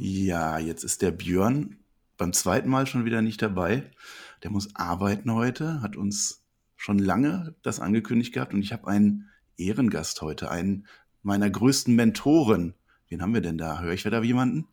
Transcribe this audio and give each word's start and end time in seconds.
Ja, 0.00 0.60
jetzt 0.60 0.84
ist 0.84 1.02
der 1.02 1.10
Björn 1.10 1.76
beim 2.18 2.32
zweiten 2.32 2.68
Mal 2.68 2.86
schon 2.86 3.04
wieder 3.04 3.20
nicht 3.20 3.42
dabei. 3.42 3.90
Der 4.44 4.52
muss 4.52 4.76
arbeiten 4.76 5.32
heute, 5.32 5.82
hat 5.82 5.96
uns 5.96 6.44
schon 6.76 7.00
lange 7.00 7.56
das 7.62 7.80
angekündigt 7.80 8.32
gehabt 8.32 8.54
und 8.54 8.62
ich 8.62 8.72
habe 8.72 8.86
einen 8.86 9.28
Ehrengast 9.56 10.22
heute, 10.22 10.52
einen 10.52 10.86
meiner 11.22 11.50
größten 11.50 11.96
Mentoren. 11.96 12.74
Wen 13.08 13.22
haben 13.22 13.34
wir 13.34 13.40
denn 13.40 13.58
da? 13.58 13.80
Höre 13.80 13.92
ich 13.92 14.04
wieder 14.04 14.22
jemanden? 14.22 14.68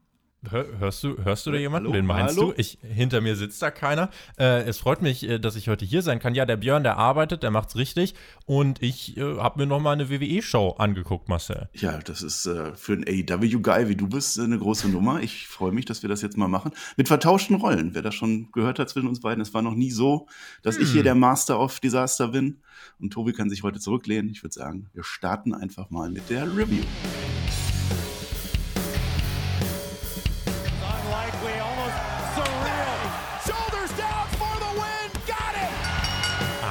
Hörst 0.52 1.04
du, 1.04 1.18
hörst 1.24 1.46
du 1.46 1.52
da 1.52 1.58
jemanden? 1.58 1.88
Hallo? 1.88 1.98
Den 1.98 2.06
meinst 2.06 2.38
Hallo? 2.38 2.52
du? 2.52 2.54
Ich, 2.58 2.78
hinter 2.82 3.22
mir 3.22 3.36
sitzt 3.36 3.62
da 3.62 3.72
keiner. 3.72 4.10
Äh, 4.38 4.64
es 4.64 4.78
freut 4.78 5.02
mich, 5.02 5.28
äh, 5.28 5.40
dass 5.40 5.56
ich 5.56 5.70
heute 5.70 5.86
hier 5.86 6.02
sein 6.02 6.20
kann. 6.20 6.36
Ja, 6.36 6.46
der 6.46 6.58
Björn, 6.58 6.84
der 6.84 6.98
arbeitet, 6.98 7.44
der 7.44 7.52
macht's 7.52 7.76
richtig. 7.76 8.16
Und 8.46 8.82
ich 8.82 9.18
äh, 9.18 9.38
habe 9.38 9.60
mir 9.60 9.66
noch 9.66 9.80
mal 9.80 9.94
eine 9.94 10.10
WWE-Show 10.10 10.76
angeguckt, 10.78 11.30
Marcel. 11.30 11.70
Ja, 11.74 12.00
das 12.00 12.22
ist 12.22 12.46
äh, 12.46 12.76
für 12.76 12.94
einen 12.94 13.06
AEW-Guy 13.08 13.90
wie 13.90 13.96
du 13.96 14.08
bist 14.08 14.38
äh, 14.38 14.44
eine 14.44 14.58
große 14.58 14.90
Nummer. 14.90 15.22
Ich 15.22 15.48
freue 15.48 15.72
mich, 15.72 15.86
dass 15.86 16.02
wir 16.02 16.10
das 16.10 16.22
jetzt 16.22 16.38
mal 16.38 16.48
machen. 16.48 16.72
Mit 16.98 17.08
vertauschten 17.08 17.56
Rollen. 17.56 17.94
Wer 17.94 18.02
das 18.02 18.16
schon 18.16 18.52
gehört 18.52 18.80
hat 18.80 18.90
zwischen 18.90 19.08
uns 19.08 19.22
beiden, 19.22 19.42
es 19.42 19.54
war 19.54 19.62
noch 19.62 19.76
nie 19.76 19.92
so, 19.92 20.28
dass 20.62 20.78
ich 20.78 20.92
hier 20.92 21.04
der 21.04 21.16
Master 21.16 21.60
of 21.60 21.80
Disaster 21.80 22.30
bin. 22.30 22.58
Und 23.00 23.12
Tobi 23.12 23.34
kann 23.34 23.50
sich 23.50 23.64
heute 23.64 23.80
zurücklehnen. 23.80 24.30
Ich 24.30 24.44
würde 24.44 24.54
sagen, 24.54 24.90
wir 24.94 25.04
starten 25.04 25.54
einfach 25.54 25.90
mal 25.90 26.10
mit 26.10 26.30
der 26.30 26.46
Review. 26.46 26.84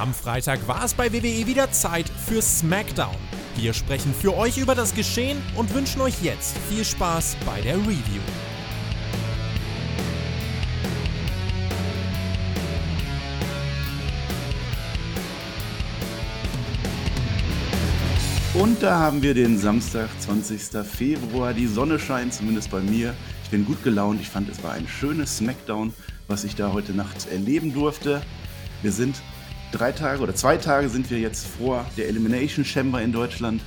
Am 0.05 0.13
Freitag 0.13 0.69
war 0.69 0.85
es 0.85 0.93
bei 0.93 1.11
WWE 1.15 1.47
wieder 1.47 1.73
Zeit 1.73 2.11
für 2.11 2.43
SmackDown. 2.43 3.17
Wir 3.57 3.73
sprechen 3.73 4.13
für 4.13 4.37
euch 4.37 4.59
über 4.59 4.75
das 4.75 4.95
Geschehen 4.95 5.41
und 5.57 5.73
wünschen 5.73 6.03
euch 6.03 6.23
jetzt 6.23 6.59
viel 6.69 6.85
Spaß 6.85 7.39
bei 7.47 7.63
der 7.63 7.79
Review. 7.79 8.21
Und 18.53 18.83
da 18.83 18.99
haben 18.99 19.23
wir 19.23 19.33
den 19.33 19.57
Samstag, 19.57 20.11
20. 20.21 20.85
Februar. 20.87 21.55
Die 21.55 21.67
Sonne 21.67 21.99
scheint, 21.99 22.35
zumindest 22.35 22.71
bei 22.71 22.81
mir. 22.81 23.15
Ich 23.45 23.49
bin 23.49 23.65
gut 23.65 23.83
gelaunt. 23.83 24.21
Ich 24.21 24.29
fand, 24.29 24.51
es 24.51 24.63
war 24.63 24.73
ein 24.73 24.87
schönes 24.87 25.39
Smackdown, 25.39 25.95
was 26.29 26.45
ich 26.45 26.57
da 26.57 26.75
heute 26.75 26.93
Nacht 26.93 27.27
erleben 27.33 27.73
durfte. 27.73 28.21
Wir 28.83 28.93
sind 28.93 29.17
drei 29.75 29.93
Tage 29.93 30.23
oder 30.23 30.35
zwei 30.35 30.57
Tage 30.57 30.89
sind 30.89 31.11
wir 31.11 31.19
jetzt 31.19 31.47
vor 31.47 31.85
der 31.97 32.09
Elimination 32.09 32.65
Chamber 32.65 33.03
in 33.03 33.13
Deutschland. 33.13 33.61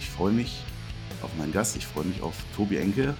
Ich 0.00 0.08
freue 0.08 0.32
mich 0.32 0.62
auf 1.22 1.30
meinen 1.38 1.52
Gast. 1.52 1.76
Ich 1.76 1.86
freue 1.86 2.04
mich 2.04 2.22
auf 2.22 2.34
Tobi 2.56 2.78
Enke. 2.78 3.14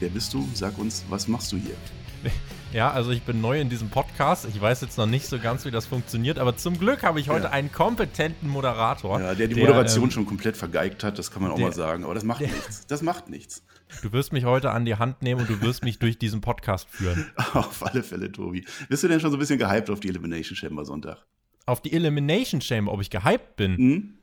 Wer 0.00 0.08
bist 0.10 0.34
du? 0.34 0.48
Sag 0.54 0.76
uns, 0.78 1.04
was 1.08 1.28
machst 1.28 1.52
du 1.52 1.56
hier? 1.56 1.74
Ja, 2.70 2.90
also 2.90 3.12
ich 3.12 3.22
bin 3.22 3.40
neu 3.40 3.58
in 3.58 3.70
diesem 3.70 3.88
Podcast. 3.88 4.44
Ich 4.44 4.60
weiß 4.60 4.82
jetzt 4.82 4.98
noch 4.98 5.06
nicht 5.06 5.24
so 5.26 5.38
ganz, 5.38 5.64
wie 5.64 5.70
das 5.70 5.86
funktioniert, 5.86 6.38
aber 6.38 6.54
zum 6.54 6.78
Glück 6.78 7.02
habe 7.02 7.18
ich 7.18 7.30
heute 7.30 7.44
Ja. 7.44 7.50
einen 7.52 7.72
kompetenten 7.72 8.46
Moderator. 8.46 9.18
Ja, 9.22 9.34
der 9.34 9.48
die 9.48 9.54
Moderation 9.54 10.04
ähm, 10.04 10.10
schon 10.10 10.26
komplett 10.26 10.54
vergeigt 10.54 11.02
hat, 11.02 11.18
das 11.18 11.30
kann 11.30 11.40
man 11.40 11.52
auch 11.52 11.56
der- 11.56 11.68
mal 11.68 11.72
sagen. 11.74 12.04
Aber 12.04 12.12
das 12.12 12.24
macht 12.24 12.42
der- 12.42 12.48
nichts. 12.48 12.86
Das 12.86 13.00
macht 13.00 13.30
nichts. 13.30 13.62
Du 14.02 14.12
wirst 14.12 14.32
mich 14.32 14.44
heute 14.44 14.70
an 14.70 14.84
die 14.84 14.96
Hand 14.96 15.22
nehmen 15.22 15.40
und 15.40 15.50
du 15.50 15.60
wirst 15.60 15.84
mich 15.84 15.98
durch 15.98 16.18
diesen 16.18 16.40
Podcast 16.40 16.88
führen. 16.90 17.30
Auf 17.54 17.84
alle 17.84 18.02
Fälle, 18.02 18.30
Tobi. 18.30 18.64
Bist 18.88 19.02
du 19.02 19.08
denn 19.08 19.20
schon 19.20 19.30
so 19.30 19.36
ein 19.36 19.40
bisschen 19.40 19.58
gehypt 19.58 19.90
auf 19.90 20.00
die 20.00 20.08
Elimination 20.08 20.56
Chamber 20.56 20.84
Sonntag? 20.84 21.24
Auf 21.66 21.82
die 21.82 21.92
Elimination 21.92 22.60
Chamber, 22.60 22.92
ob 22.92 23.00
ich 23.00 23.10
gehypt 23.10 23.56
bin. 23.56 23.76
Hm? 23.76 24.14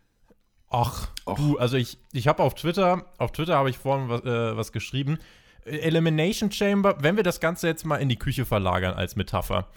Ach, 0.69 1.09
Och. 1.25 1.37
du, 1.37 1.57
also 1.57 1.77
ich, 1.77 1.99
ich 2.11 2.27
habe 2.27 2.43
auf 2.43 2.55
Twitter, 2.55 3.05
auf 3.17 3.31
Twitter 3.31 3.55
habe 3.55 3.69
ich 3.69 3.77
vorhin 3.77 4.09
was, 4.09 4.21
äh, 4.23 4.57
was 4.57 4.71
geschrieben. 4.71 5.19
Elimination 5.65 6.51
Chamber, 6.51 6.97
wenn 6.99 7.15
wir 7.15 7.23
das 7.23 7.39
Ganze 7.39 7.67
jetzt 7.67 7.85
mal 7.85 7.97
in 7.97 8.09
die 8.09 8.17
Küche 8.17 8.45
verlagern 8.45 8.93
als 8.93 9.15
Metapher. 9.15 9.67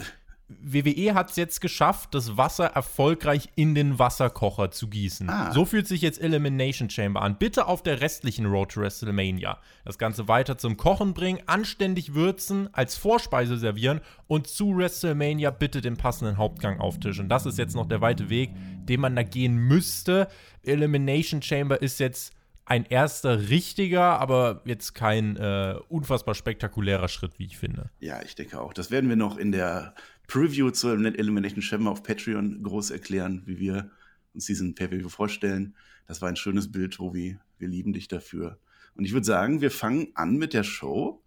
WWE 0.48 1.12
hat 1.12 1.30
es 1.30 1.36
jetzt 1.36 1.60
geschafft, 1.60 2.14
das 2.14 2.38
Wasser 2.38 2.66
erfolgreich 2.66 3.50
in 3.54 3.74
den 3.74 3.98
Wasserkocher 3.98 4.70
zu 4.70 4.88
gießen. 4.88 5.28
Ah. 5.28 5.52
So 5.52 5.66
fühlt 5.66 5.86
sich 5.86 6.00
jetzt 6.00 6.20
Elimination 6.20 6.88
Chamber 6.88 7.20
an. 7.20 7.36
Bitte 7.36 7.66
auf 7.66 7.82
der 7.82 8.00
restlichen 8.00 8.46
Road 8.46 8.72
to 8.72 8.80
WrestleMania 8.80 9.58
das 9.84 9.98
Ganze 9.98 10.26
weiter 10.26 10.56
zum 10.56 10.78
Kochen 10.78 11.12
bringen, 11.12 11.40
anständig 11.46 12.14
würzen, 12.14 12.72
als 12.72 12.96
Vorspeise 12.96 13.58
servieren 13.58 14.00
und 14.26 14.46
zu 14.46 14.74
WrestleMania 14.74 15.50
bitte 15.50 15.82
den 15.82 15.98
passenden 15.98 16.38
Hauptgang 16.38 16.80
auftischen. 16.80 17.28
Das 17.28 17.44
ist 17.44 17.58
jetzt 17.58 17.76
noch 17.76 17.86
der 17.86 18.00
weite 18.00 18.30
Weg, 18.30 18.50
den 18.84 19.00
man 19.00 19.16
da 19.16 19.24
gehen 19.24 19.54
müsste. 19.54 20.28
Elimination 20.62 21.42
Chamber 21.42 21.82
ist 21.82 22.00
jetzt 22.00 22.32
ein 22.64 22.84
erster 22.84 23.48
richtiger, 23.48 24.20
aber 24.20 24.60
jetzt 24.66 24.94
kein 24.94 25.36
äh, 25.36 25.76
unfassbar 25.88 26.34
spektakulärer 26.34 27.08
Schritt, 27.08 27.38
wie 27.38 27.46
ich 27.46 27.56
finde. 27.56 27.90
Ja, 27.98 28.20
ich 28.22 28.34
denke 28.34 28.60
auch. 28.60 28.74
Das 28.74 28.90
werden 28.90 29.08
wir 29.08 29.16
noch 29.16 29.38
in 29.38 29.52
der 29.52 29.94
Preview 30.28 30.70
zur 30.70 30.92
Elimination 30.92 31.62
Chamber 31.62 31.90
auf 31.90 32.02
Patreon 32.02 32.62
groß 32.62 32.90
erklären, 32.90 33.42
wie 33.46 33.58
wir 33.58 33.90
uns 34.34 34.44
diesen 34.44 34.74
Pay-Per-View 34.74 35.08
vorstellen. 35.08 35.74
Das 36.06 36.22
war 36.22 36.28
ein 36.28 36.36
schönes 36.36 36.70
Bild, 36.70 36.94
Tobi. 36.94 37.38
Wir 37.58 37.68
lieben 37.68 37.92
dich 37.92 38.08
dafür. 38.08 38.60
Und 38.94 39.04
ich 39.04 39.12
würde 39.12 39.26
sagen, 39.26 39.60
wir 39.62 39.70
fangen 39.70 40.08
an 40.14 40.36
mit 40.36 40.52
der 40.52 40.64
Show, 40.64 41.24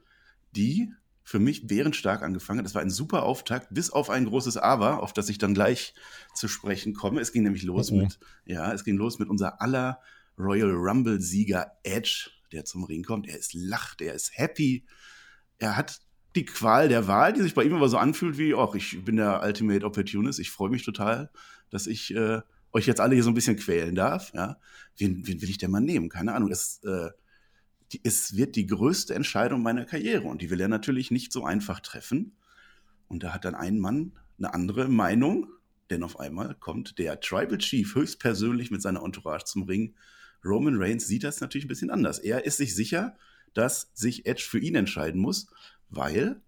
die 0.55 0.93
für 1.23 1.39
mich 1.39 1.67
bärenstark 1.67 2.21
angefangen 2.21 2.59
hat. 2.59 2.65
Das 2.65 2.75
war 2.75 2.81
ein 2.81 2.89
super 2.89 3.23
Auftakt, 3.23 3.67
bis 3.71 3.89
auf 3.89 4.09
ein 4.09 4.25
großes 4.25 4.57
Aber, 4.57 5.01
auf 5.01 5.13
das 5.13 5.29
ich 5.29 5.39
dann 5.39 5.53
gleich 5.53 5.93
zu 6.35 6.47
sprechen 6.47 6.93
komme. 6.93 7.21
Es 7.21 7.31
ging 7.31 7.43
nämlich 7.43 7.63
los 7.63 7.91
Oh, 7.91 7.95
oh. 7.95 7.97
mit, 7.99 8.19
ja, 8.45 8.71
es 8.71 8.83
ging 8.83 8.97
los 8.97 9.17
mit 9.17 9.29
unser 9.29 9.61
aller 9.61 9.99
Royal 10.37 10.71
Rumble-Sieger 10.71 11.71
Edge, 11.83 12.29
der 12.51 12.65
zum 12.65 12.83
Ring 12.83 13.03
kommt. 13.03 13.27
Er 13.27 13.37
ist 13.37 13.53
lacht, 13.53 14.01
er 14.01 14.13
ist 14.13 14.37
happy. 14.37 14.85
Er 15.57 15.75
hat 15.75 16.01
die 16.35 16.45
Qual 16.45 16.87
der 16.87 17.07
Wahl, 17.07 17.33
die 17.33 17.41
sich 17.41 17.53
bei 17.53 17.63
ihm 17.63 17.73
aber 17.73 17.89
so 17.89 17.97
anfühlt 17.97 18.37
wie, 18.37 18.55
ach, 18.55 18.73
ich 18.75 19.03
bin 19.03 19.17
der 19.17 19.43
Ultimate 19.43 19.85
Opportunist, 19.85 20.39
ich 20.39 20.51
freue 20.51 20.69
mich 20.69 20.83
total, 20.83 21.29
dass 21.69 21.87
ich 21.87 22.15
äh, 22.15 22.41
euch 22.73 22.87
jetzt 22.87 23.01
alle 23.01 23.15
hier 23.15 23.23
so 23.23 23.29
ein 23.29 23.35
bisschen 23.35 23.57
quälen 23.57 23.95
darf. 23.95 24.33
Ja? 24.33 24.57
Wen, 24.97 25.27
wen 25.27 25.41
will 25.41 25.49
ich 25.49 25.57
denn 25.57 25.71
mal 25.71 25.81
nehmen? 25.81 26.09
Keine 26.09 26.33
Ahnung. 26.33 26.51
Es, 26.51 26.81
äh, 26.83 27.09
die, 27.91 28.01
es 28.03 28.37
wird 28.37 28.55
die 28.55 28.67
größte 28.67 29.13
Entscheidung 29.13 29.61
meiner 29.61 29.85
Karriere 29.85 30.27
und 30.27 30.41
die 30.41 30.49
will 30.49 30.61
er 30.61 30.69
natürlich 30.69 31.11
nicht 31.11 31.33
so 31.33 31.43
einfach 31.43 31.81
treffen. 31.81 32.37
Und 33.07 33.23
da 33.23 33.33
hat 33.33 33.45
dann 33.45 33.55
ein 33.55 33.79
Mann 33.79 34.13
eine 34.37 34.53
andere 34.53 34.87
Meinung, 34.87 35.47
denn 35.89 36.03
auf 36.03 36.19
einmal 36.19 36.55
kommt 36.55 36.97
der 36.97 37.19
Tribal 37.19 37.57
Chief 37.57 37.93
höchstpersönlich 37.93 38.71
mit 38.71 38.81
seiner 38.81 39.03
Entourage 39.03 39.43
zum 39.45 39.63
Ring. 39.63 39.95
Roman 40.45 40.81
Reigns 40.81 41.07
sieht 41.07 41.23
das 41.23 41.41
natürlich 41.41 41.65
ein 41.65 41.69
bisschen 41.69 41.91
anders. 41.91 42.19
Er 42.19 42.45
ist 42.45 42.57
sich 42.57 42.73
sicher, 42.73 43.17
dass 43.53 43.91
sich 43.93 44.25
Edge 44.25 44.45
für 44.47 44.59
ihn 44.59 44.75
entscheiden 44.75 45.19
muss, 45.19 45.47
weil 45.91 46.41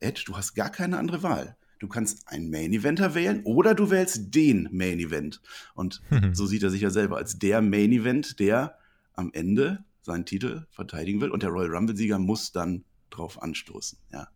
Edge, 0.00 0.24
du 0.26 0.36
hast 0.36 0.54
gar 0.54 0.70
keine 0.70 0.98
andere 0.98 1.22
Wahl. 1.22 1.56
Du 1.78 1.88
kannst 1.88 2.28
einen 2.28 2.50
Main 2.50 2.72
Eventer 2.72 3.14
wählen 3.14 3.42
oder 3.44 3.74
du 3.74 3.90
wählst 3.90 4.34
den 4.34 4.68
Main 4.72 4.98
Event. 5.00 5.42
Und 5.74 6.00
so 6.32 6.46
sieht 6.46 6.62
er 6.62 6.70
sich 6.70 6.80
ja 6.80 6.90
selber 6.90 7.16
als 7.18 7.38
der 7.38 7.60
Main 7.60 7.92
Event, 7.92 8.40
der 8.40 8.78
am 9.12 9.30
Ende 9.32 9.84
seinen 10.00 10.24
Titel 10.24 10.66
verteidigen 10.70 11.20
will. 11.20 11.30
Und 11.30 11.42
der 11.42 11.50
Royal 11.50 11.74
Rumble-Sieger 11.74 12.18
muss 12.18 12.52
dann 12.52 12.84
drauf 13.10 13.42
anstoßen. 13.42 13.98
Ja. 14.12 14.28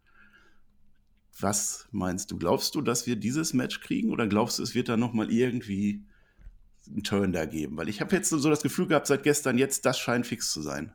Was 1.41 1.89
meinst 1.93 2.31
du? 2.31 2.37
Glaubst 2.37 2.75
du, 2.75 2.83
dass 2.83 3.07
wir 3.07 3.17
dieses 3.17 3.55
Match 3.55 3.81
kriegen 3.81 4.11
oder 4.11 4.27
glaubst 4.27 4.59
du, 4.59 4.63
es 4.63 4.75
wird 4.75 4.89
da 4.89 4.97
nochmal 4.97 5.31
irgendwie 5.31 6.05
einen 6.87 7.05
Turn 7.05 7.33
da 7.33 7.47
geben? 7.47 7.77
Weil 7.77 7.89
ich 7.89 8.01
habe 8.01 8.15
jetzt 8.15 8.31
so 8.31 8.51
das 8.51 8.63
Gefühl 8.63 8.89
gehabt 8.89 9.07
seit 9.07 9.23
gestern, 9.23 9.57
jetzt 9.57 9.87
das 9.87 9.99
scheint 9.99 10.27
fix 10.27 10.53
zu 10.53 10.61
sein. 10.61 10.93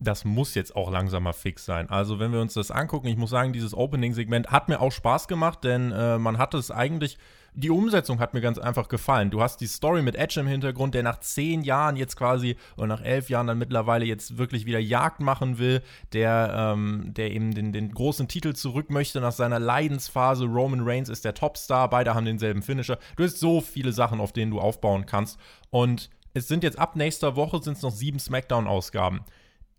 Das 0.00 0.24
muss 0.24 0.54
jetzt 0.54 0.76
auch 0.76 0.90
langsam 0.90 1.24
mal 1.24 1.32
fix 1.32 1.64
sein. 1.64 1.90
Also, 1.90 2.20
wenn 2.20 2.32
wir 2.32 2.40
uns 2.40 2.54
das 2.54 2.70
angucken, 2.70 3.08
ich 3.08 3.16
muss 3.16 3.30
sagen, 3.30 3.52
dieses 3.52 3.74
Opening-Segment 3.74 4.48
hat 4.48 4.68
mir 4.68 4.80
auch 4.80 4.92
Spaß 4.92 5.26
gemacht, 5.26 5.64
denn 5.64 5.90
äh, 5.90 6.18
man 6.18 6.38
hat 6.38 6.54
es 6.54 6.70
eigentlich, 6.70 7.18
die 7.54 7.70
Umsetzung 7.70 8.20
hat 8.20 8.32
mir 8.32 8.40
ganz 8.40 8.58
einfach 8.58 8.88
gefallen. 8.88 9.30
Du 9.30 9.42
hast 9.42 9.60
die 9.60 9.66
Story 9.66 10.02
mit 10.02 10.14
Edge 10.14 10.38
im 10.38 10.46
Hintergrund, 10.46 10.94
der 10.94 11.02
nach 11.02 11.18
zehn 11.18 11.62
Jahren 11.62 11.96
jetzt 11.96 12.16
quasi, 12.16 12.56
oder 12.76 12.86
nach 12.86 13.02
elf 13.02 13.28
Jahren 13.28 13.48
dann 13.48 13.58
mittlerweile 13.58 14.04
jetzt 14.04 14.38
wirklich 14.38 14.66
wieder 14.66 14.78
Jagd 14.78 15.18
machen 15.18 15.58
will, 15.58 15.82
der, 16.12 16.54
ähm, 16.56 17.12
der 17.14 17.32
eben 17.32 17.52
den, 17.52 17.72
den 17.72 17.90
großen 17.92 18.28
Titel 18.28 18.52
zurück 18.52 18.90
möchte 18.90 19.20
nach 19.20 19.32
seiner 19.32 19.58
Leidensphase. 19.58 20.44
Roman 20.44 20.82
Reigns 20.84 21.08
ist 21.08 21.24
der 21.24 21.34
Topstar, 21.34 21.90
beide 21.90 22.14
haben 22.14 22.26
denselben 22.26 22.62
Finisher. 22.62 22.98
Du 23.16 23.24
hast 23.24 23.40
so 23.40 23.60
viele 23.60 23.90
Sachen, 23.90 24.20
auf 24.20 24.32
denen 24.32 24.52
du 24.52 24.60
aufbauen 24.60 25.06
kannst. 25.06 25.40
Und 25.70 26.08
es 26.34 26.46
sind 26.46 26.62
jetzt 26.62 26.78
ab 26.78 26.94
nächster 26.94 27.34
Woche 27.34 27.60
sind 27.60 27.78
es 27.78 27.82
noch 27.82 27.90
sieben 27.90 28.20
Smackdown-Ausgaben 28.20 29.24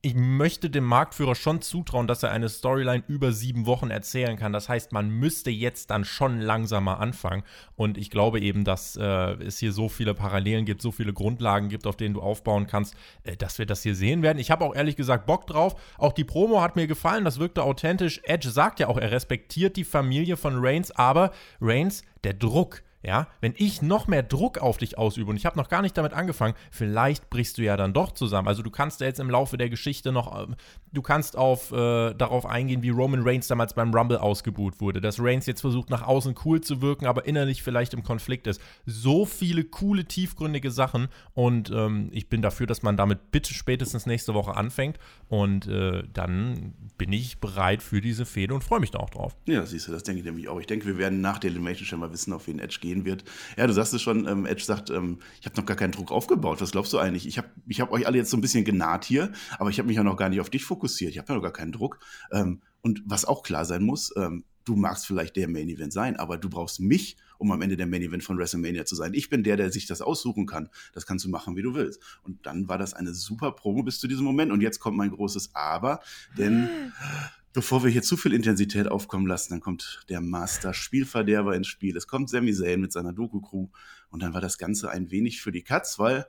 ich 0.02 0.16
möchte 0.16 0.70
dem 0.70 0.86
Marktführer 0.86 1.36
schon 1.36 1.62
zutrauen, 1.62 2.08
dass 2.08 2.24
er 2.24 2.32
eine 2.32 2.48
Storyline 2.48 3.04
über 3.08 3.34
sieben 3.34 3.66
Wochen 3.66 3.90
erzählen 3.90 4.38
kann. 4.38 4.54
Das 4.54 4.70
heißt, 4.70 4.94
man 4.94 5.10
müsste 5.10 5.50
jetzt 5.52 5.90
dann 5.92 6.06
schon 6.06 6.40
langsamer 6.40 7.02
anfangen. 7.02 7.44
Und 7.76 7.98
ich 7.98 8.10
glaube 8.10 8.40
eben, 8.40 8.64
dass 8.64 8.96
äh, 8.96 9.04
es 9.04 9.58
hier 9.58 9.74
so 9.74 9.90
viele 9.90 10.14
Parallelen 10.14 10.64
gibt, 10.64 10.82
so 10.82 10.92
viele 10.92 11.12
Grundlagen 11.12 11.68
gibt, 11.68 11.86
auf 11.86 11.98
denen 11.98 12.14
du 12.14 12.22
aufbauen 12.22 12.66
kannst, 12.66 12.96
äh, 13.24 13.36
dass 13.36 13.60
wir 13.60 13.66
das 13.66 13.84
hier 13.84 13.94
sehen 13.94 14.22
werden. 14.22 14.40
Ich 14.40 14.52
habe 14.52 14.64
auch 14.64 14.74
ehrlich 14.74 14.96
gesagt 14.96 15.26
Bock 15.26 15.48
drauf. 15.48 15.76
Auch 15.98 16.14
die 16.14 16.24
Promo 16.24 16.62
hat 16.62 16.78
mir 16.78 16.88
gefallen, 16.88 17.26
das 17.26 17.40
wirkte 17.40 17.64
authentisch. 17.64 18.22
Edge 18.24 18.50
sagt 18.50 18.80
ja 18.80 18.88
auch, 18.88 18.98
er 18.98 19.12
respektiert 19.12 19.76
die 19.76 19.84
Familie 19.84 20.38
von 20.38 20.66
Reigns, 20.66 20.92
aber 20.92 21.32
Reigns, 21.60 22.04
der 22.24 22.36
Druck, 22.36 22.84
ja, 23.02 23.28
wenn 23.40 23.54
ich 23.56 23.82
noch 23.82 24.08
mehr 24.08 24.24
Druck 24.24 24.58
auf 24.58 24.78
dich 24.78 24.98
ausübe 24.98 25.30
und 25.30 25.38
ich 25.38 25.46
habe 25.46 25.58
noch 25.58 25.70
gar 25.70 25.82
nicht 25.82 25.98
damit 25.98 26.14
angefangen, 26.14 26.54
vielleicht 26.70 27.30
brichst 27.30 27.58
du 27.58 27.62
ja 27.62 27.78
dann 27.78 27.94
doch 27.94 28.12
zusammen. 28.12 28.50
Also 28.50 28.62
du 28.62 28.70
kannst 28.70 29.00
ja 29.00 29.08
jetzt 29.08 29.22
im 29.22 29.30
Laufe 29.30 29.58
der 29.58 29.70
Geschichte 29.70 30.12
noch, 30.12 30.50
äh, 30.50 30.54
du 30.92 31.02
kannst 31.02 31.38
auf, 31.38 31.72
äh, 31.72 32.14
darauf 32.14 32.46
eingehen, 32.46 32.84
wie 32.84 32.90
Roman 32.90 33.22
Reigns 33.24 33.48
damals 33.48 33.74
beim 33.74 33.94
Rumble 33.94 34.18
ausgebuht 34.18 34.82
wurde, 34.82 35.00
dass 35.00 35.20
Reigns 35.20 35.46
jetzt 35.46 35.62
versucht 35.62 35.90
nach 35.90 36.02
außen 36.02 36.36
cool 36.44 36.60
zu 36.60 36.82
wirken, 36.82 37.06
aber 37.06 37.26
innerlich 37.26 37.64
vielleicht 37.64 37.94
im 37.94 38.04
Konflikt 38.04 38.48
ist. 38.48 38.60
So 38.86 39.26
viele 39.26 39.64
coole, 39.64 40.04
tiefgründige 40.04 40.70
Sachen 40.70 41.08
und 41.34 41.72
ähm, 41.72 42.10
ich 42.12 42.28
bin 42.28 42.42
dafür, 42.42 42.68
dass 42.68 42.84
man 42.84 42.98
damit 42.98 43.32
bitte 43.32 43.54
spätestens 43.54 44.08
nächste 44.08 44.34
Woche 44.34 44.58
anfängt 44.58 45.00
und 45.30 45.68
äh, 45.68 46.04
dann 46.12 46.74
bin 46.98 47.14
ich 47.14 47.40
bereit 47.40 47.82
für 47.82 48.02
diese 48.02 48.26
Fehde 48.26 48.54
und 48.54 48.64
freue 48.64 48.82
mich 48.82 48.92
da 48.92 49.00
auch 49.00 49.10
drauf. 49.10 49.38
Ja, 49.46 49.66
siehst 49.66 49.88
du, 49.88 49.94
das 49.94 50.04
denke 50.04 50.20
ich 50.20 50.26
nämlich 50.26 50.50
auch. 50.50 50.60
Ich 50.60 50.68
denke, 50.68 50.86
wir 50.86 50.98
werden 50.98 51.22
nach 51.22 51.40
der 51.40 51.52
Elimination 51.52 51.86
schon 51.86 52.00
mal 52.02 52.12
wissen, 52.12 52.34
auf 52.34 52.48
wen 52.48 52.60
Edge 52.60 52.80
geht 52.82 52.89
gehen 52.90 53.06
wird. 53.06 53.24
Ja, 53.58 53.68
du 53.68 53.74
sagst 53.74 53.94
es 53.94 54.02
schon, 54.02 54.28
ähm, 54.28 54.46
Edge 54.46 54.64
sagt, 54.64 54.90
ähm, 54.90 55.20
ich 55.40 55.46
habe 55.46 55.56
noch 55.58 55.66
gar 55.66 55.78
keinen 55.78 55.92
Druck 55.92 56.12
aufgebaut. 56.12 56.62
Was 56.62 56.72
glaubst 56.72 56.92
du 56.94 56.98
eigentlich? 56.98 57.28
Ich 57.28 57.38
habe 57.38 57.50
ich 57.68 57.82
hab 57.82 57.92
euch 57.92 58.08
alle 58.08 58.18
jetzt 58.18 58.32
so 58.32 58.38
ein 58.38 58.42
bisschen 58.42 58.66
genaht 58.66 59.06
hier, 59.06 59.32
aber 59.58 59.70
ich 59.70 59.80
habe 59.80 59.88
mich 59.88 59.98
ja 59.98 60.04
noch 60.04 60.18
gar 60.18 60.30
nicht 60.30 60.42
auf 60.42 60.50
dich 60.50 60.66
fokussiert. 60.66 61.12
Ich 61.12 61.18
habe 61.20 61.30
ja 61.30 61.36
noch 61.36 61.44
gar 61.44 61.54
keinen 61.54 61.72
Druck. 61.72 62.00
Ähm, 62.32 62.62
und 62.82 63.02
was 63.06 63.26
auch 63.26 63.44
klar 63.44 63.66
sein 63.66 63.84
muss, 63.84 64.12
ähm, 64.18 64.44
du 64.66 64.76
magst 64.76 65.08
vielleicht 65.08 65.36
der 65.36 65.48
Main 65.48 65.70
Event 65.70 65.94
sein, 65.94 66.16
aber 66.16 66.38
du 66.38 66.50
brauchst 66.50 66.80
mich, 66.80 67.18
um 67.38 67.52
am 67.52 67.62
Ende 67.62 67.78
der 67.78 67.88
Main 67.88 68.02
Event 68.02 68.24
von 68.24 68.38
WrestleMania 68.38 68.86
zu 68.86 68.96
sein. 68.96 69.14
Ich 69.14 69.30
bin 69.30 69.44
der, 69.44 69.58
der 69.58 69.72
sich 69.72 69.88
das 69.88 70.02
aussuchen 70.02 70.46
kann. 70.46 70.70
Das 70.94 71.06
kannst 71.06 71.26
du 71.26 71.30
machen, 71.30 71.56
wie 71.56 71.62
du 71.62 71.74
willst. 71.74 72.02
Und 72.24 72.46
dann 72.46 72.68
war 72.68 72.78
das 72.78 72.94
eine 72.94 73.14
super 73.14 73.52
Promo 73.52 73.84
bis 73.84 74.00
zu 74.00 74.08
diesem 74.08 74.26
Moment. 74.26 74.52
Und 74.52 74.62
jetzt 74.62 74.80
kommt 74.80 74.98
mein 74.98 75.12
großes 75.12 75.56
Aber, 75.56 76.02
denn 76.38 76.70
bevor 77.54 77.84
wir 77.84 77.90
hier 77.90 78.02
zu 78.02 78.18
viel 78.18 78.34
Intensität 78.34 78.88
aufkommen 78.88 79.28
lassen, 79.28 79.54
dann 79.54 79.60
kommt 79.60 80.06
der 80.10 80.22
Master 80.22 80.74
Spielverderber 80.74 81.56
ins 81.56 81.68
Spiel. 81.68 81.98
Es 81.98 82.08
kommt 82.08 82.30
Sami 82.30 82.54
Zayn 82.54 82.82
mit 82.82 82.92
seiner 82.92 83.14
Doku-Crew 83.14 83.68
und 84.10 84.24
dann 84.24 84.34
war 84.34 84.42
das 84.42 84.58
Ganze 84.58 84.90
ein 84.90 85.12
wenig 85.12 85.42
für 85.42 85.52
die 85.52 85.64
Katz, 85.64 86.00
weil 86.00 86.26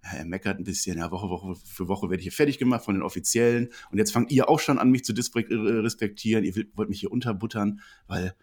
er 0.00 0.24
meckert 0.24 0.58
ein 0.58 0.64
bisschen, 0.64 0.98
ja, 0.98 1.10
Woche, 1.10 1.28
Woche 1.28 1.56
für 1.64 1.88
Woche 1.88 2.08
werde 2.08 2.20
ich 2.20 2.24
hier 2.24 2.32
fertig 2.32 2.58
gemacht 2.58 2.84
von 2.84 2.94
den 2.94 3.02
Offiziellen 3.02 3.68
und 3.90 3.98
jetzt 3.98 4.12
fangt 4.12 4.30
ihr 4.30 4.48
auch 4.48 4.60
schon 4.60 4.78
an, 4.78 4.90
mich 4.90 5.04
zu 5.04 5.12
äh, 5.12 5.54
respektieren. 5.80 6.44
Ihr 6.44 6.54
wollt 6.74 6.88
mich 6.88 7.00
hier 7.00 7.10
unterbuttern, 7.10 7.80
weil 8.06 8.34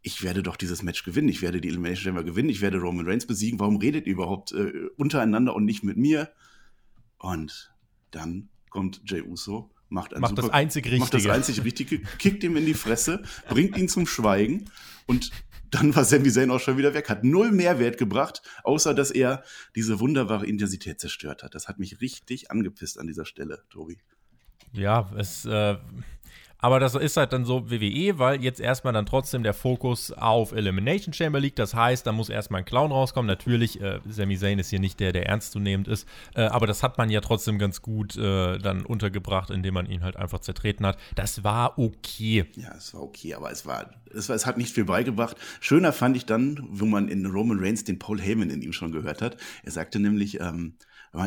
ich 0.00 0.22
werde 0.22 0.42
doch 0.42 0.56
dieses 0.56 0.82
Match 0.82 1.04
gewinnen. 1.04 1.28
Ich 1.28 1.42
werde 1.42 1.60
die 1.60 1.68
Elimination 1.68 2.04
Chamber 2.04 2.24
gewinnen. 2.24 2.48
Ich 2.48 2.60
werde 2.60 2.78
Roman 2.78 3.06
Reigns 3.06 3.26
besiegen. 3.26 3.58
Warum 3.58 3.76
redet 3.76 4.06
ihr 4.06 4.12
überhaupt 4.12 4.52
äh, 4.52 4.86
untereinander 4.96 5.54
und 5.54 5.64
nicht 5.64 5.82
mit 5.82 5.96
mir? 5.96 6.30
Und 7.18 7.74
dann 8.12 8.48
kommt 8.70 9.02
Jay 9.04 9.22
Uso 9.22 9.70
macht, 9.88 10.18
macht 10.18 10.30
super, 10.30 10.42
das 10.42 10.50
einzig 10.50 10.84
Richtige. 10.84 11.00
Macht 11.00 11.14
das 11.14 11.26
einzig 11.26 11.64
Richtige, 11.64 12.00
kickt 12.18 12.44
ihm 12.44 12.56
in 12.56 12.66
die 12.66 12.74
Fresse, 12.74 13.22
bringt 13.48 13.76
ihn 13.76 13.88
zum 13.88 14.06
Schweigen 14.06 14.70
und 15.06 15.30
dann 15.70 15.94
war 15.94 16.04
Sami 16.04 16.30
Zayn 16.30 16.50
auch 16.50 16.60
schon 16.60 16.78
wieder 16.78 16.94
weg. 16.94 17.10
Hat 17.10 17.24
null 17.24 17.52
Mehrwert 17.52 17.98
gebracht, 17.98 18.42
außer 18.64 18.94
dass 18.94 19.10
er 19.10 19.42
diese 19.74 20.00
wunderbare 20.00 20.46
Intensität 20.46 21.00
zerstört 21.00 21.42
hat. 21.42 21.54
Das 21.54 21.68
hat 21.68 21.78
mich 21.78 22.00
richtig 22.00 22.50
angepisst 22.50 22.98
an 22.98 23.06
dieser 23.06 23.26
Stelle, 23.26 23.62
Tobi. 23.70 23.98
Ja, 24.72 25.10
es 25.16 25.44
äh, 25.44 25.76
aber 26.60 26.80
das 26.80 26.94
ist 26.94 27.16
halt 27.16 27.32
dann 27.32 27.44
so 27.44 27.70
WWE, 27.70 28.18
weil 28.18 28.42
jetzt 28.42 28.60
erstmal 28.60 28.92
dann 28.92 29.06
trotzdem 29.06 29.42
der 29.44 29.54
Fokus 29.54 30.10
auf 30.12 30.52
Elimination 30.52 31.12
Chamber 31.12 31.38
liegt. 31.38 31.58
Das 31.58 31.74
heißt, 31.74 32.06
da 32.06 32.12
muss 32.12 32.28
erstmal 32.28 32.62
ein 32.62 32.64
Clown 32.64 32.90
rauskommen. 32.90 33.28
Natürlich, 33.28 33.80
äh, 33.80 34.00
Sami 34.08 34.36
Zayn 34.36 34.58
ist 34.58 34.70
hier 34.70 34.80
nicht 34.80 34.98
der, 34.98 35.12
der 35.12 35.26
ernstzunehmend 35.26 35.86
ist. 35.86 36.08
Äh, 36.34 36.42
aber 36.42 36.66
das 36.66 36.82
hat 36.82 36.98
man 36.98 37.10
ja 37.10 37.20
trotzdem 37.20 37.58
ganz 37.58 37.80
gut 37.80 38.16
äh, 38.16 38.58
dann 38.58 38.84
untergebracht, 38.84 39.50
indem 39.50 39.74
man 39.74 39.86
ihn 39.86 40.02
halt 40.02 40.16
einfach 40.16 40.40
zertreten 40.40 40.84
hat. 40.84 40.98
Das 41.14 41.44
war 41.44 41.78
okay. 41.78 42.46
Ja, 42.56 42.74
es 42.76 42.92
war 42.92 43.02
okay, 43.02 43.34
aber 43.34 43.52
es 43.52 43.64
war, 43.64 43.90
es 44.12 44.28
war, 44.28 44.34
es 44.34 44.44
hat 44.44 44.58
nicht 44.58 44.74
viel 44.74 44.84
beigebracht. 44.84 45.36
Schöner 45.60 45.92
fand 45.92 46.16
ich 46.16 46.26
dann, 46.26 46.66
wo 46.70 46.86
man 46.86 47.08
in 47.08 47.26
Roman 47.26 47.60
Reigns 47.60 47.84
den 47.84 48.00
Paul 48.00 48.20
Heyman 48.20 48.50
in 48.50 48.62
ihm 48.62 48.72
schon 48.72 48.90
gehört 48.90 49.22
hat. 49.22 49.36
Er 49.62 49.70
sagte 49.70 50.00
nämlich, 50.00 50.40
ähm, 50.40 50.74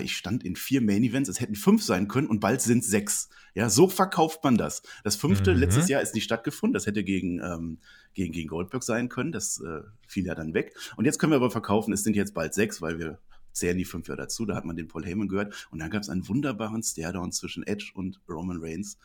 ich 0.04 0.16
stand 0.16 0.44
in 0.44 0.56
vier 0.56 0.82
Main 0.82 1.04
Events, 1.04 1.30
es 1.30 1.40
hätten 1.40 1.56
fünf 1.56 1.84
sein 1.84 2.08
können 2.08 2.28
und 2.28 2.40
bald 2.40 2.62
sind 2.62 2.84
sechs. 2.84 3.30
Ja, 3.54 3.70
so 3.70 3.88
verkauft 3.88 4.44
man 4.44 4.58
das. 4.58 4.82
Das 5.04 5.16
fünfte 5.16 5.54
mhm. 5.54 5.60
letztes 5.60 5.90
Jahr 5.90 6.02
ist 6.02 6.16
nicht 6.16 6.24
stattgefunden, 6.24 6.74
das 6.74 6.86
hätte 6.86 7.04
gegen, 7.04 7.40
ähm, 7.40 7.80
gegen, 8.14 8.32
gegen 8.32 8.48
Goldberg 8.48 8.84
sein 8.84 9.10
können, 9.10 9.32
das 9.32 9.60
äh, 9.60 9.82
fiel 10.08 10.26
ja 10.26 10.36
dann 10.36 10.54
weg. 10.54 10.74
Und 10.96 11.06
jetzt 11.06 11.20
können 11.20 11.32
wir 11.32 11.38
aber 11.38 11.52
verkaufen, 11.52 11.94
es 11.94 12.04
sind 12.04 12.16
jetzt 12.16 12.34
bald 12.34 12.54
sechs, 12.54 12.82
weil 12.82 12.98
wir 12.98 13.20
zählen 13.52 13.78
die 13.78 13.86
fünf 13.86 14.08
ja 14.08 14.16
dazu, 14.16 14.46
da 14.46 14.56
hat 14.56 14.66
man 14.66 14.78
den 14.78 14.88
Paul 14.88 15.06
Heyman 15.06 15.28
gehört. 15.28 15.68
Und 15.72 15.80
dann 15.80 15.90
gab 15.90 16.02
es 16.02 16.10
einen 16.10 16.28
wunderbaren 16.28 16.82
Stairdown 16.82 17.32
zwischen 17.32 17.68
Edge 17.68 17.92
und 17.94 18.22
Roman 18.30 18.60
Reigns. 18.62 18.98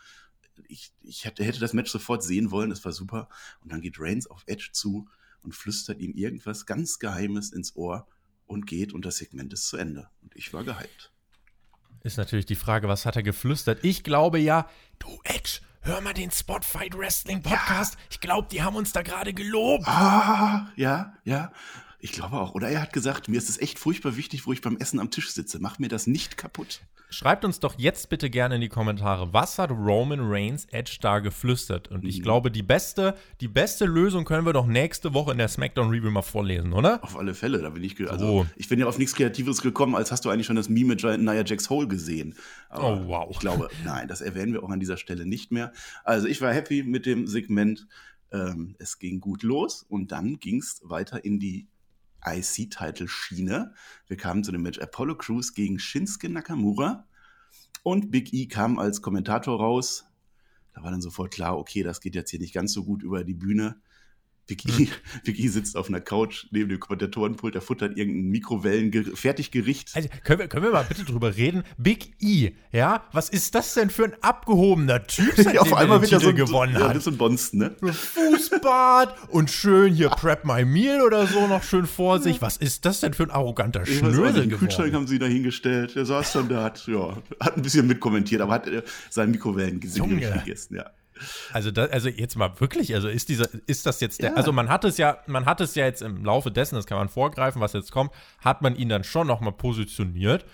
Ich, 0.69 0.93
ich 1.03 1.25
hätte, 1.25 1.45
hätte 1.45 1.61
das 1.61 1.75
Match 1.75 1.91
sofort 1.91 2.23
sehen 2.23 2.51
wollen, 2.51 2.71
das 2.71 2.85
war 2.85 2.93
super. 2.93 3.29
Und 3.63 3.73
dann 3.73 3.81
geht 3.81 3.99
Reigns 3.99 4.27
auf 4.29 4.45
Edge 4.47 4.71
zu 4.73 5.09
und 5.43 5.55
flüstert 5.55 6.01
ihm 6.01 6.13
irgendwas 6.13 6.67
ganz 6.67 6.99
Geheimes 6.99 7.53
ins 7.53 7.75
Ohr 7.77 8.07
und 8.47 8.67
geht 8.67 8.93
und 8.93 9.05
das 9.05 9.19
Segment 9.19 9.53
ist 9.53 9.67
zu 9.67 9.77
Ende. 9.77 10.09
Und 10.23 10.35
ich 10.37 10.53
war 10.53 10.65
gehypt. 10.65 11.13
Ist 12.07 12.19
natürlich 12.19 12.47
die 12.47 12.55
Frage, 12.55 12.87
was 12.87 13.05
hat 13.05 13.17
er 13.17 13.25
geflüstert? 13.25 13.83
Ich 13.83 14.05
glaube 14.05 14.39
ja, 14.39 14.69
du 15.01 15.09
Edge, 15.25 15.59
hör 15.81 16.01
mal 16.01 16.15
den 16.15 16.31
Spotfight 16.31 16.97
Wrestling 16.97 17.43
Podcast. 17.43 17.95
Ja. 17.95 18.01
Ich 18.11 18.21
glaube, 18.21 18.47
die 18.49 18.63
haben 18.63 18.77
uns 18.77 18.93
da 18.93 19.03
gerade 19.03 19.35
gelobt. 19.35 19.89
Ah, 19.89 20.69
ja, 20.77 21.15
ja. 21.25 21.51
Ich 22.07 22.13
glaube 22.13 22.39
auch. 22.39 22.55
Oder 22.55 22.69
er 22.69 22.83
hat 22.83 22.93
gesagt, 22.93 23.27
mir 23.27 23.37
ist 23.37 23.49
es 23.49 23.59
echt 23.59 23.81
furchtbar 23.81 24.17
wichtig, 24.17 24.47
wo 24.47 24.53
ich 24.53 24.61
beim 24.61 24.77
Essen 24.77 25.01
am 25.01 25.11
Tisch 25.11 25.33
sitze. 25.33 25.59
Mach 25.59 25.81
mir 25.81 25.89
das 25.89 26.07
nicht 26.07 26.37
kaputt. 26.37 26.83
Schreibt 27.11 27.45
uns 27.45 27.59
doch 27.59 27.77
jetzt 27.81 28.09
bitte 28.11 28.31
gerne 28.31 28.55
in 28.55 28.61
die 28.61 28.69
Kommentare, 28.69 29.33
was 29.33 29.59
hat 29.59 29.73
Roman 29.73 30.21
Reigns 30.23 30.67
Edge 30.67 30.99
da 31.01 31.19
geflüstert? 31.19 31.89
Und 31.89 32.05
ich 32.05 32.19
mhm. 32.19 32.23
glaube, 32.23 32.51
die 32.53 32.63
beste, 32.63 33.17
die 33.41 33.49
beste 33.49 33.87
Lösung 33.87 34.25
können 34.25 34.47
wir 34.47 34.53
doch 34.53 34.67
nächste 34.67 35.15
Woche 35.15 35.33
in 35.33 35.39
der 35.39 35.49
SmackDown 35.49 35.91
Review 35.91 36.13
mal 36.13 36.23
vorlesen, 36.23 36.73
oder? 36.73 37.03
Auf 37.03 37.17
alle 37.17 37.35
Fälle, 37.35 37.59
da 37.59 37.71
bin 37.71 37.83
ich, 37.83 38.01
also 38.09 38.27
so. 38.27 38.47
ich 38.55 38.69
bin 38.69 38.79
ja 38.79 38.87
auf 38.87 38.99
nichts 38.99 39.17
Kreatives 39.17 39.63
gekommen, 39.63 39.97
als 39.97 40.13
hast 40.13 40.25
du 40.25 40.31
eigentlich 40.31 40.47
schon 40.47 40.57
das 40.57 40.69
Meme 40.69 40.95
mit 40.95 41.03
Nia 41.03 41.45
Jax 41.45 41.71
Hole 41.71 41.89
gesehen. 41.89 42.37
Aber 42.69 43.03
oh 43.03 43.09
wow. 43.09 43.29
Ich 43.33 43.41
glaube, 43.41 43.69
nein, 43.85 44.07
das 44.07 44.21
erwähnen 44.21 44.53
wir 44.53 44.63
auch 44.63 44.71
an 44.71 44.79
dieser 44.79 44.97
Stelle 44.97 45.27
nicht 45.27 45.51
mehr. 45.51 45.73
Also 46.05 46.29
ich 46.29 46.41
war 46.41 46.53
happy 46.53 46.85
mit 46.85 47.05
dem 47.05 47.27
Segment. 47.27 47.89
Ähm, 48.33 48.77
es 48.79 48.99
ging 49.01 49.21
gut 49.21 49.43
los 49.43 49.85
und 49.89 50.13
dann 50.13 50.39
ging 50.39 50.59
es 50.61 50.81
weiter 50.85 51.25
in 51.25 51.39
die 51.39 51.69
IC-Title-Schiene. 52.27 53.73
Wir 54.07 54.17
kamen 54.17 54.45
zu 54.45 54.53
dem 54.53 54.63
Match 54.63 54.79
Apollo 54.79 55.17
Crews 55.17 55.55
gegen 55.55 55.79
Shinsuke 55.79 56.29
Nakamura 56.29 57.07
und 57.83 58.11
Big 58.11 58.33
E 58.33 58.47
kam 58.47 58.79
als 58.79 59.01
Kommentator 59.01 59.59
raus. 59.59 60.07
Da 60.73 60.83
war 60.83 60.91
dann 60.91 61.01
sofort 61.01 61.33
klar, 61.33 61.57
okay, 61.57 61.83
das 61.83 62.01
geht 62.01 62.15
jetzt 62.15 62.31
hier 62.31 62.41
nicht 62.41 62.53
ganz 62.53 62.73
so 62.73 62.85
gut 62.85 63.03
über 63.03 63.25
die 63.25 63.35
Bühne. 63.35 63.81
Vicky, 64.49 64.89
Vicky 65.25 65.49
sitzt 65.49 65.77
auf 65.77 65.89
einer 65.89 66.01
Couch 66.01 66.47
neben 66.51 66.69
dem 66.69 66.79
Kommentatorenpult, 66.79 67.55
der 67.55 67.63
futtert 67.63 67.97
irgendein 67.97 68.31
Mikrowellen-Fertiggericht. 68.31 69.91
Also, 69.95 70.09
können, 70.23 70.41
wir, 70.41 70.49
können 70.49 70.65
wir 70.65 70.73
mal 70.73 70.85
bitte 70.85 71.05
drüber 71.05 71.37
reden? 71.37 71.65
Big 71.79 72.15
E, 72.21 72.53
ja? 72.71 73.05
Was 73.13 73.29
ist 73.29 73.55
das 73.55 73.75
denn 73.75 73.91
für 73.91 74.05
ein 74.05 74.15
abgehobener 74.21 75.05
Typ, 75.07 75.37
ja, 75.53 75.61
auf 75.61 75.73
einmal 75.75 76.01
wird 76.01 76.13
er 76.13 76.21
so 76.21 76.33
gewonnen 76.33 76.77
ja, 76.79 76.89
das 76.89 76.99
ist 76.99 77.09
ein 77.09 77.17
Bonsten, 77.17 77.59
ne? 77.59 77.77
Fußbad 77.81 79.31
und 79.31 79.51
schön 79.51 79.95
hier 79.95 80.09
Prep 80.11 80.45
My 80.45 80.65
Meal 80.65 81.03
oder 81.03 81.27
so 81.27 81.47
noch 81.47 81.63
schön 81.63 81.87
vor 81.87 82.21
sich. 82.21 82.41
Was 82.41 82.57
ist 82.57 82.85
das 82.85 83.01
denn 83.01 83.15
für 83.15 83.25
ein 83.25 83.31
arroganter 83.31 83.85
Schnösel 83.85 84.33
Den 84.33 84.51
Kühlschrank 84.51 84.93
haben 84.95 85.07
sie 85.07 85.19
da 85.19 85.27
hingestellt. 85.27 85.95
Der 85.97 86.07
saß 86.07 86.33
dann 86.33 86.49
da, 86.49 86.63
hat, 86.63 86.87
ja, 86.87 87.17
hat 87.41 87.57
ein 87.57 87.63
bisschen 87.63 87.87
mitkommentiert, 87.87 88.41
aber 88.41 88.55
hat 88.55 88.69
äh, 88.69 88.83
sein 89.11 89.31
Mikrowellengericht 89.31 90.45
gegessen, 90.45 90.77
ja. 90.77 90.91
Also, 91.53 91.71
da, 91.71 91.85
also 91.87 92.09
jetzt 92.09 92.37
mal 92.37 92.61
wirklich, 92.61 92.95
also 92.95 93.09
ist 93.09 93.29
dieser, 93.29 93.49
ist 93.67 93.87
das 93.87 94.01
jetzt 94.01 94.23
der, 94.23 94.31
ja. 94.31 94.37
also 94.37 94.53
man 94.53 94.69
hat 94.69 94.85
es 94.85 94.99
ja, 94.99 95.19
man 95.27 95.47
hat 95.47 95.61
es 95.61 95.75
ja 95.75 95.85
jetzt 95.85 96.03
im 96.03 96.25
Laufe 96.25 96.51
dessen, 96.51 96.75
das 96.75 96.87
kann 96.87 96.99
man 96.99 97.09
vorgreifen, 97.09 97.61
was 97.61 97.73
jetzt 97.73 97.93
kommt, 97.93 98.13
hat 98.41 98.63
man 98.63 98.77
ihn 98.77 98.89
dann 98.89 99.05
schon 99.05 99.27
nochmal 99.27 99.53
positioniert. 99.53 100.45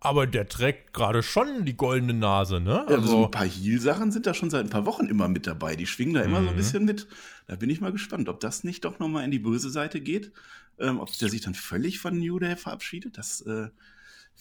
Aber 0.00 0.28
der 0.28 0.48
trägt 0.48 0.92
gerade 0.94 1.24
schon 1.24 1.64
die 1.64 1.76
goldene 1.76 2.14
Nase, 2.14 2.60
ne? 2.60 2.86
Also, 2.86 3.00
ja, 3.00 3.06
so 3.08 3.24
ein 3.24 3.30
paar 3.32 3.46
Heal-Sachen 3.46 4.12
sind 4.12 4.26
da 4.26 4.34
schon 4.34 4.48
seit 4.48 4.64
ein 4.64 4.70
paar 4.70 4.86
Wochen 4.86 5.06
immer 5.06 5.26
mit 5.26 5.48
dabei. 5.48 5.74
Die 5.74 5.88
schwingen 5.88 6.14
da 6.14 6.20
immer 6.20 6.40
mhm. 6.40 6.44
so 6.44 6.50
ein 6.50 6.54
mhm. 6.54 6.58
bisschen 6.58 6.84
mit. 6.84 7.08
Da 7.48 7.56
bin 7.56 7.68
ich 7.68 7.80
mal 7.80 7.90
gespannt, 7.90 8.28
ob 8.28 8.38
das 8.38 8.62
nicht 8.62 8.84
doch 8.84 9.00
nochmal 9.00 9.24
in 9.24 9.32
die 9.32 9.40
böse 9.40 9.70
Seite 9.70 10.00
geht. 10.00 10.30
Ähm, 10.78 11.00
ob 11.00 11.12
der 11.18 11.28
sich 11.28 11.40
dann 11.40 11.54
völlig 11.54 11.98
von 11.98 12.16
New 12.16 12.38
Day 12.38 12.54
verabschiedet. 12.54 13.18
Das 13.18 13.40
äh, 13.40 13.70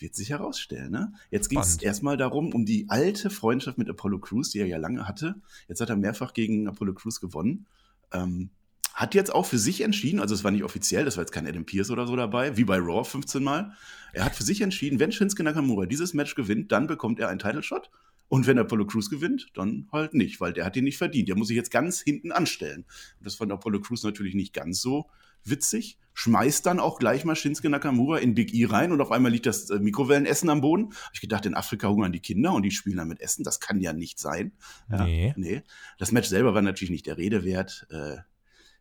wird 0.01 0.15
sich 0.15 0.29
herausstellen. 0.29 0.91
Ne? 0.91 1.13
Jetzt 1.31 1.49
ging 1.49 1.59
es 1.59 1.81
erstmal 1.81 2.17
darum, 2.17 2.53
um 2.53 2.65
die 2.65 2.89
alte 2.89 3.29
Freundschaft 3.29 3.77
mit 3.77 3.89
Apollo 3.89 4.19
Crews, 4.19 4.49
die 4.49 4.59
er 4.59 4.67
ja 4.67 4.77
lange 4.77 5.07
hatte. 5.07 5.35
Jetzt 5.67 5.81
hat 5.81 5.89
er 5.89 5.95
mehrfach 5.95 6.33
gegen 6.33 6.67
Apollo 6.67 6.93
Crews 6.93 7.19
gewonnen. 7.19 7.65
Ähm, 8.11 8.49
hat 8.93 9.13
jetzt 9.13 9.33
auch 9.33 9.45
für 9.45 9.59
sich 9.59 9.81
entschieden, 9.81 10.19
also 10.19 10.33
es 10.33 10.43
war 10.43 10.49
nicht 10.49 10.63
offiziell, 10.63 11.05
das 11.05 11.17
war 11.17 11.21
jetzt 11.21 11.31
kein 11.31 11.45
Adam 11.45 11.65
Pierce 11.65 11.91
oder 11.91 12.07
so 12.07 12.15
dabei, 12.15 12.57
wie 12.57 12.63
bei 12.63 12.77
Raw 12.79 13.03
15 13.03 13.43
Mal. 13.43 13.73
Er 14.11 14.25
hat 14.25 14.35
für 14.35 14.43
sich 14.43 14.61
entschieden, 14.61 14.99
wenn 14.99 15.11
Shinsuke 15.11 15.43
Nakamura 15.43 15.85
dieses 15.85 16.15
Match 16.15 16.33
gewinnt, 16.33 16.71
dann 16.71 16.87
bekommt 16.87 17.19
er 17.19 17.29
einen 17.29 17.37
Title 17.37 17.61
Shot. 17.61 17.91
Und 18.27 18.47
wenn 18.47 18.57
Apollo 18.57 18.87
Crews 18.87 19.09
gewinnt, 19.09 19.49
dann 19.53 19.87
halt 19.91 20.13
nicht, 20.13 20.41
weil 20.41 20.51
der 20.51 20.65
hat 20.65 20.75
ihn 20.75 20.83
nicht 20.83 20.97
verdient. 20.97 21.29
Der 21.29 21.37
muss 21.37 21.47
sich 21.47 21.55
jetzt 21.55 21.71
ganz 21.71 22.01
hinten 22.01 22.31
anstellen. 22.31 22.85
Und 23.19 23.25
das 23.25 23.35
fand 23.35 23.51
Apollo 23.51 23.81
Crews 23.81 24.03
natürlich 24.03 24.33
nicht 24.33 24.53
ganz 24.53 24.81
so 24.81 25.07
witzig, 25.43 25.97
schmeißt 26.13 26.65
dann 26.65 26.79
auch 26.79 26.97
gleich 26.97 27.25
mal 27.25 27.35
Shinsuke 27.35 27.69
Nakamura 27.69 28.17
in 28.17 28.33
Big 28.33 28.53
E 28.53 28.65
rein 28.65 28.91
und 28.91 29.01
auf 29.01 29.11
einmal 29.11 29.31
liegt 29.31 29.45
das 29.45 29.69
äh, 29.69 29.79
Mikrowellenessen 29.79 30.49
am 30.49 30.61
Boden. 30.61 30.89
Hab 30.89 31.13
ich 31.13 31.21
gedacht, 31.21 31.45
in 31.45 31.53
Afrika 31.53 31.89
hungern 31.89 32.11
die 32.11 32.21
Kinder 32.21 32.53
und 32.53 32.63
die 32.63 32.71
spielen 32.71 32.97
dann 32.97 33.07
mit 33.07 33.21
Essen. 33.21 33.43
Das 33.43 33.59
kann 33.59 33.79
ja 33.79 33.93
nicht 33.93 34.17
sein. 34.19 34.53
Ja, 34.89 35.05
nee. 35.05 35.33
nee. 35.37 35.61
Das 35.99 36.11
Match 36.11 36.27
selber 36.27 36.55
war 36.55 36.63
natürlich 36.63 36.89
nicht 36.89 37.05
der 37.05 37.17
Rede 37.17 37.43
wert. 37.43 37.85
Äh, 37.91 38.17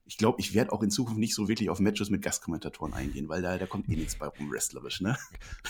ich 0.09 0.19
glaube, 0.19 0.41
ich 0.41 0.55
werde 0.55 0.73
auch 0.73 0.83
in 0.83 0.91
Zukunft 0.91 1.19
nicht 1.19 1.35
so 1.35 1.49
wirklich 1.49 1.69
auf 1.69 1.81
Matches 1.81 2.11
mit 2.11 2.23
Gastkommentatoren 2.23 2.95
eingehen, 2.95 3.29
weil 3.29 3.43
da, 3.43 3.59
da 3.59 3.67
kommt 3.67 3.89
eh 3.89 3.97
nichts 3.97 4.15
bei 4.17 4.27
rum 4.29 4.51
wrestlerisch, 4.53 5.01
ne? 5.01 5.17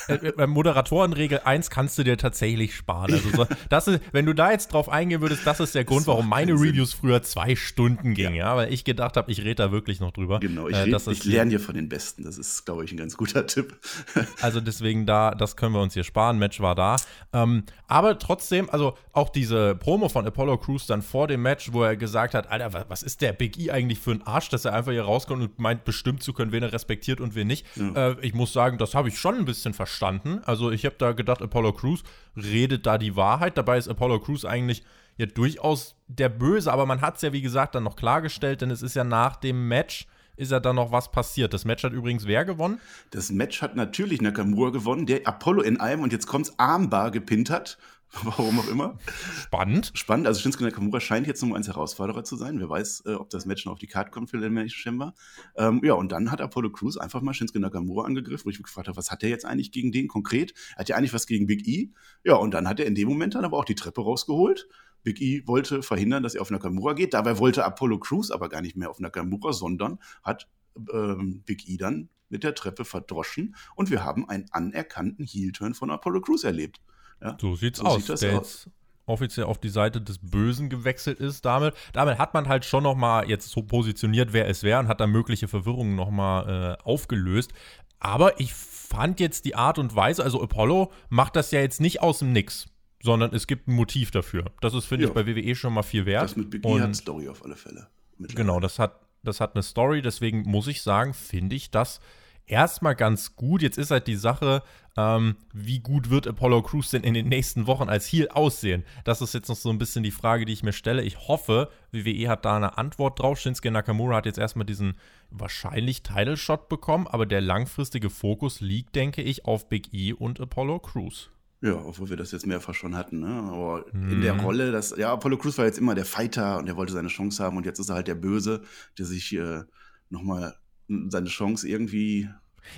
Äh, 0.09 0.33
Bei 0.33 0.47
Moderatorenregel 0.47 1.41
1 1.45 1.71
kannst 1.71 1.97
du 1.99 2.05
dir 2.05 2.19
tatsächlich 2.19 2.75
sparen. 2.75 3.13
Also 3.15 3.31
so, 3.31 3.47
das 3.71 3.89
ist, 3.89 4.01
wenn 4.13 4.27
du 4.27 4.35
da 4.35 4.51
jetzt 4.53 4.73
drauf 4.73 4.89
eingehen 4.89 5.21
würdest, 5.23 5.47
das 5.47 5.61
ist 5.61 5.75
der 5.75 5.85
Grund, 5.85 6.07
warum 6.07 6.29
meine 6.29 6.57
Sinn. 6.59 6.69
Reviews 6.69 6.93
früher 6.93 7.23
zwei 7.23 7.57
Stunden 7.57 8.15
gingen, 8.15 8.35
ja, 8.35 8.47
Ja. 8.51 8.57
weil 8.57 8.73
ich 8.73 8.85
gedacht 8.85 9.17
habe, 9.17 9.31
ich 9.33 9.41
rede 9.41 9.55
da 9.57 9.73
wirklich 9.73 10.01
noch 10.01 10.13
drüber. 10.13 10.39
Genau, 10.41 10.69
ich, 10.69 10.77
Äh, 10.77 10.83
red- 10.95 11.07
ich 11.09 11.25
lerne 11.25 11.51
hier 11.51 11.61
von 11.61 11.75
den 11.75 11.89
Besten. 11.89 12.25
Das 12.25 12.37
ist, 12.39 12.65
glaube 12.67 12.85
ich, 12.85 12.93
ein 12.93 12.99
ganz 12.99 13.17
guter 13.17 13.47
Tipp. 13.47 13.79
Also 14.43 14.61
deswegen 14.61 15.07
da, 15.07 15.31
das 15.33 15.57
können 15.57 15.73
wir 15.75 15.81
uns 15.81 15.95
hier 15.95 16.05
sparen. 16.05 16.39
Match 16.39 16.61
war 16.61 16.75
da. 16.75 16.97
Ähm, 17.33 17.65
aber 17.89 18.19
trotzdem, 18.19 18.69
also 18.71 18.97
auch 19.13 19.31
diese 19.31 19.75
Promo 19.75 20.09
von 20.09 20.27
Apollo 20.27 20.59
Crews 20.59 20.87
dann 20.87 21.01
vor 21.03 21.27
dem 21.27 21.43
Match, 21.43 21.73
wo 21.73 21.83
er 21.83 21.97
gesagt 21.97 22.35
hat, 22.35 22.51
Alter, 22.51 22.73
wa- 22.73 22.85
was 22.89 23.03
ist 23.03 23.23
der 23.23 23.33
Big 23.33 23.59
E 23.59 23.71
eigentlich 23.71 23.99
für 23.99 24.11
ein 24.13 24.26
Arsch, 24.27 24.49
dass 24.49 24.65
er 24.65 24.73
einfach 24.75 24.93
hier 24.93 25.05
rauskommt 25.05 25.43
und 25.43 25.59
meint, 25.59 25.85
bestimmt 25.85 26.23
zu 26.23 26.33
können, 26.33 26.53
wen 26.53 26.63
er 26.63 26.73
respektiert 26.73 27.21
und 27.21 27.35
wen 27.35 27.47
nicht. 27.47 27.67
Äh, 27.95 28.21
ich 28.21 28.35
muss 28.35 28.53
sagen, 28.53 28.79
das 28.79 28.95
habe 28.95 29.09
ich 29.09 29.19
schon 29.19 29.37
ein 29.37 29.45
bisschen 29.45 29.75
verstanden. 29.75 30.41
Also 30.45 30.71
ich 30.71 30.85
habe 30.85 30.97
da 30.99 31.13
gedacht, 31.13 31.43
Apollo 31.43 31.73
Crews 31.75 32.03
redet 32.37 32.87
da 32.87 32.99
die 32.99 33.17
Wahrheit. 33.17 33.57
Dabei 33.57 33.79
ist 33.79 33.89
Apollo 33.89 34.21
Crews 34.21 34.45
eigentlich 34.45 34.85
ja 35.17 35.27
durchaus 35.27 35.97
der 36.09 36.29
Böse, 36.29 36.73
aber 36.73 36.87
man 36.87 37.01
hat 37.01 37.17
es 37.17 37.23
ja, 37.23 37.33
wie 37.33 37.43
gesagt, 37.43 37.75
dann 37.75 37.85
noch 37.85 37.97
klargestellt, 37.97 38.61
denn 38.61 38.71
es 38.71 38.83
ist 38.83 38.95
ja 38.95 39.05
nach 39.05 39.37
dem 39.37 39.69
Match 39.69 40.07
ist 40.37 40.53
ja 40.53 40.61
dann 40.61 40.77
noch 40.77 40.93
was 40.93 41.11
passiert. 41.11 41.55
Das 41.55 41.65
Match 41.65 41.83
hat 41.83 41.93
übrigens 41.93 42.27
wer 42.27 42.45
gewonnen? 42.45 42.81
Das 43.11 43.31
Match 43.31 43.63
hat 43.63 43.75
natürlich 43.75 44.21
Nakamura 44.21 44.71
gewonnen, 44.71 45.07
der 45.07 45.27
Apollo 45.27 45.63
in 45.63 45.81
einem 45.81 46.03
und 46.03 46.13
jetzt 46.13 46.27
kommt's 46.27 46.59
Armbar 46.59 47.11
gepinnt 47.11 47.51
hat. 47.51 47.79
Warum 48.23 48.61
auch 48.61 48.69
immer. 48.69 48.99
Spannend. 49.43 49.91
Spannend. 49.95 50.27
Also 50.27 50.41
Shinsuke 50.41 50.65
Nakamura 50.65 51.01
scheint 51.01 51.27
jetzt 51.27 51.43
Nummer 51.43 51.57
1 51.57 51.67
Herausforderer 51.69 52.25
zu 52.25 52.37
sein. 52.37 52.61
Wer 52.61 52.69
weiß, 52.69 53.05
äh, 53.07 53.15
ob 53.15 53.31
das 53.31 53.47
Match 53.47 53.65
noch 53.67 53.73
auf 53.73 53.79
die 53.79 53.89
Karte 53.89 54.11
kommt 54.11 54.31
für 54.31 54.37
Elimination 54.37 54.79
Chamber. 54.79 55.15
Ähm, 55.57 55.81
ja, 55.85 55.95
und 55.95 56.13
dann 56.13 56.31
hat 56.31 56.41
Apollo 56.41 56.71
Crews 56.71 56.97
einfach 56.97 57.21
mal 57.21 57.35
Shinsuke 57.35 57.61
Nakamura 57.61 58.07
angegriffen, 58.07 58.47
wo 58.47 58.51
ich 58.51 58.59
mich 58.59 58.67
gefragt 58.67 58.89
habe, 58.89 58.97
was 58.97 59.11
hat 59.11 59.23
er 59.23 59.29
jetzt 59.29 59.45
eigentlich 59.45 59.73
gegen 59.73 59.93
den 59.93 60.09
konkret? 60.09 60.55
Hat 60.77 60.89
er 60.89 60.97
eigentlich 60.97 61.13
was 61.13 61.27
gegen 61.27 61.47
Big 61.47 61.67
E? 61.67 61.91
Ja, 62.25 62.37
und 62.37 62.55
dann 62.55 62.69
hat 62.69 62.81
er 62.81 62.87
in 62.87 62.95
dem 62.95 63.09
Moment 63.09 63.35
dann 63.35 63.45
aber 63.45 63.59
auch 63.59 63.65
die 63.65 63.75
Treppe 63.75 64.01
rausgeholt. 64.01 64.69
Big 65.03 65.21
E 65.21 65.47
wollte 65.47 65.83
verhindern, 65.83 66.23
dass 66.23 66.35
er 66.35 66.43
auf 66.43 66.51
Nakamura 66.51 66.95
geht. 66.95 67.15
Dabei 67.15 67.39
wollte 67.39 67.65
Apollo 67.65 67.99
Crews 68.01 68.31
aber 68.31 68.49
gar 68.49 68.63
nicht 68.63 68.77
mehr 68.77 68.91
auf 68.91 69.01
Nakamura, 69.01 69.53
sondern 69.53 69.99
hat 70.23 70.49
ähm, 70.93 71.43
Big 71.45 71.69
E 71.69 71.77
dann 71.77 72.09
mit 72.29 72.45
der 72.45 72.55
Treppe 72.55 72.85
verdroschen. 72.85 73.55
Und 73.75 73.91
wir 73.91 74.05
haben 74.05 74.29
einen 74.29 74.47
anerkannten 74.51 75.25
Heel-Turn 75.25 75.75
von 75.75 75.91
Apollo 75.91 76.23
Crews 76.23 76.45
erlebt. 76.45 76.81
Ja, 77.23 77.37
So 77.41 77.55
sieht's 77.57 77.79
So 77.79 77.85
aus. 77.87 78.07
sieht 78.07 78.23
der 78.23 78.39
aus. 78.41 78.65
jetzt 78.65 78.71
offiziell 79.07 79.47
auf 79.47 79.59
die 79.59 79.69
Seite 79.69 80.01
des 80.01 80.19
Bösen 80.19 80.69
gewechselt 80.69 81.21
ist. 81.21 81.45
Damit, 81.45 81.75
damit 81.93 82.19
hat 82.19 82.35
man 82.35 82.49
halt 82.49 82.65
schon 82.65 82.83
noch 82.83 82.97
mal 82.97 83.29
jetzt 83.29 83.49
so 83.51 83.63
positioniert, 83.63 84.33
wer 84.33 84.49
es 84.49 84.63
wäre 84.65 84.81
und 84.81 84.89
hat 84.89 85.01
da 85.01 85.07
mögliche 85.07 85.47
Verwirrungen 85.49 85.95
noch 85.95 86.11
mal 86.11 86.77
äh, 86.79 86.83
aufgelöst. 86.83 87.53
Aber 88.01 88.41
ich 88.41 88.53
fand 88.53 89.21
jetzt 89.21 89.45
die 89.45 89.55
Art 89.55 89.79
und 89.79 89.95
Weise, 89.97 90.23
also 90.25 90.43
Apollo 90.43 90.93
macht 91.09 91.37
das 91.37 91.51
ja 91.53 91.61
jetzt 91.61 91.81
nicht 91.81 92.03
aus 92.03 92.19
dem 92.19 92.33
Nix, 92.33 92.67
sondern 93.03 93.33
es 93.35 93.47
gibt 93.47 93.69
ein 93.69 93.75
Motiv 93.75 94.11
dafür. 94.11 94.47
Das 94.61 94.75
ist, 94.75 94.85
finde 94.87 95.07
ich, 95.07 95.13
bei 95.13 95.27
WWE 95.27 95.55
schon 95.55 95.73
mal 95.73 95.83
viel 95.83 96.05
wert. 96.05 96.25
Das 96.25 96.37
mit 96.37 96.51
Big 96.51 96.65
E 96.65 96.69
Und- 96.69 96.83
hat 96.83 96.97
Story 96.97 97.29
auf 97.29 97.45
alle 97.45 97.57
Fälle. 97.57 97.87
Genau, 98.19 98.59
das 98.61 98.79
hat, 98.79 99.01
das 99.23 99.41
hat 99.41 99.55
eine 99.55 99.63
Story, 99.63 100.03
deswegen 100.03 100.43
muss 100.43 100.67
ich 100.67 100.83
sagen, 100.83 101.15
finde 101.15 101.55
ich 101.55 101.71
das 101.71 102.01
erstmal 102.47 102.95
ganz 102.95 103.37
gut. 103.37 103.63
Jetzt 103.63 103.79
ist 103.79 103.91
halt 103.91 104.07
die 104.07 104.17
Sache, 104.17 104.63
ähm, 104.97 105.37
wie 105.53 105.81
gut 105.81 106.09
wird 106.11 106.27
Apollo 106.27 106.63
Crews 106.63 106.91
denn 106.91 107.03
in 107.03 107.15
den 107.15 107.29
nächsten 107.29 107.67
Wochen 107.67 107.89
als 107.89 108.07
Heel 108.07 108.29
aussehen? 108.29 108.85
Das 109.05 109.21
ist 109.21 109.35
jetzt 109.35 109.49
noch 109.49 109.57
so 109.57 109.69
ein 109.71 109.79
bisschen 109.79 110.03
die 110.03 110.11
Frage, 110.11 110.45
die 110.47 110.53
ich 110.53 110.63
mir 110.63 110.73
stelle. 110.73 111.03
Ich 111.03 111.29
hoffe, 111.29 111.71
WWE 111.93 112.29
hat 112.29 112.45
da 112.45 112.57
eine 112.57 112.79
Antwort 112.79 113.19
drauf. 113.21 113.39
Shinsuke 113.39 113.71
Nakamura 113.71 114.17
hat 114.17 114.27
jetzt 114.27 114.39
erstmal 114.39 114.67
diesen 114.67 114.95
wahrscheinlich 115.31 116.03
Title-Shot 116.03 116.69
bekommen, 116.69 117.07
aber 117.07 117.27
der 117.27 117.41
langfristige 117.41 118.11
Fokus 118.11 118.61
liegt, 118.61 118.95
denke 118.95 119.23
ich, 119.23 119.45
auf 119.45 119.69
Big 119.69 119.93
E 119.93 120.13
und 120.13 120.41
Apollo 120.41 120.79
Crews. 120.81 121.31
Ja, 121.63 121.75
obwohl 121.75 122.11
wir 122.11 122.17
das 122.19 122.33
jetzt 122.33 122.47
mehrfach 122.47 122.75
schon 122.75 122.95
hatten, 122.97 123.21
ne? 123.21 123.29
Aber 123.51 123.87
in 123.93 124.19
Mhm. 124.19 124.21
der 124.23 124.39
Rolle, 124.41 124.73
dass, 124.73 124.95
ja, 124.97 125.13
Apollo 125.13 125.39
Crews 125.39 125.57
war 125.59 125.65
jetzt 125.65 125.79
immer 125.79 125.95
der 125.95 126.05
Fighter 126.05 126.59
und 126.59 126.69
er 126.69 126.77
wollte 126.77 126.93
seine 126.93 127.09
Chance 127.09 127.43
haben 127.43 127.57
und 127.57 127.65
jetzt 127.67 127.79
ist 127.79 127.89
er 127.89 127.95
halt 127.97 128.09
der 128.09 128.15
Böse, 128.15 128.63
der 128.99 129.07
sich 129.07 129.35
äh, 129.35 129.63
nochmal 130.11 130.55
seine 130.89 131.29
Chance 131.29 131.69
irgendwie. 131.69 132.29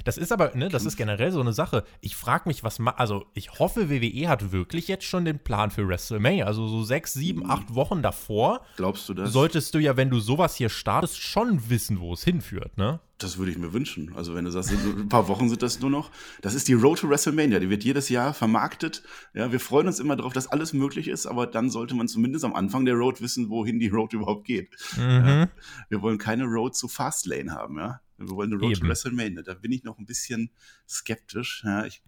Das 0.05 0.19
ist 0.19 0.33
aber, 0.33 0.55
ne, 0.55 0.69
das 0.69 0.85
ist 0.85 0.97
generell 0.97 1.33
so 1.33 1.41
eine 1.41 1.53
Sache. 1.53 1.85
Ich 2.01 2.17
frage 2.17 2.49
mich, 2.49 2.65
was 2.65 2.79
ma 2.79 2.93
also 2.93 3.27
ich 3.35 3.59
hoffe, 3.59 3.91
WWE 3.91 4.29
hat 4.29 4.53
wirklich 4.53 4.89
jetzt 4.89 5.05
schon 5.05 5.25
den 5.25 5.39
Plan 5.39 5.71
für 5.71 5.87
WrestleMania. 5.87 6.47
Also 6.47 6.67
so 6.69 6.83
sechs, 6.83 7.15
sieben, 7.15 7.49
acht 7.49 7.75
Wochen 7.75 8.03
davor 8.03 8.63
Glaubst 8.77 9.09
du 9.09 9.15
das? 9.15 9.33
solltest 9.33 9.75
du 9.75 9.79
ja, 9.79 9.97
wenn 9.97 10.11
du 10.11 10.21
sowas 10.21 10.57
hier 10.57 10.69
startest, 10.69 11.19
schon 11.19 11.71
wissen, 11.71 12.01
wo 12.01 12.13
es 12.13 12.25
hinführt, 12.25 12.77
ne? 12.77 13.01
Das 13.19 13.37
würde 13.37 13.51
ich 13.51 13.59
mir 13.59 13.73
wünschen. 13.73 14.13
Also 14.15 14.37
wenn 14.37 14.45
du 14.45 14.53
sagst, 14.53 14.71
ein 14.71 15.09
paar 15.09 15.27
Wochen 15.27 15.49
sind 15.49 15.61
das 15.61 15.81
nur 15.81 15.91
noch. 15.91 16.13
Das 16.41 16.55
ist 16.55 16.69
die 16.69 16.75
Road 16.75 17.01
to 17.01 17.09
WrestleMania. 17.09 17.59
Die 17.59 17.69
wird 17.69 17.83
jedes 17.83 18.09
Jahr 18.09 18.33
vermarktet. 18.33 19.03
Ja, 19.35 19.51
wir 19.51 19.59
freuen 19.59 19.89
uns 19.89 19.99
immer 19.99 20.15
darauf, 20.15 20.33
dass 20.33 20.47
alles 20.47 20.73
möglich 20.73 21.09
ist, 21.09 21.27
aber 21.27 21.49
dann 21.49 21.69
sollte 21.69 21.97
man 21.97 22.07
zumindest 22.07 22.45
am 22.45 22.55
Anfang 22.55 22.85
der 22.85 22.95
Road 22.95 23.21
wissen, 23.21 23.51
wohin 23.51 23.81
die 23.81 23.89
Road 23.89 24.13
überhaupt 24.13 24.45
geht. 24.45 24.71
Ja. 24.97 25.49
Wir 25.89 26.01
wollen 26.01 26.19
keine 26.19 26.45
Road 26.45 26.77
zu 26.77 26.87
Fastlane 26.87 27.51
haben, 27.51 27.79
ja. 27.79 28.01
Wir 28.19 28.29
wollen 28.31 28.53
eine 28.53 28.61
Road 28.61 28.75
to 28.75 28.79
Eben. 28.81 28.89
WrestleMania. 28.89 29.43
Da 29.43 29.55
bin 29.55 29.73
ich 29.73 29.85
noch 29.85 29.99
ein 29.99 30.07
bisschen 30.07 30.51
skeptisch. 30.89 31.63
Ja, 31.65 31.85
ich, 31.87 32.03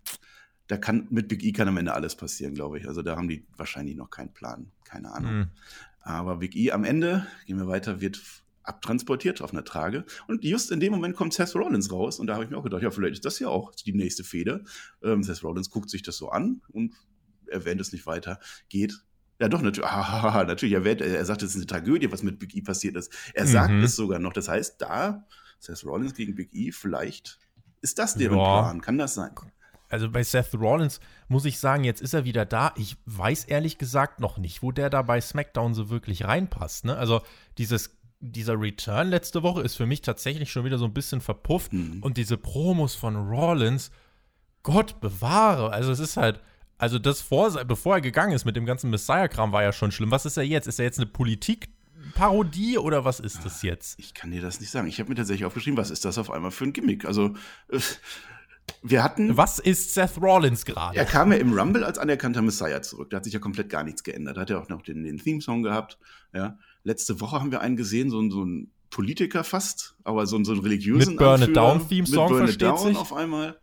da 0.67 0.77
kann 0.77 1.07
mit 1.11 1.29
Big 1.29 1.43
E 1.45 1.53
kann 1.53 1.69
am 1.69 1.77
Ende 1.77 1.95
alles 1.95 2.17
passieren, 2.17 2.55
glaube 2.55 2.79
ich. 2.79 2.87
Also 2.89 3.03
da 3.03 3.17
haben 3.17 3.29
die 3.29 3.47
wahrscheinlich 3.57 3.97
noch 3.97 4.11
keinen 4.11 4.33
Plan. 4.33 4.71
Keine 4.85 5.13
Ahnung. 5.13 5.35
Mhm. 5.39 5.47
Aber 6.03 6.37
Big 6.37 6.57
E 6.57 6.73
am 6.73 6.85
Ende, 6.85 7.27
gehen 7.47 7.59
wir 7.59 7.67
weiter, 7.69 8.01
wird 8.01 8.21
abtransportiert 8.63 9.41
auf 9.43 9.53
einer 9.53 9.65
Trage. 9.65 10.05
Und 10.29 10.45
just 10.45 10.71
in 10.71 10.81
dem 10.81 10.93
Moment 10.93 11.17
kommt 11.17 11.33
Seth 11.35 11.55
Rollins 11.55 11.91
raus. 11.91 12.19
Und 12.21 12.27
da 12.27 12.35
habe 12.35 12.45
ich 12.45 12.51
mir 12.51 12.57
auch 12.59 12.63
gedacht, 12.63 12.83
ja, 12.83 12.91
vielleicht 12.91 13.15
ist 13.15 13.25
das 13.25 13.39
ja 13.39 13.49
auch 13.49 13.75
die 13.75 13.93
nächste 13.93 14.23
Fehde. 14.25 14.65
Ähm, 15.03 15.23
Seth 15.23 15.43
Rollins 15.43 15.71
guckt 15.71 15.91
sich 15.91 16.03
das 16.03 16.17
so 16.17 16.29
an 16.31 16.61
und 16.69 16.95
erwähnt 17.47 17.81
es 17.81 17.93
nicht 17.93 18.07
weiter. 18.07 18.39
Geht. 18.69 19.03
Ja, 19.41 19.49
doch, 19.49 19.63
natürlich. 19.63 19.89
Ah, 19.91 20.45
natürlich. 20.47 20.73
Er, 20.75 20.81
erwähnt, 20.81 21.01
er 21.01 21.25
sagt, 21.25 21.43
es 21.43 21.51
ist 21.51 21.57
eine 21.57 21.67
Tragödie, 21.67 22.13
was 22.13 22.23
mit 22.23 22.39
Big 22.39 22.55
E 22.55 22.61
passiert 22.63 22.97
ist. 22.97 23.13
Er 23.35 23.47
sagt 23.47 23.73
Mhm. 23.73 23.83
es 23.83 23.97
sogar 23.97 24.19
noch. 24.19 24.33
Das 24.33 24.49
heißt, 24.49 24.81
da, 24.81 25.27
Seth 25.61 25.85
Rollins 25.85 26.15
gegen 26.15 26.35
Big 26.35 26.53
E, 26.53 26.73
vielleicht 26.73 27.39
ist 27.83 27.99
das 27.99 28.15
deren 28.15 28.39
Ja. 28.39 28.61
Plan. 28.63 28.81
Kann 28.81 28.99
das 28.99 29.15
sein? 29.15 29.31
Also 29.89 30.11
bei 30.11 30.23
Seth 30.23 30.55
Rollins 30.55 31.01
muss 31.29 31.45
ich 31.45 31.59
sagen, 31.59 31.85
jetzt 31.85 32.01
ist 32.01 32.15
er 32.15 32.25
wieder 32.25 32.45
da. 32.47 32.73
Ich 32.77 32.97
weiß 33.07 33.45
ehrlich 33.45 33.77
gesagt 33.79 34.21
noch 34.21 34.39
nicht, 34.39 34.63
wo 34.63 34.73
der 34.73 34.89
da 34.89 35.03
bei 35.03 35.21
SmackDown 35.21 35.75
so 35.75 35.91
wirklich 35.91 36.25
reinpasst. 36.25 36.85
Ne? 36.85 36.97
Also 36.97 37.23
dieses, 37.59 37.99
dieser 38.21 38.61
Return 38.61 39.09
letzte 39.09 39.43
Woche 39.43 39.63
ist 39.63 39.75
für 39.75 39.87
mich 39.87 40.01
tatsächlich 40.03 40.51
schon 40.53 40.65
wieder 40.65 40.79
so 40.79 40.85
ein 40.85 40.95
bisschen 40.95 41.21
verpufft. 41.21 41.73
Mhm. 41.73 42.03
Und 42.03 42.17
diese 42.19 42.37
Promos 42.37 42.95
von 42.95 43.17
Rollins, 43.17 43.91
Gott 44.63 45.01
bewahre. 45.01 45.73
Also 45.73 45.91
es 45.91 45.99
ist 45.99 46.17
halt, 46.17 46.41
also 46.79 46.99
das 46.99 47.21
vor, 47.21 47.51
bevor 47.65 47.97
er 47.97 48.01
gegangen 48.01 48.33
ist 48.33 48.45
mit 48.45 48.57
dem 48.57 48.67
ganzen 48.67 48.91
Messiah-Kram 48.91 49.53
war 49.53 49.63
ja 49.63 49.73
schon 49.73 49.91
schlimm. 49.91 50.11
Was 50.13 50.25
ist 50.25 50.37
er 50.37 50.45
jetzt? 50.45 50.69
Ist 50.69 50.79
er 50.79 50.85
jetzt 50.85 50.99
eine 50.99 51.07
Politikparodie 52.01 52.79
oder 52.79 53.05
was 53.05 53.21
ist 53.21 53.45
das 53.45 53.63
jetzt? 53.63 53.99
Ich 53.99 54.15
kann 54.15 54.31
dir 54.31 54.41
das 54.43 54.61
nicht 54.61 54.71
sagen. 54.71 54.89
Ich 54.89 54.99
habe 55.01 55.09
mir 55.11 55.15
tatsächlich 55.17 55.45
aufgeschrieben, 55.45 55.77
was 55.77 55.91
ist 55.91 56.05
das 56.05 56.19
auf 56.19 56.31
einmal 56.31 56.51
für 56.51 56.65
ein 56.65 56.73
Gimmick? 56.73 57.05
Also, 57.05 57.35
äh, 57.69 57.79
wir 58.83 59.03
hatten. 59.03 59.37
Was 59.37 59.59
ist 59.59 59.95
Seth 59.95 60.21
Rollins 60.21 60.65
gerade? 60.65 60.97
Er 60.97 61.05
kam 61.05 61.33
ja 61.33 61.39
im 61.39 61.53
Rumble 61.53 61.85
als 61.85 61.99
anerkannter 61.99 62.43
Messiah 62.43 62.83
zurück. 62.83 63.11
Da 63.11 63.17
hat 63.19 63.25
sich 63.25 63.33
ja 63.33 63.41
komplett 63.41 63.69
gar 63.69 63.83
nichts 63.85 64.03
geändert. 64.03 64.37
Da 64.37 64.43
hat 64.43 64.51
er 64.51 64.61
auch 64.61 64.69
noch 64.69 64.83
den, 64.83 65.05
den 65.05 65.19
Theme-Song 65.19 65.63
gehabt. 65.63 65.99
Ja. 66.33 66.59
Letzte 66.85 67.21
Woche 67.21 67.39
haben 67.41 67.51
wir 67.51 67.61
einen 67.61 67.77
gesehen, 67.77 68.11
so, 68.11 68.21
ein- 68.21 68.31
so 68.31 68.45
ein 68.45 68.71
Politiker 68.91 69.45
fast, 69.45 69.97
aber 70.05 70.27
so, 70.27 70.37
ein- 70.37 70.45
so 70.45 70.53
einen 70.53 70.63
religiösen 70.63 71.11
Mit 71.11 71.19
Burn 71.19 71.43
It 71.43 71.49
Anführer. 71.49 71.67
Down 71.79 71.89
Theme-Song, 71.89 72.25
Mit 72.25 72.29
Burn 72.31 72.43
It 72.45 72.49
versteht 72.61 72.63
Down 72.69 72.89
sich. 72.89 72.97
auf 72.97 73.13
einmal. 73.13 73.61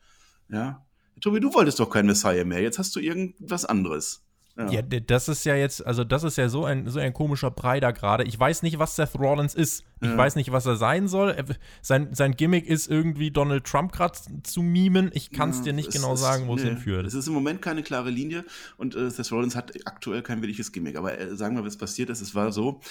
Ja. 0.50 0.86
Tobi, 1.22 1.40
du 1.40 1.54
wolltest 1.54 1.80
doch 1.80 1.90
kein 1.90 2.06
Messiah 2.06 2.44
mehr. 2.44 2.62
Jetzt 2.62 2.78
hast 2.78 2.96
du 2.96 3.00
irgendwas 3.00 3.66
anderes. 3.66 4.24
Ja, 4.72 4.82
d- 4.82 5.02
das 5.02 5.28
ist 5.28 5.46
ja 5.46 5.56
jetzt, 5.56 5.86
also 5.86 6.04
das 6.04 6.24
ist 6.24 6.36
ja 6.38 6.50
so 6.50 6.66
ein, 6.66 6.90
so 6.90 7.00
ein 7.00 7.14
komischer 7.14 7.52
Brei 7.52 7.80
da 7.80 7.92
gerade. 7.92 8.24
Ich 8.24 8.40
weiß 8.40 8.64
nicht, 8.64 8.80
was 8.80 8.96
Seth 8.96 9.14
Rollins 9.20 9.54
ist. 9.54 9.84
Ich 10.02 10.08
Ja. 10.10 10.18
weiß 10.18 10.36
nicht, 10.36 10.52
was 10.52 10.66
er 10.66 10.78
sein 10.78 11.08
soll. 11.08 11.36
Sein, 11.84 12.10
sein 12.16 12.32
Gimmick 12.36 12.66
ist 12.66 12.88
irgendwie 12.88 13.30
Donald 13.30 13.66
Trump 13.66 13.92
gerade 13.92 14.18
zu 14.44 14.64
mimen. 14.64 15.12
Ich 15.14 15.30
kann 15.32 15.52
es 15.52 15.62
dir 15.62 15.74
nicht 15.74 15.90
Es 15.90 15.94
genau 15.96 16.16
ist- 16.16 16.22
sagen, 16.22 16.48
wo 16.48 16.56
es 16.56 16.64
nee, 16.64 16.70
hinführt. 16.70 17.06
Es 17.06 17.14
ist 17.14 17.28
im 17.28 17.34
Moment 17.36 17.62
keine 17.62 17.84
klare 17.84 18.10
Linie 18.10 18.46
und 18.78 18.96
äh, 18.96 19.12
Seth 19.12 19.32
Rollins 19.32 19.56
hat 19.56 19.74
aktuell 19.86 20.24
kein 20.24 20.42
wirkliches 20.42 20.72
Gimmick. 20.72 20.96
Aber 20.98 21.16
äh, 21.20 21.36
sagen 21.36 21.56
wir, 21.56 21.64
was 21.64 21.78
passiert 21.78 22.10
ist. 22.10 22.22
Es 22.22 22.34
war 22.34 22.52
so, 22.52 22.82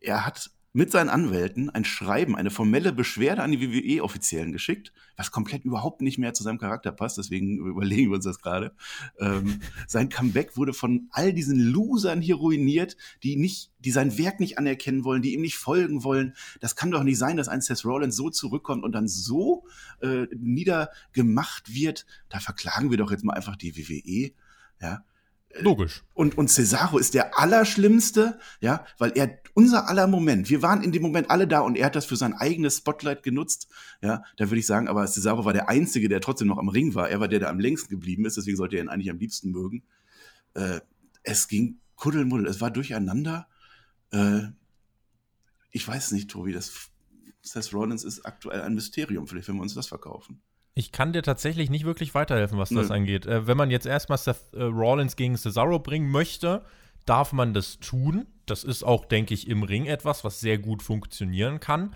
er 0.00 0.26
hat 0.26 0.50
mit 0.76 0.90
seinen 0.90 1.08
Anwälten 1.08 1.70
ein 1.70 1.86
Schreiben, 1.86 2.36
eine 2.36 2.50
formelle 2.50 2.92
Beschwerde 2.92 3.42
an 3.42 3.50
die 3.50 3.62
WWE-Offiziellen 3.62 4.52
geschickt, 4.52 4.92
was 5.16 5.30
komplett 5.30 5.64
überhaupt 5.64 6.02
nicht 6.02 6.18
mehr 6.18 6.34
zu 6.34 6.42
seinem 6.42 6.58
Charakter 6.58 6.92
passt. 6.92 7.16
Deswegen 7.16 7.56
überlegen 7.66 8.10
wir 8.10 8.16
uns 8.16 8.26
das 8.26 8.42
gerade. 8.42 8.74
Ähm, 9.18 9.60
sein 9.86 10.10
Comeback 10.10 10.58
wurde 10.58 10.74
von 10.74 11.08
all 11.12 11.32
diesen 11.32 11.58
Losern 11.58 12.20
hier 12.20 12.34
ruiniert, 12.34 12.98
die 13.22 13.36
nicht, 13.36 13.72
die 13.78 13.90
sein 13.90 14.18
Werk 14.18 14.38
nicht 14.38 14.58
anerkennen 14.58 15.04
wollen, 15.04 15.22
die 15.22 15.32
ihm 15.32 15.40
nicht 15.40 15.56
folgen 15.56 16.04
wollen. 16.04 16.34
Das 16.60 16.76
kann 16.76 16.90
doch 16.90 17.04
nicht 17.04 17.16
sein, 17.16 17.38
dass 17.38 17.48
ein 17.48 17.62
Seth 17.62 17.86
Rollins 17.86 18.14
so 18.14 18.28
zurückkommt 18.28 18.84
und 18.84 18.92
dann 18.92 19.08
so 19.08 19.64
äh, 20.02 20.26
niedergemacht 20.36 21.72
wird. 21.72 22.04
Da 22.28 22.38
verklagen 22.38 22.90
wir 22.90 22.98
doch 22.98 23.10
jetzt 23.10 23.24
mal 23.24 23.32
einfach 23.32 23.56
die 23.56 23.78
WWE. 23.78 24.32
Ja, 24.82 25.04
Logisch. 25.60 26.04
und, 26.14 26.36
und 26.38 26.48
Cesaro 26.48 26.98
ist 26.98 27.14
der 27.14 27.38
Allerschlimmste, 27.38 28.38
ja, 28.60 28.84
weil 28.98 29.12
er 29.14 29.38
unser 29.54 29.88
aller 29.88 30.06
Moment. 30.06 30.50
Wir 30.50 30.62
waren 30.62 30.82
in 30.82 30.92
dem 30.92 31.02
Moment 31.02 31.30
alle 31.30 31.48
da 31.48 31.60
und 31.60 31.76
er 31.76 31.86
hat 31.86 31.96
das 31.96 32.04
für 32.04 32.16
sein 32.16 32.34
eigenes 32.34 32.78
Spotlight 32.78 33.22
genutzt. 33.22 33.68
Ja, 34.02 34.22
da 34.36 34.50
würde 34.50 34.60
ich 34.60 34.66
sagen, 34.66 34.88
aber 34.88 35.06
Cesaro 35.06 35.44
war 35.44 35.52
der 35.52 35.68
Einzige, 35.68 36.08
der 36.08 36.20
trotzdem 36.20 36.48
noch 36.48 36.58
am 36.58 36.68
Ring 36.68 36.94
war. 36.94 37.08
Er 37.08 37.20
war 37.20 37.28
der, 37.28 37.38
der 37.38 37.50
am 37.50 37.60
längsten 37.60 37.88
geblieben 37.88 38.24
ist, 38.26 38.36
deswegen 38.36 38.56
sollte 38.56 38.76
er 38.76 38.82
ihn 38.82 38.88
eigentlich 38.88 39.10
am 39.10 39.18
liebsten 39.18 39.50
mögen. 39.50 39.82
Äh, 40.54 40.80
es 41.22 41.48
ging 41.48 41.80
Kuddelmuddel, 41.96 42.46
es 42.46 42.60
war 42.60 42.70
durcheinander. 42.70 43.48
Äh, 44.10 44.42
ich 45.70 45.86
weiß 45.86 46.12
nicht, 46.12 46.30
Tobi, 46.30 46.52
das 46.52 46.90
Seth 47.42 47.72
Rollins 47.72 48.04
ist 48.04 48.24
aktuell 48.24 48.62
ein 48.62 48.74
Mysterium. 48.74 49.26
Vielleicht 49.26 49.48
werden 49.48 49.58
wir 49.58 49.62
uns 49.62 49.74
das 49.74 49.86
verkaufen. 49.86 50.42
Ich 50.78 50.92
kann 50.92 51.14
dir 51.14 51.22
tatsächlich 51.22 51.70
nicht 51.70 51.86
wirklich 51.86 52.14
weiterhelfen, 52.14 52.58
was 52.58 52.68
das 52.68 52.90
Nö. 52.90 52.94
angeht. 52.94 53.24
Äh, 53.24 53.46
wenn 53.46 53.56
man 53.56 53.70
jetzt 53.70 53.86
erstmal 53.86 54.18
Seth 54.18 54.52
äh, 54.52 54.62
Rollins 54.62 55.16
gegen 55.16 55.34
Cesaro 55.36 55.78
bringen 55.78 56.10
möchte, 56.10 56.62
darf 57.06 57.32
man 57.32 57.54
das 57.54 57.78
tun. 57.78 58.26
Das 58.44 58.62
ist 58.62 58.84
auch, 58.84 59.06
denke 59.06 59.32
ich, 59.32 59.48
im 59.48 59.62
Ring 59.62 59.86
etwas, 59.86 60.22
was 60.22 60.38
sehr 60.38 60.58
gut 60.58 60.82
funktionieren 60.82 61.60
kann. 61.60 61.94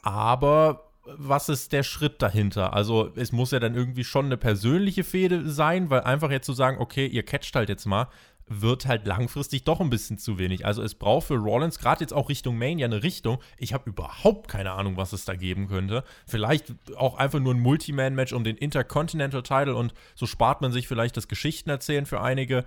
Aber 0.00 0.90
was 1.04 1.50
ist 1.50 1.72
der 1.72 1.82
Schritt 1.82 2.22
dahinter? 2.22 2.72
Also 2.72 3.12
es 3.14 3.30
muss 3.30 3.50
ja 3.50 3.60
dann 3.60 3.74
irgendwie 3.74 4.04
schon 4.04 4.24
eine 4.24 4.38
persönliche 4.38 5.04
Fehde 5.04 5.50
sein, 5.50 5.90
weil 5.90 6.00
einfach 6.00 6.30
jetzt 6.30 6.46
zu 6.46 6.54
sagen, 6.54 6.78
okay, 6.80 7.06
ihr 7.06 7.24
catcht 7.24 7.54
halt 7.54 7.68
jetzt 7.68 7.84
mal, 7.84 8.08
wird 8.48 8.86
halt 8.86 9.06
langfristig 9.06 9.64
doch 9.64 9.80
ein 9.80 9.90
bisschen 9.90 10.18
zu 10.18 10.38
wenig. 10.38 10.66
Also 10.66 10.82
es 10.82 10.94
braucht 10.94 11.28
für 11.28 11.36
Rollins 11.36 11.78
gerade 11.78 12.02
jetzt 12.02 12.12
auch 12.12 12.28
Richtung 12.28 12.58
Mania 12.58 12.86
eine 12.86 13.02
Richtung. 13.02 13.38
Ich 13.58 13.72
habe 13.72 13.88
überhaupt 13.88 14.48
keine 14.48 14.72
Ahnung, 14.72 14.96
was 14.96 15.12
es 15.12 15.24
da 15.24 15.34
geben 15.34 15.68
könnte. 15.68 16.04
Vielleicht 16.26 16.74
auch 16.96 17.16
einfach 17.16 17.40
nur 17.40 17.54
ein 17.54 17.60
Multiman-Match 17.60 18.32
um 18.32 18.44
den 18.44 18.56
Intercontinental 18.56 19.42
Title 19.42 19.74
und 19.74 19.94
so 20.14 20.26
spart 20.26 20.60
man 20.60 20.72
sich 20.72 20.88
vielleicht 20.88 21.16
das 21.16 21.28
Geschichtenerzählen 21.28 22.06
für 22.06 22.20
einige. 22.20 22.64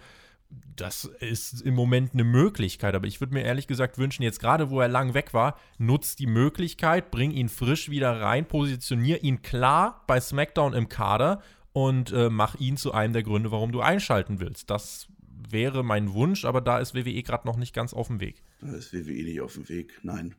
Das 0.78 1.04
ist 1.04 1.62
im 1.62 1.76
Moment 1.76 2.14
eine 2.14 2.24
Möglichkeit, 2.24 2.96
aber 2.96 3.06
ich 3.06 3.20
würde 3.20 3.34
mir 3.34 3.44
ehrlich 3.44 3.68
gesagt 3.68 3.98
wünschen, 3.98 4.24
jetzt 4.24 4.40
gerade 4.40 4.70
wo 4.70 4.80
er 4.80 4.88
lang 4.88 5.14
weg 5.14 5.34
war, 5.34 5.60
nutzt 5.78 6.20
die 6.20 6.28
Möglichkeit, 6.28 7.12
bring 7.12 7.32
ihn 7.32 7.50
frisch 7.50 7.90
wieder 7.90 8.22
rein, 8.22 8.48
positionier 8.48 9.24
ihn 9.24 9.42
klar 9.42 10.04
bei 10.08 10.22
SmackDown 10.22 10.74
im 10.74 10.88
Kader 10.88 11.42
und 11.74 12.14
äh, 12.14 12.30
mach 12.30 12.56
ihn 12.56 12.78
zu 12.78 12.94
einem 12.94 13.12
der 13.12 13.24
Gründe, 13.24 13.52
warum 13.52 13.74
du 13.74 13.82
einschalten 13.82 14.40
willst. 14.40 14.70
Das 14.70 15.10
wäre 15.50 15.84
mein 15.84 16.14
Wunsch, 16.14 16.46
aber 16.46 16.62
da 16.62 16.80
ist 16.80 16.96
WWE 16.96 17.24
gerade 17.24 17.48
noch 17.48 17.58
nicht 17.58 17.74
ganz 17.74 17.94
auf 17.94 18.08
dem 18.08 18.20
Weg. 18.20 18.42
Da 18.62 18.74
ist 18.76 18.94
WWE 18.94 19.24
nicht 19.24 19.42
auf 19.42 19.54
dem 19.54 19.68
Weg, 19.70 20.00
nein. 20.04 20.36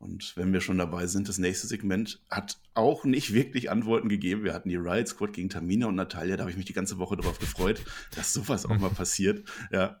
Und 0.00 0.36
wenn 0.36 0.52
wir 0.52 0.60
schon 0.60 0.78
dabei 0.78 1.08
sind, 1.08 1.28
das 1.28 1.38
nächste 1.38 1.66
Segment 1.66 2.20
hat 2.30 2.58
auch 2.74 3.04
nicht 3.04 3.32
wirklich 3.34 3.68
Antworten 3.68 4.08
gegeben. 4.08 4.44
Wir 4.44 4.54
hatten 4.54 4.68
die 4.68 4.76
Riot 4.76 5.08
Squad 5.08 5.32
gegen 5.32 5.48
Tamina 5.48 5.86
und 5.88 5.96
Natalia. 5.96 6.36
Da 6.36 6.42
habe 6.42 6.52
ich 6.52 6.56
mich 6.56 6.66
die 6.66 6.72
ganze 6.72 6.98
Woche 6.98 7.16
darauf 7.16 7.40
gefreut, 7.40 7.82
dass 8.14 8.32
sowas 8.32 8.64
auch 8.64 8.78
mal 8.78 8.90
passiert. 8.90 9.48
Ja. 9.72 9.98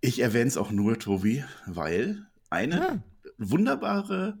Ich 0.00 0.20
erwähne 0.20 0.48
es 0.48 0.56
auch 0.56 0.70
nur, 0.70 0.98
Tobi, 0.98 1.44
weil 1.66 2.26
eine 2.48 2.74
Ja. 2.76 3.02
wunderbare 3.36 4.38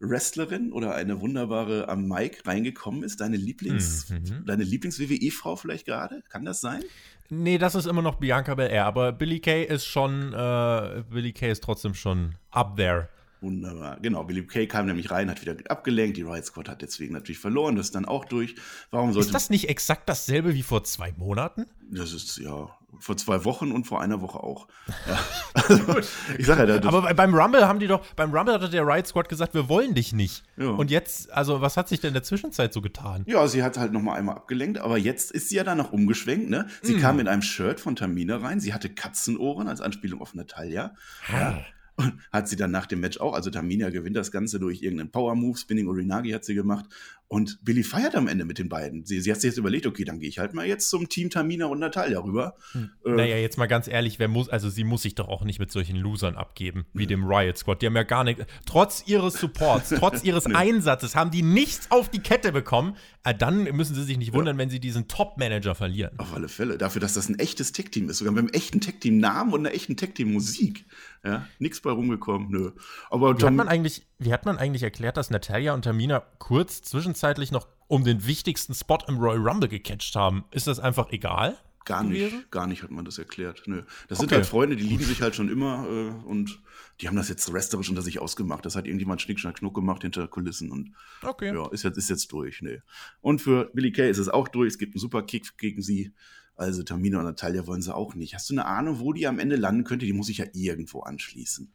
Wrestlerin 0.00 0.72
oder 0.72 0.94
eine 0.94 1.20
wunderbare 1.20 1.88
am 1.88 2.06
Mic 2.06 2.46
reingekommen 2.46 3.02
ist. 3.02 3.20
Deine 3.20 3.36
Lieblings, 3.36 4.08
Mhm. 4.10 4.44
deine 4.46 4.62
Lieblings-WWE-Frau 4.64 5.56
vielleicht 5.56 5.86
gerade? 5.86 6.22
Kann 6.30 6.44
das 6.44 6.60
sein? 6.60 6.82
Nee, 7.30 7.58
das 7.58 7.74
ist 7.74 7.86
immer 7.86 8.00
noch 8.00 8.16
Bianca 8.16 8.54
Belair, 8.54 8.86
aber 8.86 9.12
Billy 9.12 9.40
Kay 9.40 9.64
ist 9.64 9.86
schon, 9.86 10.32
äh, 10.32 11.02
Billy 11.10 11.32
Kay 11.32 11.50
ist 11.50 11.62
trotzdem 11.62 11.94
schon 11.94 12.36
up 12.50 12.76
there. 12.76 13.08
Wunderbar. 13.40 13.98
Genau, 14.00 14.24
Billy 14.24 14.44
Kay 14.46 14.66
kam 14.66 14.86
nämlich 14.86 15.10
rein, 15.10 15.30
hat 15.30 15.40
wieder 15.40 15.54
abgelenkt. 15.70 16.16
Die 16.16 16.22
Riot 16.22 16.44
Squad 16.44 16.68
hat 16.68 16.82
deswegen 16.82 17.12
natürlich 17.14 17.38
verloren. 17.38 17.76
Das 17.76 17.86
ist 17.86 17.94
dann 17.94 18.04
auch 18.04 18.24
durch. 18.24 18.54
Warum 18.90 19.12
sollte 19.12 19.28
Ist 19.28 19.34
das 19.34 19.48
nicht 19.50 19.68
exakt 19.68 20.08
dasselbe 20.08 20.54
wie 20.54 20.62
vor 20.62 20.82
zwei 20.84 21.12
Monaten? 21.16 21.66
Das 21.90 22.12
ist 22.12 22.38
ja 22.38 22.68
vor 23.00 23.16
zwei 23.16 23.44
Wochen 23.44 23.70
und 23.70 23.84
vor 23.84 24.00
einer 24.00 24.20
Woche 24.22 24.38
auch. 24.40 24.66
Ja. 25.06 25.18
Also, 25.68 25.98
ich 26.38 26.46
sage 26.46 26.60
ja, 26.66 26.78
das, 26.78 26.86
Aber 26.86 27.02
bei- 27.02 27.12
beim 27.14 27.34
Rumble 27.34 27.66
haben 27.68 27.78
die 27.78 27.86
doch, 27.88 28.04
beim 28.16 28.32
Rumble 28.34 28.54
hatte 28.54 28.70
der 28.70 28.86
Riot 28.86 29.06
Squad 29.06 29.28
gesagt, 29.28 29.52
wir 29.54 29.68
wollen 29.68 29.92
dich 29.94 30.12
nicht. 30.14 30.44
Ja. 30.56 30.68
Und 30.70 30.90
jetzt, 30.90 31.30
also 31.30 31.60
was 31.60 31.76
hat 31.76 31.88
sich 31.88 32.00
denn 32.00 32.08
in 32.08 32.14
der 32.14 32.22
Zwischenzeit 32.22 32.72
so 32.72 32.80
getan? 32.80 33.24
ja, 33.26 33.46
sie 33.48 33.62
hat 33.62 33.76
halt 33.76 33.92
noch 33.92 34.00
mal 34.00 34.14
einmal 34.14 34.36
abgelenkt, 34.36 34.78
aber 34.78 34.96
jetzt 34.96 35.30
ist 35.30 35.50
sie 35.50 35.56
ja 35.56 35.64
danach 35.64 35.92
umgeschwenkt. 35.92 36.48
Ne? 36.48 36.66
Sie 36.82 36.94
Mhm. 36.94 37.00
kam 37.00 37.18
in 37.20 37.28
einem 37.28 37.42
Shirt 37.42 37.80
von 37.80 37.96
Tamina 37.96 38.38
rein. 38.38 38.60
Sie 38.60 38.72
hatte 38.72 38.88
Katzenohren 38.88 39.68
als 39.68 39.80
Anspielung 39.82 40.22
auf 40.22 40.32
Natalia. 40.34 40.94
Ja. 41.30 41.58
Und 41.98 42.20
hat 42.32 42.48
sie 42.48 42.54
dann 42.54 42.70
nach 42.70 42.86
dem 42.86 43.00
Match 43.00 43.18
auch, 43.18 43.34
also 43.34 43.50
Tamina 43.50 43.90
gewinnt 43.90 44.16
das 44.16 44.30
Ganze 44.30 44.60
durch 44.60 44.82
irgendeinen 44.82 45.10
Power-Move, 45.10 45.58
Spinning 45.58 45.88
Orinagi 45.88 46.30
hat 46.30 46.44
sie 46.44 46.54
gemacht. 46.54 46.86
Und 47.30 47.58
Billy 47.62 47.82
feiert 47.82 48.14
am 48.14 48.26
Ende 48.26 48.46
mit 48.46 48.58
den 48.58 48.70
beiden. 48.70 49.04
Sie, 49.04 49.20
sie 49.20 49.30
hat 49.30 49.40
sich 49.40 49.48
jetzt 49.50 49.58
überlegt, 49.58 49.86
okay, 49.86 50.04
dann 50.04 50.18
gehe 50.18 50.30
ich 50.30 50.38
halt 50.38 50.54
mal 50.54 50.64
jetzt 50.64 50.88
zum 50.88 51.10
Team 51.10 51.28
Tamina 51.28 51.66
und 51.66 51.78
Natalia 51.78 52.20
rüber. 52.20 52.54
Äh, 52.74 53.10
Naja, 53.10 53.36
jetzt 53.36 53.58
mal 53.58 53.66
ganz 53.66 53.86
ehrlich, 53.86 54.18
wer 54.18 54.28
muss, 54.28 54.48
also 54.48 54.70
sie 54.70 54.84
muss 54.84 55.02
sich 55.02 55.14
doch 55.14 55.28
auch 55.28 55.44
nicht 55.44 55.58
mit 55.58 55.70
solchen 55.70 55.96
Losern 55.96 56.36
abgeben, 56.36 56.86
wie 56.94 57.06
dem 57.06 57.24
Riot 57.24 57.58
Squad. 57.58 57.82
Die 57.82 57.86
haben 57.86 57.96
ja 57.96 58.04
gar 58.04 58.24
nicht, 58.24 58.46
trotz 58.64 59.02
ihres 59.06 59.34
Supports, 59.34 59.90
trotz 59.98 60.24
ihres 60.24 60.46
Einsatzes, 60.46 61.16
haben 61.16 61.30
die 61.30 61.42
nichts 61.42 61.90
auf 61.90 62.08
die 62.08 62.20
Kette 62.20 62.50
bekommen. 62.50 62.96
Äh, 63.24 63.34
dann 63.34 63.64
müssen 63.76 63.94
sie 63.94 64.04
sich 64.04 64.16
nicht 64.16 64.32
wundern, 64.32 64.56
wenn 64.56 64.70
sie 64.70 64.80
diesen 64.80 65.06
Top-Manager 65.08 65.74
verlieren. 65.74 66.18
Auf 66.18 66.32
alle 66.32 66.48
Fälle. 66.48 66.78
Dafür, 66.78 67.00
dass 67.02 67.12
das 67.12 67.28
ein 67.28 67.38
echtes 67.38 67.72
Tech-Team 67.72 68.08
ist. 68.08 68.18
Sogar 68.18 68.32
mit 68.32 68.44
einem 68.44 68.54
echten 68.54 68.80
Tech-Team-Namen 68.80 69.52
und 69.52 69.66
einer 69.66 69.74
echten 69.74 69.98
Tech-Team-Musik. 69.98 70.86
Ja, 71.24 71.46
nichts 71.58 71.80
bei 71.80 71.90
rumgekommen, 71.90 72.48
nö. 72.50 72.70
Aber 73.10 73.38
Wie 73.38 73.44
hat 73.44 73.54
man 73.54 73.68
eigentlich, 73.68 74.06
wie 74.18 74.32
hat 74.32 74.44
man 74.46 74.56
eigentlich 74.58 74.82
erklärt, 74.82 75.16
dass 75.16 75.30
Natalia 75.30 75.74
und 75.74 75.82
Tamina 75.82 76.20
kurz 76.38 76.82
zwischenzeitlich 76.82 77.50
noch 77.52 77.66
um 77.88 78.04
den 78.04 78.26
wichtigsten 78.26 78.74
Spot 78.74 78.98
im 79.08 79.18
Royal 79.18 79.46
Rumble 79.48 79.68
gecatcht 79.68 80.14
haben? 80.14 80.44
Ist 80.52 80.66
das 80.66 80.78
einfach 80.80 81.10
egal? 81.10 81.56
gar 81.84 82.04
gewesen? 82.04 82.36
nicht, 82.36 82.50
gar 82.50 82.66
nicht 82.66 82.82
hat 82.82 82.90
man 82.90 83.06
das 83.06 83.16
erklärt. 83.16 83.62
Nö. 83.64 83.82
Das 84.08 84.18
sind 84.18 84.26
Okay. 84.26 84.34
halt 84.36 84.46
Freunde, 84.46 84.76
die 84.76 84.82
lieben 84.84 85.04
sich 85.04 85.22
halt 85.22 85.34
schon 85.34 85.48
immer 85.48 85.86
äh, 85.88 86.26
und 86.28 86.60
die 87.00 87.08
haben 87.08 87.16
das 87.16 87.30
jetzt 87.30 87.50
resterisch 87.54 87.88
unter 87.88 88.02
sich 88.02 88.18
ausgemacht. 88.18 88.66
Das 88.66 88.76
hat 88.76 88.84
irgendjemand 88.84 89.22
Schnick, 89.22 89.40
Schnack, 89.40 89.56
Schnuck 89.58 89.74
gemacht 89.74 90.02
hinter 90.02 90.28
Kulissen 90.28 90.70
und 90.70 90.92
Okay. 91.22 91.54
ja, 91.54 91.66
ist 91.72 91.84
jetzt, 91.84 91.96
ist 91.96 92.10
jetzt 92.10 92.30
durch. 92.30 92.60
Nee. 92.60 92.82
Und 93.22 93.40
für 93.40 93.70
Billy 93.72 93.90
Kay 93.90 94.10
ist 94.10 94.18
es 94.18 94.28
auch 94.28 94.48
durch. 94.48 94.68
Es 94.68 94.76
gibt 94.78 94.94
einen 94.94 95.00
Superkick 95.00 95.56
gegen 95.56 95.80
sie. 95.80 96.12
Also 96.58 96.82
Tamina 96.82 97.18
und 97.20 97.24
Natalia 97.24 97.66
wollen 97.68 97.82
sie 97.82 97.94
auch 97.94 98.14
nicht. 98.16 98.34
Hast 98.34 98.50
du 98.50 98.54
eine 98.54 98.66
Ahnung, 98.66 98.98
wo 98.98 99.12
die 99.12 99.28
am 99.28 99.38
Ende 99.38 99.54
landen 99.54 99.84
könnte? 99.84 100.04
Die 100.06 100.12
muss 100.12 100.28
ich 100.28 100.38
ja 100.38 100.46
irgendwo 100.52 101.00
anschließen. 101.00 101.72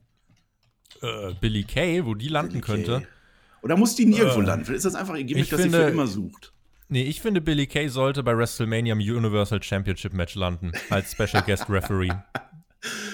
Äh, 1.01 1.33
Billy 1.39 1.63
Kay, 1.63 2.05
wo 2.05 2.15
die 2.15 2.27
landen 2.27 2.59
Billy 2.59 2.61
Kay. 2.61 2.75
könnte. 2.83 3.07
Oder 3.61 3.77
muss 3.77 3.95
die 3.95 4.05
nirgendwo 4.05 4.41
Äh, 4.41 4.45
landen? 4.45 4.65
Vielleicht 4.65 4.79
ist 4.79 4.85
das 4.85 4.95
einfach 4.95 5.13
ein 5.13 5.25
Gimmick, 5.25 5.49
das 5.49 5.61
sie 5.61 5.69
für 5.69 5.83
immer 5.83 6.05
sucht. 6.05 6.53
Nee, 6.89 7.03
ich 7.03 7.21
finde, 7.21 7.39
Billy 7.39 7.65
Kay 7.65 7.87
sollte 7.87 8.23
bei 8.23 8.37
WrestleMania 8.37 8.91
im 8.93 8.99
Universal 8.99 9.63
Championship 9.63 10.13
Match 10.13 10.35
landen, 10.35 10.73
als 10.89 11.13
Special 11.13 11.41
Guest 11.43 11.69
Referee. 11.69 12.11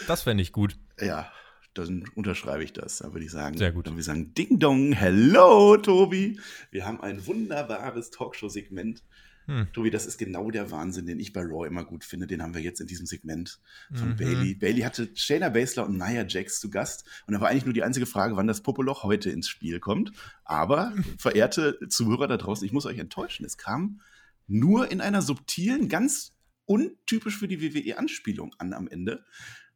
Das 0.07 0.23
fände 0.23 0.41
ich 0.41 0.51
gut. 0.51 0.75
Ja, 0.99 1.31
dann 1.75 2.03
unterschreibe 2.15 2.63
ich 2.63 2.73
das. 2.73 2.97
Dann 2.97 3.13
würde 3.13 3.25
ich 3.25 3.31
sagen, 3.31 3.55
Sehr 3.55 3.71
gut. 3.71 3.85
Dann 3.85 3.99
ich 3.99 4.05
sagen, 4.05 4.33
Ding 4.33 4.57
Dong, 4.57 4.93
hello, 4.93 5.77
Tobi. 5.77 6.39
Wir 6.71 6.87
haben 6.87 6.99
ein 7.01 7.27
wunderbares 7.27 8.09
Talkshow-Segment. 8.09 9.03
Hm. 9.49 9.67
Tobi, 9.73 9.89
das 9.89 10.05
ist 10.05 10.17
genau 10.17 10.51
der 10.51 10.69
Wahnsinn, 10.71 11.05
den 11.07 11.19
ich 11.19 11.33
bei 11.33 11.41
Raw 11.41 11.67
immer 11.67 11.83
gut 11.83 12.03
finde. 12.03 12.27
Den 12.27 12.41
haben 12.43 12.53
wir 12.53 12.61
jetzt 12.61 12.79
in 12.81 12.87
diesem 12.87 13.05
Segment 13.05 13.59
von 13.93 14.09
Mhm. 14.09 14.15
Bailey. 14.15 14.53
Bailey 14.55 14.81
hatte 14.81 15.09
Shayna 15.15 15.49
Baszler 15.49 15.85
und 15.87 15.97
Nia 15.97 16.25
Jax 16.27 16.59
zu 16.59 16.69
Gast. 16.69 17.03
Und 17.25 17.33
da 17.33 17.41
war 17.41 17.49
eigentlich 17.49 17.65
nur 17.65 17.73
die 17.73 17.83
einzige 17.83 18.05
Frage, 18.05 18.35
wann 18.35 18.47
das 18.47 18.61
Popoloch 18.61 19.03
heute 19.03 19.29
ins 19.31 19.49
Spiel 19.49 19.79
kommt. 19.79 20.11
Aber, 20.45 20.93
verehrte 21.17 21.79
Zuhörer 21.89 22.27
da 22.27 22.37
draußen, 22.37 22.65
ich 22.65 22.71
muss 22.73 22.85
euch 22.85 22.99
enttäuschen. 22.99 23.45
Es 23.45 23.57
kam 23.57 24.01
nur 24.47 24.91
in 24.91 25.01
einer 25.01 25.21
subtilen, 25.21 25.89
ganz 25.89 26.33
untypisch 26.65 27.37
für 27.37 27.47
die 27.47 27.61
WWE-Anspielung 27.61 28.53
an 28.59 28.73
am 28.73 28.87
Ende. 28.87 29.23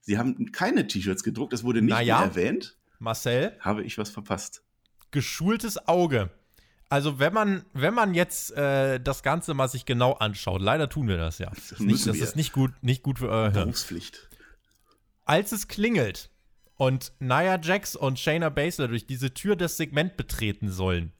Sie 0.02 0.18
haben 0.18 0.52
keine 0.52 0.86
T-Shirts 0.86 1.24
gedruckt, 1.24 1.54
es 1.54 1.64
wurde 1.64 1.82
nicht 1.82 1.90
Naja. 1.94 2.20
mehr 2.20 2.28
erwähnt. 2.28 2.78
Marcel, 3.00 3.56
Habe 3.60 3.84
ich 3.84 3.98
was 3.98 4.10
verpasst? 4.12 4.62
geschultes 5.12 5.88
Auge. 5.88 6.30
Also 6.94 7.18
wenn 7.18 7.34
man, 7.34 7.66
wenn 7.74 7.96
man 7.96 8.14
jetzt 8.14 8.52
äh, 8.52 9.00
das 9.00 9.24
Ganze 9.24 9.56
mal 9.56 9.68
sich 9.68 9.86
genau 9.86 10.14
anschaut, 10.14 10.62
leider 10.62 10.88
tun 10.90 11.08
wir 11.08 11.18
das 11.18 11.40
ja. 11.40 11.50
Das 11.50 11.72
ist, 11.72 11.80
nicht, 11.80 12.06
das 12.06 12.18
ist 12.18 12.36
nicht 12.36 12.54
gut, 12.54 12.72
nicht 12.84 13.02
gut 13.02 13.18
für 13.18 13.30
euer. 13.30 13.50
Berufspflicht. 13.50 14.30
Als 15.26 15.52
es 15.54 15.68
klingelt 15.68 16.30
und 16.76 17.12
Nia 17.18 17.60
Jax 17.60 17.96
und 17.96 18.20
Shayna 18.20 18.50
Baszler 18.50 18.90
durch 18.90 19.08
diese 19.08 19.34
Tür 19.34 19.56
das 19.56 19.76
Segment 19.76 20.18
betreten 20.18 20.72
sollen, 20.72 21.14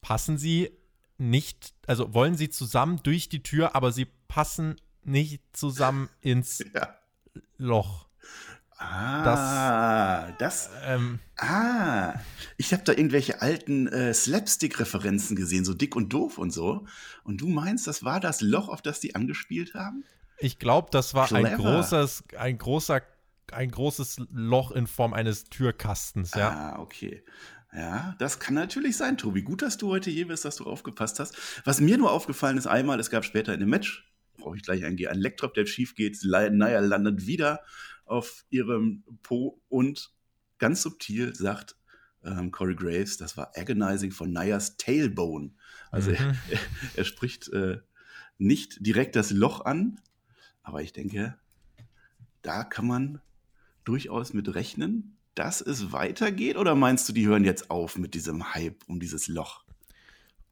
passen 0.00 0.38
sie 0.38 0.72
nicht, 1.18 1.72
also 1.86 2.12
wollen 2.12 2.34
sie 2.34 2.50
zusammen 2.50 2.98
durch 3.04 3.28
die 3.28 3.44
Tür, 3.44 3.76
aber 3.76 3.92
sie 3.92 4.08
passen 4.26 4.80
nicht 5.04 5.40
zusammen 5.52 6.08
ins 6.20 6.64
Ja. 6.74 6.96
Loch. 7.58 8.03
Ah, 8.92 10.32
das. 10.38 10.70
Ähm, 10.84 11.18
Ah, 11.36 12.14
ich 12.56 12.72
habe 12.72 12.84
da 12.84 12.92
irgendwelche 12.92 13.42
alten 13.42 13.88
äh, 13.88 14.14
Slapstick-Referenzen 14.14 15.34
gesehen, 15.36 15.64
so 15.64 15.74
dick 15.74 15.96
und 15.96 16.12
doof 16.12 16.38
und 16.38 16.52
so. 16.52 16.86
Und 17.24 17.40
du 17.40 17.48
meinst, 17.48 17.86
das 17.88 18.04
war 18.04 18.20
das 18.20 18.40
Loch, 18.40 18.68
auf 18.68 18.82
das 18.82 19.00
die 19.00 19.14
angespielt 19.14 19.74
haben? 19.74 20.04
ich 20.38 20.58
glaube, 20.58 20.88
das 20.90 21.14
war 21.14 21.30
ein 21.32 21.44
Clever. 21.44 21.56
großes, 21.56 22.24
ein 22.38 22.58
großer, 22.58 23.02
ein 23.52 23.70
großes 23.70 24.22
Loch 24.32 24.72
in 24.72 24.86
Form 24.86 25.14
eines 25.14 25.44
Türkastens, 25.44 26.32
ja. 26.34 26.50
Ah, 26.50 26.78
okay. 26.80 27.24
Ja, 27.72 28.14
das 28.18 28.38
kann 28.38 28.54
natürlich 28.54 28.96
sein, 28.96 29.16
Tobi. 29.16 29.42
Gut, 29.42 29.62
dass 29.62 29.76
du 29.78 29.88
heute 29.88 30.10
hier 30.10 30.28
bist, 30.28 30.44
dass 30.44 30.56
du 30.56 30.64
aufgepasst 30.64 31.18
hast. 31.18 31.36
Was 31.64 31.80
mir 31.80 31.98
nur 31.98 32.12
aufgefallen 32.12 32.58
ist, 32.58 32.66
einmal, 32.66 33.00
es 33.00 33.10
gab 33.10 33.24
später 33.24 33.52
in 33.54 33.60
dem 33.60 33.68
Match, 33.68 34.08
brauche 34.38 34.56
ich 34.56 34.62
gleich 34.62 34.84
eingehen, 34.84 35.10
ein 35.10 35.18
Lecktop, 35.18 35.54
der 35.54 35.66
schief 35.66 35.94
geht. 35.94 36.18
Nia 36.22 36.78
landet 36.80 37.26
wieder 37.26 37.60
auf 38.04 38.44
ihrem 38.50 39.04
Po 39.22 39.60
und 39.68 40.12
ganz 40.58 40.82
subtil 40.82 41.34
sagt 41.34 41.76
ähm, 42.24 42.50
Corey 42.50 42.74
Graves, 42.74 43.16
das 43.16 43.36
war 43.36 43.52
agonizing 43.56 44.10
von 44.10 44.32
Nias 44.32 44.76
Tailbone. 44.76 45.52
Also 45.90 46.10
mhm. 46.10 46.16
er, 46.16 46.58
er, 46.96 47.04
spricht 47.04 47.48
äh, 47.48 47.80
nicht 48.38 48.84
direkt 48.86 49.16
das 49.16 49.30
Loch 49.30 49.64
an, 49.64 50.00
aber 50.62 50.82
ich 50.82 50.92
denke, 50.92 51.36
da 52.42 52.64
kann 52.64 52.86
man 52.86 53.20
durchaus 53.84 54.32
mit 54.32 54.54
rechnen, 54.54 55.16
dass 55.34 55.60
es 55.60 55.92
weitergeht? 55.92 56.56
Oder 56.56 56.74
meinst 56.74 57.08
du, 57.08 57.12
die 57.12 57.26
hören 57.26 57.44
jetzt 57.44 57.70
auf 57.70 57.96
mit 57.96 58.14
diesem 58.14 58.54
Hype 58.54 58.84
um 58.86 59.00
dieses 59.00 59.28
Loch? 59.28 59.63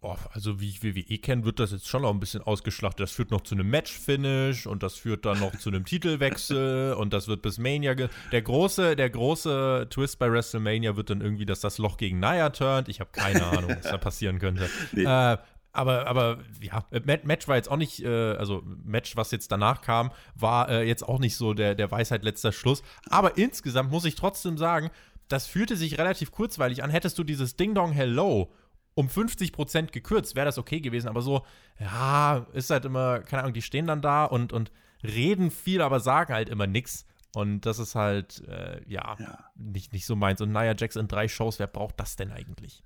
Oh, 0.05 0.17
also 0.33 0.61
wie 0.61 0.69
ich 0.69 0.83
WWE 0.83 1.19
kenne, 1.19 1.45
wird 1.45 1.61
das 1.61 1.71
jetzt 1.71 1.87
schon 1.87 2.03
noch 2.03 2.11
ein 2.11 2.19
bisschen 2.19 2.43
ausgeschlachtet. 2.43 2.99
Das 2.99 3.13
führt 3.13 3.31
noch 3.31 3.43
zu 3.43 3.55
einem 3.55 3.71
Match-Finish 3.71 4.67
und 4.67 4.83
das 4.83 4.97
führt 4.97 5.25
dann 5.25 5.39
noch 5.39 5.55
zu 5.57 5.71
einem 5.71 5.85
Titelwechsel 5.85 6.95
und 6.99 7.13
das 7.13 7.29
wird 7.29 7.41
bis 7.41 7.59
Mania. 7.59 7.95
Der 7.95 8.43
große, 8.43 8.97
der 8.97 9.11
große 9.11 9.87
Twist 9.91 10.19
bei 10.19 10.29
WrestleMania 10.29 10.97
wird 10.97 11.11
dann 11.11 11.21
irgendwie, 11.21 11.47
dass 11.47 11.61
das 11.61 11.79
Loch 11.79 11.99
gegen 11.99 12.19
Nia 12.19 12.51
turnt. 12.51 12.89
Ich 12.89 12.99
habe 12.99 13.11
keine 13.13 13.47
Ahnung, 13.47 13.77
was 13.77 13.83
da 13.83 13.97
passieren 13.97 14.41
könnte. 14.41 14.69
Nee. 14.95 15.05
Äh, 15.05 15.39
aber, 15.73 16.07
aber 16.07 16.39
ja, 16.61 16.85
Match 16.91 17.49
war 17.49 17.57
jetzt 17.57 17.71
auch 17.71 17.77
nicht, 17.77 18.05
äh, 18.05 18.35
also 18.35 18.63
Match, 18.85 19.17
was 19.17 19.31
jetzt 19.31 19.51
danach 19.53 19.81
kam, 19.81 20.11
war 20.35 20.69
äh, 20.69 20.87
jetzt 20.87 21.03
auch 21.03 21.19
nicht 21.19 21.37
so 21.37 21.55
der, 21.55 21.75
der 21.75 21.91
Weisheit 21.91 22.25
letzter 22.25 22.53
Schluss. 22.53 22.83
Aber 23.09 23.39
insgesamt 23.39 23.91
muss 23.91 24.05
ich 24.05 24.17
trotzdem 24.17 24.59
sagen, 24.59 24.91
das 25.29 25.47
fühlte 25.47 25.77
sich 25.77 25.99
relativ 25.99 26.31
kurzweilig 26.31 26.83
an. 26.83 26.91
Hättest 26.91 27.19
du 27.19 27.25
dieses 27.25 27.57
Ding 27.57 27.75
Dong 27.75 27.93
Hello 27.93 28.53
um 28.95 29.09
50% 29.09 29.91
gekürzt, 29.91 30.37
wäre 30.37 30.47
das 30.47 30.59
okay 30.59 30.81
gewesen. 30.81 31.09
Aber 31.09 31.23
so, 31.23 31.45
ja, 31.81 32.47
ist 32.53 32.71
halt 32.71 32.85
immer, 32.85 33.21
keine 33.21 33.43
Ahnung, 33.43 33.55
die 33.55 33.63
stehen 33.63 33.87
dann 33.87 34.03
da 34.03 34.25
und, 34.25 34.53
und 34.53 34.71
reden 35.03 35.51
viel, 35.51 35.81
aber 35.83 36.01
sagen 36.01 36.35
halt 36.35 36.49
immer 36.49 36.67
nichts. 36.67 37.07
Und 37.35 37.63
das 37.63 37.79
ist 37.79 37.95
halt, 37.95 38.47
äh, 38.47 38.83
ja, 38.87 39.17
ja, 39.19 39.51
Nicht, 39.55 39.93
nicht 39.93 40.05
so 40.05 40.17
meins. 40.17 40.41
Und 40.41 40.53
Nia 40.53 40.75
Jax 40.77 40.97
in 40.97 41.09
drei 41.09 41.29
Shows, 41.29 41.59
wer 41.59 41.67
braucht 41.67 41.99
das 41.99 42.17
denn 42.17 42.31
eigentlich? 42.31 42.85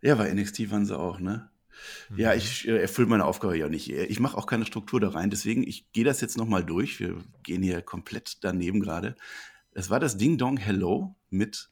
Ja, 0.00 0.14
bei 0.14 0.32
NXT 0.32 0.70
waren 0.70 0.86
sie 0.86 0.96
auch, 0.96 1.18
ne? 1.18 1.50
Ja, 2.16 2.32
mhm. 2.32 2.38
ich 2.38 2.68
äh, 2.68 2.78
erfülle 2.78 3.08
meine 3.08 3.24
Aufgabe 3.24 3.56
ja 3.58 3.68
nicht. 3.68 3.90
Ich 3.90 4.20
mache 4.20 4.36
auch 4.36 4.46
keine 4.46 4.66
Struktur 4.66 5.00
da 5.00 5.10
rein, 5.10 5.30
deswegen, 5.30 5.66
ich 5.66 5.90
gehe 5.92 6.04
das 6.04 6.20
jetzt 6.20 6.36
nochmal 6.36 6.64
durch. 6.64 7.00
Wir 7.00 7.16
gehen 7.42 7.62
hier 7.62 7.82
komplett 7.82 8.44
daneben 8.44 8.80
gerade. 8.80 9.16
Es 9.72 9.90
war 9.90 10.00
das 10.00 10.16
Ding 10.16 10.38
Dong 10.38 10.56
Hello 10.56 11.16
mit 11.30 11.70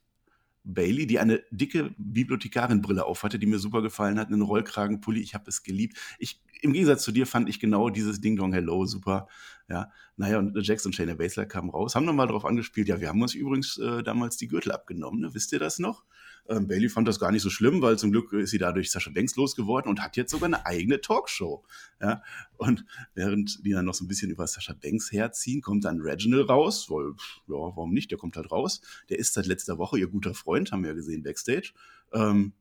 Bailey, 0.66 1.06
die 1.06 1.18
eine 1.18 1.42
dicke 1.50 1.94
Bibliothekarinbrille 1.96 3.04
aufhatte, 3.04 3.38
die 3.38 3.46
mir 3.46 3.58
super 3.58 3.82
gefallen 3.82 4.18
hat, 4.18 4.28
einen 4.28 4.42
Rollkragenpulli. 4.42 5.20
Ich 5.20 5.34
habe 5.34 5.48
es 5.48 5.62
geliebt. 5.62 5.96
Ich, 6.18 6.42
Im 6.60 6.72
Gegensatz 6.72 7.04
zu 7.04 7.12
dir 7.12 7.26
fand 7.26 7.48
ich 7.48 7.60
genau 7.60 7.88
dieses 7.88 8.20
Ding 8.20 8.36
Dong 8.36 8.52
Hello 8.52 8.84
super. 8.84 9.28
Ja, 9.68 9.90
naja, 10.16 10.38
und 10.38 10.56
Jackson 10.60 10.90
und 10.90 10.94
Shayna 10.94 11.14
Baszler 11.14 11.46
kamen 11.46 11.70
raus, 11.70 11.94
haben 11.94 12.04
nochmal 12.04 12.26
drauf 12.26 12.44
angespielt. 12.44 12.88
Ja, 12.88 13.00
wir 13.00 13.08
haben 13.08 13.22
uns 13.22 13.34
übrigens 13.34 13.78
äh, 13.78 14.02
damals 14.02 14.36
die 14.36 14.48
Gürtel 14.48 14.72
abgenommen. 14.72 15.20
Ne? 15.20 15.34
Wisst 15.34 15.52
ihr 15.52 15.58
das 15.58 15.78
noch? 15.78 16.04
Ähm, 16.48 16.66
Bailey 16.68 16.88
fand 16.88 17.08
das 17.08 17.18
gar 17.18 17.32
nicht 17.32 17.42
so 17.42 17.50
schlimm, 17.50 17.82
weil 17.82 17.98
zum 17.98 18.12
Glück 18.12 18.32
ist 18.32 18.50
sie 18.50 18.58
dadurch 18.58 18.90
Sascha 18.90 19.10
Banks 19.10 19.36
losgeworden 19.36 19.90
und 19.90 20.02
hat 20.02 20.16
jetzt 20.16 20.30
sogar 20.30 20.46
eine 20.46 20.66
eigene 20.66 21.00
Talkshow. 21.00 21.64
Ja? 22.00 22.22
Und 22.56 22.84
während 23.14 23.64
die 23.64 23.72
dann 23.72 23.84
noch 23.84 23.94
so 23.94 24.04
ein 24.04 24.08
bisschen 24.08 24.30
über 24.30 24.46
Sascha 24.46 24.74
Banks 24.74 25.12
herziehen, 25.12 25.60
kommt 25.60 25.84
dann 25.84 26.00
Reginald 26.00 26.48
raus, 26.48 26.88
weil, 26.90 27.12
ja, 27.48 27.54
warum 27.76 27.92
nicht? 27.92 28.10
Der 28.10 28.18
kommt 28.18 28.36
halt 28.36 28.50
raus. 28.50 28.80
Der 29.08 29.18
ist 29.18 29.34
seit 29.34 29.46
letzter 29.46 29.78
Woche 29.78 29.98
ihr 29.98 30.08
guter 30.08 30.34
Freund, 30.34 30.72
haben 30.72 30.82
wir 30.82 30.90
ja 30.90 30.96
gesehen 30.96 31.22
backstage. 31.22 31.72
Ähm, 32.12 32.52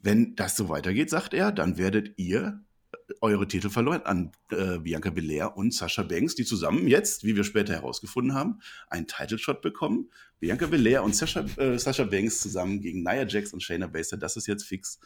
wenn 0.00 0.34
das 0.34 0.56
so 0.56 0.68
weitergeht, 0.68 1.10
sagt 1.10 1.32
er, 1.32 1.52
dann 1.52 1.78
werdet 1.78 2.18
ihr 2.18 2.64
eure 3.20 3.46
Titel 3.46 3.70
verloren 3.70 4.02
an 4.02 4.32
äh, 4.50 4.78
Bianca 4.78 5.10
Belair 5.10 5.56
und 5.56 5.72
Sascha 5.72 6.02
Banks, 6.02 6.34
die 6.34 6.44
zusammen 6.44 6.88
jetzt, 6.88 7.24
wie 7.24 7.36
wir 7.36 7.44
später 7.44 7.72
herausgefunden 7.74 8.34
haben, 8.34 8.60
einen 8.88 9.06
Title 9.06 9.38
Shot 9.38 9.62
bekommen. 9.62 10.10
Bianca 10.40 10.66
Belair 10.66 11.02
und 11.02 11.14
Sascha, 11.14 11.44
äh, 11.56 11.78
Sascha 11.78 12.04
Banks 12.04 12.40
zusammen 12.40 12.80
gegen 12.80 13.02
Nia 13.02 13.26
Jax 13.26 13.52
und 13.52 13.62
Shayna 13.62 13.86
Baszler, 13.86 14.18
das 14.18 14.36
ist 14.36 14.46
jetzt 14.46 14.64
fix. 14.64 14.98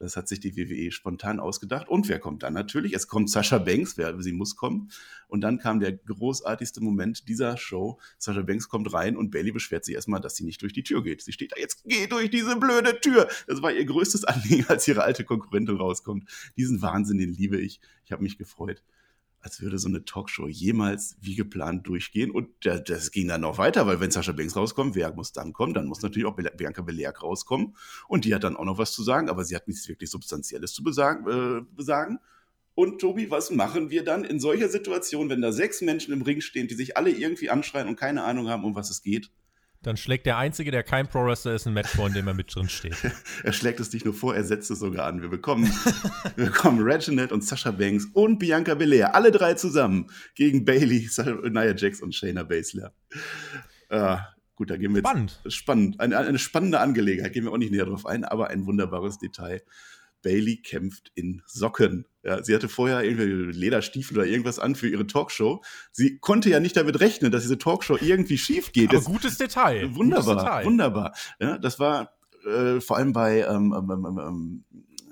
Das 0.00 0.16
hat 0.16 0.28
sich 0.28 0.40
die 0.40 0.56
WWE 0.56 0.90
spontan 0.92 1.40
ausgedacht. 1.40 1.86
Und 1.86 2.08
wer 2.08 2.18
kommt 2.18 2.42
dann 2.42 2.54
natürlich? 2.54 2.94
Es 2.94 3.06
kommt 3.06 3.28
Sascha 3.30 3.58
Banks, 3.58 3.98
wer, 3.98 4.20
sie 4.22 4.32
muss 4.32 4.56
kommen. 4.56 4.90
Und 5.28 5.42
dann 5.42 5.58
kam 5.58 5.78
der 5.78 5.92
großartigste 5.92 6.80
Moment 6.80 7.28
dieser 7.28 7.58
Show. 7.58 8.00
Sascha 8.16 8.40
Banks 8.40 8.70
kommt 8.70 8.92
rein 8.94 9.14
und 9.14 9.30
Bailey 9.30 9.52
beschwert 9.52 9.84
sich 9.84 9.94
erstmal, 9.94 10.22
dass 10.22 10.36
sie 10.36 10.44
nicht 10.44 10.62
durch 10.62 10.72
die 10.72 10.82
Tür 10.82 11.02
geht. 11.02 11.20
Sie 11.20 11.32
steht 11.32 11.52
da 11.52 11.56
jetzt, 11.60 11.84
geh 11.84 12.06
durch 12.06 12.30
diese 12.30 12.56
blöde 12.56 12.98
Tür. 12.98 13.28
Das 13.46 13.60
war 13.60 13.72
ihr 13.72 13.84
größtes 13.84 14.24
Anliegen, 14.24 14.64
als 14.68 14.88
ihre 14.88 15.02
alte 15.02 15.24
Konkurrentin 15.24 15.76
rauskommt. 15.76 16.28
Diesen 16.56 16.80
Wahnsinn, 16.80 17.18
den 17.18 17.34
liebe 17.34 17.60
ich. 17.60 17.80
Ich 18.06 18.12
habe 18.12 18.22
mich 18.22 18.38
gefreut 18.38 18.82
als 19.40 19.60
würde 19.60 19.78
so 19.78 19.88
eine 19.88 20.04
Talkshow 20.04 20.48
jemals 20.48 21.16
wie 21.20 21.34
geplant 21.34 21.86
durchgehen. 21.86 22.30
Und 22.30 22.48
das, 22.64 23.10
ging 23.10 23.28
dann 23.28 23.40
noch 23.40 23.58
weiter, 23.58 23.86
weil 23.86 24.00
wenn 24.00 24.10
Sascha 24.10 24.32
Banks 24.32 24.56
rauskommt, 24.56 24.94
wer 24.94 25.12
muss 25.14 25.32
dann 25.32 25.52
kommen? 25.52 25.74
Dann 25.74 25.86
muss 25.86 26.02
natürlich 26.02 26.26
auch 26.26 26.36
Bianca 26.36 26.82
Belair 26.82 27.16
rauskommen. 27.16 27.74
Und 28.08 28.24
die 28.24 28.34
hat 28.34 28.44
dann 28.44 28.56
auch 28.56 28.64
noch 28.64 28.78
was 28.78 28.92
zu 28.92 29.02
sagen, 29.02 29.30
aber 29.30 29.44
sie 29.44 29.56
hat 29.56 29.68
nichts 29.68 29.88
wirklich 29.88 30.10
Substanzielles 30.10 30.72
zu 30.72 30.82
besagen. 30.82 31.26
Äh, 31.28 31.62
besagen. 31.74 32.18
Und 32.74 33.00
Tobi, 33.00 33.30
was 33.30 33.50
machen 33.50 33.90
wir 33.90 34.04
dann 34.04 34.24
in 34.24 34.40
solcher 34.40 34.68
Situation, 34.68 35.28
wenn 35.28 35.42
da 35.42 35.52
sechs 35.52 35.80
Menschen 35.80 36.12
im 36.12 36.22
Ring 36.22 36.40
stehen, 36.40 36.68
die 36.68 36.74
sich 36.74 36.96
alle 36.96 37.10
irgendwie 37.10 37.50
anschreien 37.50 37.88
und 37.88 37.96
keine 37.96 38.22
Ahnung 38.24 38.48
haben, 38.48 38.64
um 38.64 38.74
was 38.74 38.90
es 38.90 39.02
geht? 39.02 39.30
Dann 39.82 39.96
schlägt 39.96 40.26
der 40.26 40.36
Einzige, 40.36 40.70
der 40.70 40.82
kein 40.82 41.08
Pro-Wrestler 41.08 41.54
ist, 41.54 41.66
ein 41.66 41.72
Match 41.72 41.88
vor, 41.88 42.06
in 42.06 42.12
dem 42.12 42.26
er 42.26 42.34
mit 42.34 42.54
drin 42.54 42.68
steht. 42.68 42.96
er 43.44 43.52
schlägt 43.52 43.80
es 43.80 43.90
nicht 43.94 44.04
nur 44.04 44.12
vor, 44.12 44.34
er 44.34 44.44
setzt 44.44 44.70
es 44.70 44.78
sogar 44.78 45.06
an. 45.06 45.22
Wir 45.22 45.30
bekommen, 45.30 45.64
wir 46.36 46.46
bekommen 46.46 46.82
Reginald 46.82 47.32
und 47.32 47.42
Sasha 47.42 47.70
Banks 47.70 48.06
und 48.12 48.38
Bianca 48.38 48.74
Belair, 48.74 49.14
alle 49.14 49.30
drei 49.30 49.54
zusammen, 49.54 50.10
gegen 50.34 50.66
Bailey, 50.66 51.08
Nia 51.44 51.74
Jax 51.74 52.02
und 52.02 52.14
Shayna 52.14 52.42
Baszler. 52.42 52.92
Äh, 53.88 54.18
gut, 54.54 54.68
da 54.68 54.76
gehen 54.76 54.94
wir 54.94 55.00
Spannend. 55.00 55.40
Jetzt, 55.44 55.54
spannend. 55.54 55.98
Eine, 55.98 56.18
eine 56.18 56.38
spannende 56.38 56.80
Angelegenheit, 56.80 57.32
gehen 57.32 57.44
wir 57.44 57.52
auch 57.52 57.56
nicht 57.58 57.72
näher 57.72 57.86
drauf 57.86 58.04
ein, 58.04 58.24
aber 58.24 58.48
ein 58.48 58.66
wunderbares 58.66 59.18
Detail. 59.18 59.62
Bailey 60.22 60.58
kämpft 60.58 61.10
in 61.14 61.40
Socken. 61.46 62.04
Ja, 62.22 62.42
sie 62.42 62.54
hatte 62.54 62.68
vorher 62.68 63.02
irgendwie 63.02 63.58
Lederstiefel 63.58 64.18
oder 64.18 64.26
irgendwas 64.26 64.58
an 64.58 64.74
für 64.74 64.88
ihre 64.88 65.06
Talkshow. 65.06 65.62
Sie 65.90 66.18
konnte 66.18 66.50
ja 66.50 66.60
nicht 66.60 66.76
damit 66.76 67.00
rechnen, 67.00 67.32
dass 67.32 67.42
diese 67.42 67.56
Talkshow 67.56 67.96
irgendwie 68.00 68.36
schief 68.36 68.72
geht. 68.72 68.90
Aber 68.90 68.98
das, 68.98 69.04
gutes 69.06 69.38
Detail. 69.38 69.94
Wunderbar, 69.94 70.34
gutes 70.34 70.44
Detail. 70.44 70.64
wunderbar. 70.66 71.14
Ja, 71.40 71.58
das 71.58 71.78
war 71.78 72.12
äh, 72.44 72.80
vor 72.80 72.98
allem 72.98 73.12
bei 73.12 73.40
ähm, 73.40 73.74
ähm, 73.76 73.90
ähm, 73.90 74.18
ähm 74.18 74.64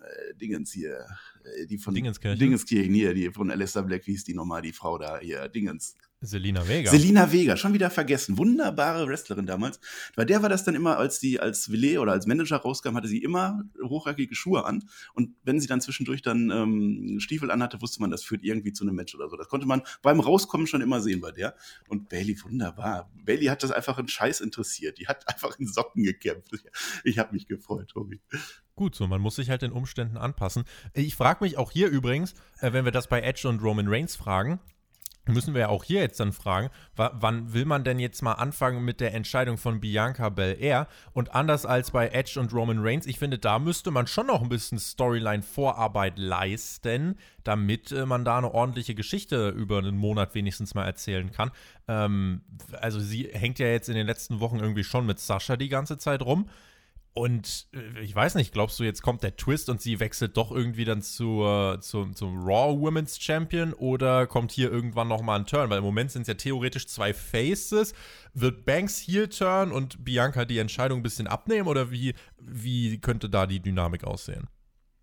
äh, 0.08 0.34
Dingens 0.34 0.72
hier, 0.72 1.06
äh, 1.44 1.66
die 1.66 1.78
von 1.78 1.94
Dingenskirchen. 1.94 2.38
Dingenskirchen 2.38 2.94
hier, 2.94 3.14
die 3.14 3.30
von 3.30 3.50
Alistair 3.50 3.82
Black, 3.82 4.06
wie 4.06 4.12
hieß 4.12 4.24
die 4.24 4.34
nochmal, 4.34 4.62
die 4.62 4.72
Frau 4.72 4.98
da 4.98 5.18
hier, 5.18 5.48
Dingens. 5.48 5.96
Selina 6.20 6.66
Vega. 6.66 6.90
Selina 6.90 7.30
Vega, 7.30 7.56
schon 7.56 7.74
wieder 7.74 7.90
vergessen. 7.90 8.38
Wunderbare 8.38 9.06
Wrestlerin 9.06 9.46
damals. 9.46 9.78
Bei 10.16 10.24
der 10.24 10.42
war 10.42 10.48
das 10.48 10.64
dann 10.64 10.74
immer, 10.74 10.98
als 10.98 11.20
die 11.20 11.38
als 11.38 11.70
Villet 11.70 11.98
oder 11.98 12.10
als 12.10 12.26
Manager 12.26 12.56
rauskam, 12.56 12.96
hatte 12.96 13.06
sie 13.06 13.22
immer 13.22 13.62
hochhackige 13.80 14.34
Schuhe 14.34 14.64
an. 14.64 14.88
Und 15.14 15.36
wenn 15.44 15.60
sie 15.60 15.68
dann 15.68 15.80
zwischendurch 15.80 16.22
dann 16.22 16.50
ähm, 16.50 17.20
Stiefel 17.20 17.52
anhatte, 17.52 17.80
wusste 17.80 18.00
man, 18.00 18.10
das 18.10 18.24
führt 18.24 18.42
irgendwie 18.42 18.72
zu 18.72 18.82
einem 18.82 18.96
Match 18.96 19.14
oder 19.14 19.28
so. 19.28 19.36
Das 19.36 19.48
konnte 19.48 19.66
man 19.66 19.82
beim 20.02 20.18
Rauskommen 20.18 20.66
schon 20.66 20.80
immer 20.80 21.00
sehen 21.00 21.20
bei 21.20 21.30
der. 21.30 21.54
Und 21.86 22.08
Bailey, 22.08 22.36
wunderbar. 22.42 23.08
Bailey 23.24 23.46
hat 23.46 23.62
das 23.62 23.70
einfach 23.70 23.96
einen 23.98 24.08
Scheiß 24.08 24.40
interessiert. 24.40 24.98
Die 24.98 25.06
hat 25.06 25.28
einfach 25.32 25.56
in 25.60 25.68
Socken 25.68 26.02
gekämpft. 26.02 26.50
Ich 27.04 27.20
habe 27.20 27.32
mich 27.32 27.46
gefreut, 27.46 27.90
Tobi. 27.90 28.20
Gut, 28.74 28.96
so 28.96 29.06
man 29.06 29.20
muss 29.20 29.36
sich 29.36 29.50
halt 29.50 29.62
den 29.62 29.72
Umständen 29.72 30.16
anpassen. 30.16 30.64
Ich 30.94 31.14
frage 31.14 31.44
mich 31.44 31.58
auch 31.58 31.70
hier 31.70 31.88
übrigens, 31.88 32.34
äh, 32.60 32.72
wenn 32.72 32.84
wir 32.84 32.92
das 32.92 33.06
bei 33.06 33.20
Edge 33.20 33.48
und 33.48 33.62
Roman 33.62 33.86
Reigns 33.88 34.16
fragen, 34.16 34.58
müssen 35.28 35.54
wir 35.54 35.62
ja 35.62 35.68
auch 35.68 35.84
hier 35.84 36.00
jetzt 36.00 36.20
dann 36.20 36.32
fragen, 36.32 36.70
wann 36.96 37.52
will 37.52 37.64
man 37.64 37.84
denn 37.84 37.98
jetzt 37.98 38.22
mal 38.22 38.32
anfangen 38.32 38.84
mit 38.84 39.00
der 39.00 39.14
Entscheidung 39.14 39.58
von 39.58 39.80
Bianca 39.80 40.28
Belair? 40.28 40.88
Und 41.12 41.34
anders 41.34 41.66
als 41.66 41.90
bei 41.90 42.08
Edge 42.08 42.40
und 42.40 42.52
Roman 42.52 42.78
Reigns, 42.80 43.06
ich 43.06 43.18
finde, 43.18 43.38
da 43.38 43.58
müsste 43.58 43.90
man 43.90 44.06
schon 44.06 44.26
noch 44.26 44.42
ein 44.42 44.48
bisschen 44.48 44.78
Storyline-Vorarbeit 44.78 46.18
leisten, 46.18 47.16
damit 47.44 47.92
äh, 47.92 48.06
man 48.06 48.24
da 48.24 48.38
eine 48.38 48.52
ordentliche 48.52 48.94
Geschichte 48.94 49.50
über 49.50 49.78
einen 49.78 49.96
Monat 49.96 50.34
wenigstens 50.34 50.74
mal 50.74 50.84
erzählen 50.84 51.30
kann. 51.30 51.50
Ähm, 51.86 52.42
also 52.80 53.00
sie 53.00 53.28
hängt 53.32 53.58
ja 53.58 53.66
jetzt 53.66 53.88
in 53.88 53.94
den 53.94 54.06
letzten 54.06 54.40
Wochen 54.40 54.58
irgendwie 54.58 54.84
schon 54.84 55.06
mit 55.06 55.18
Sascha 55.18 55.56
die 55.56 55.68
ganze 55.68 55.98
Zeit 55.98 56.22
rum. 56.22 56.48
Und 57.14 57.66
äh, 57.72 58.00
ich 58.00 58.14
weiß 58.14 58.36
nicht, 58.36 58.52
glaubst 58.52 58.78
du, 58.78 58.84
jetzt 58.84 59.02
kommt 59.02 59.22
der 59.22 59.36
Twist 59.36 59.68
und 59.68 59.80
sie 59.80 59.98
wechselt 60.00 60.36
doch 60.36 60.52
irgendwie 60.52 60.84
dann 60.84 61.02
zur, 61.02 61.78
zum, 61.80 62.14
zum 62.14 62.44
Raw 62.44 62.78
Women's 62.78 63.18
Champion 63.20 63.72
oder 63.72 64.26
kommt 64.26 64.52
hier 64.52 64.70
irgendwann 64.70 65.08
nochmal 65.08 65.40
ein 65.40 65.46
Turn? 65.46 65.70
Weil 65.70 65.78
im 65.78 65.84
Moment 65.84 66.12
sind 66.12 66.22
es 66.22 66.28
ja 66.28 66.34
theoretisch 66.34 66.86
zwei 66.86 67.12
Faces. 67.12 67.92
Wird 68.34 68.64
Banks 68.64 69.00
Heel 69.00 69.28
Turn 69.28 69.72
und 69.72 70.04
Bianca 70.04 70.44
die 70.44 70.58
Entscheidung 70.58 71.00
ein 71.00 71.02
bisschen 71.02 71.26
abnehmen 71.26 71.68
oder 71.68 71.90
wie, 71.90 72.14
wie 72.38 73.00
könnte 73.00 73.28
da 73.28 73.46
die 73.46 73.60
Dynamik 73.60 74.04
aussehen? 74.04 74.48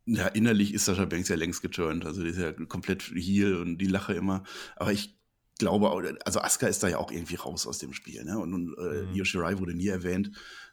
Ja, 0.05 0.27
innerlich 0.27 0.73
ist 0.73 0.85
Sascha 0.85 1.05
Banks 1.05 1.29
ja 1.29 1.35
längst 1.35 1.61
geturnt. 1.61 2.05
Also 2.05 2.23
die 2.23 2.29
ist 2.29 2.39
ja 2.39 2.51
komplett 2.51 3.01
Heel 3.15 3.55
und 3.57 3.79
die 3.79 3.87
lache 3.87 4.13
immer. 4.13 4.43
Aber 4.75 4.93
ich 4.93 5.17
glaube, 5.57 6.17
also 6.25 6.41
Asuka 6.41 6.67
ist 6.67 6.83
da 6.83 6.87
ja 6.87 6.97
auch 6.97 7.11
irgendwie 7.11 7.35
raus 7.35 7.65
aus 7.65 7.79
dem 7.79 7.93
Spiel. 7.93 8.23
Ne? 8.23 8.37
Und, 8.37 8.53
und 8.53 8.77
äh, 8.77 9.03
mhm. 9.03 9.15
Yoshirai 9.15 9.57
wurde 9.59 9.73
nie 9.73 9.87
erwähnt. 9.87 10.31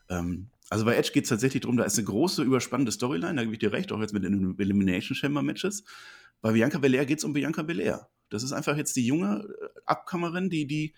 Ähm, 0.08 0.50
also 0.72 0.86
bei 0.86 0.96
Edge 0.96 1.10
geht 1.12 1.24
es 1.24 1.28
tatsächlich 1.28 1.60
darum, 1.60 1.76
da 1.76 1.84
ist 1.84 1.98
eine 1.98 2.06
große, 2.06 2.42
überspannende 2.42 2.92
Storyline, 2.92 3.34
da 3.34 3.42
gebe 3.42 3.52
ich 3.52 3.58
dir 3.58 3.72
recht, 3.72 3.92
auch 3.92 4.00
jetzt 4.00 4.14
mit 4.14 4.24
den 4.24 4.58
Elimination 4.58 5.14
Chamber 5.14 5.42
Matches. 5.42 5.84
Bei 6.40 6.52
Bianca 6.52 6.78
Belair 6.78 7.04
geht 7.04 7.18
es 7.18 7.24
um 7.24 7.34
Bianca 7.34 7.62
Belair. 7.62 8.08
Das 8.30 8.42
ist 8.42 8.52
einfach 8.52 8.78
jetzt 8.78 8.96
die 8.96 9.06
junge 9.06 9.46
äh, 9.60 9.80
Abkammerin, 9.84 10.48
die, 10.48 10.66
die 10.66 10.94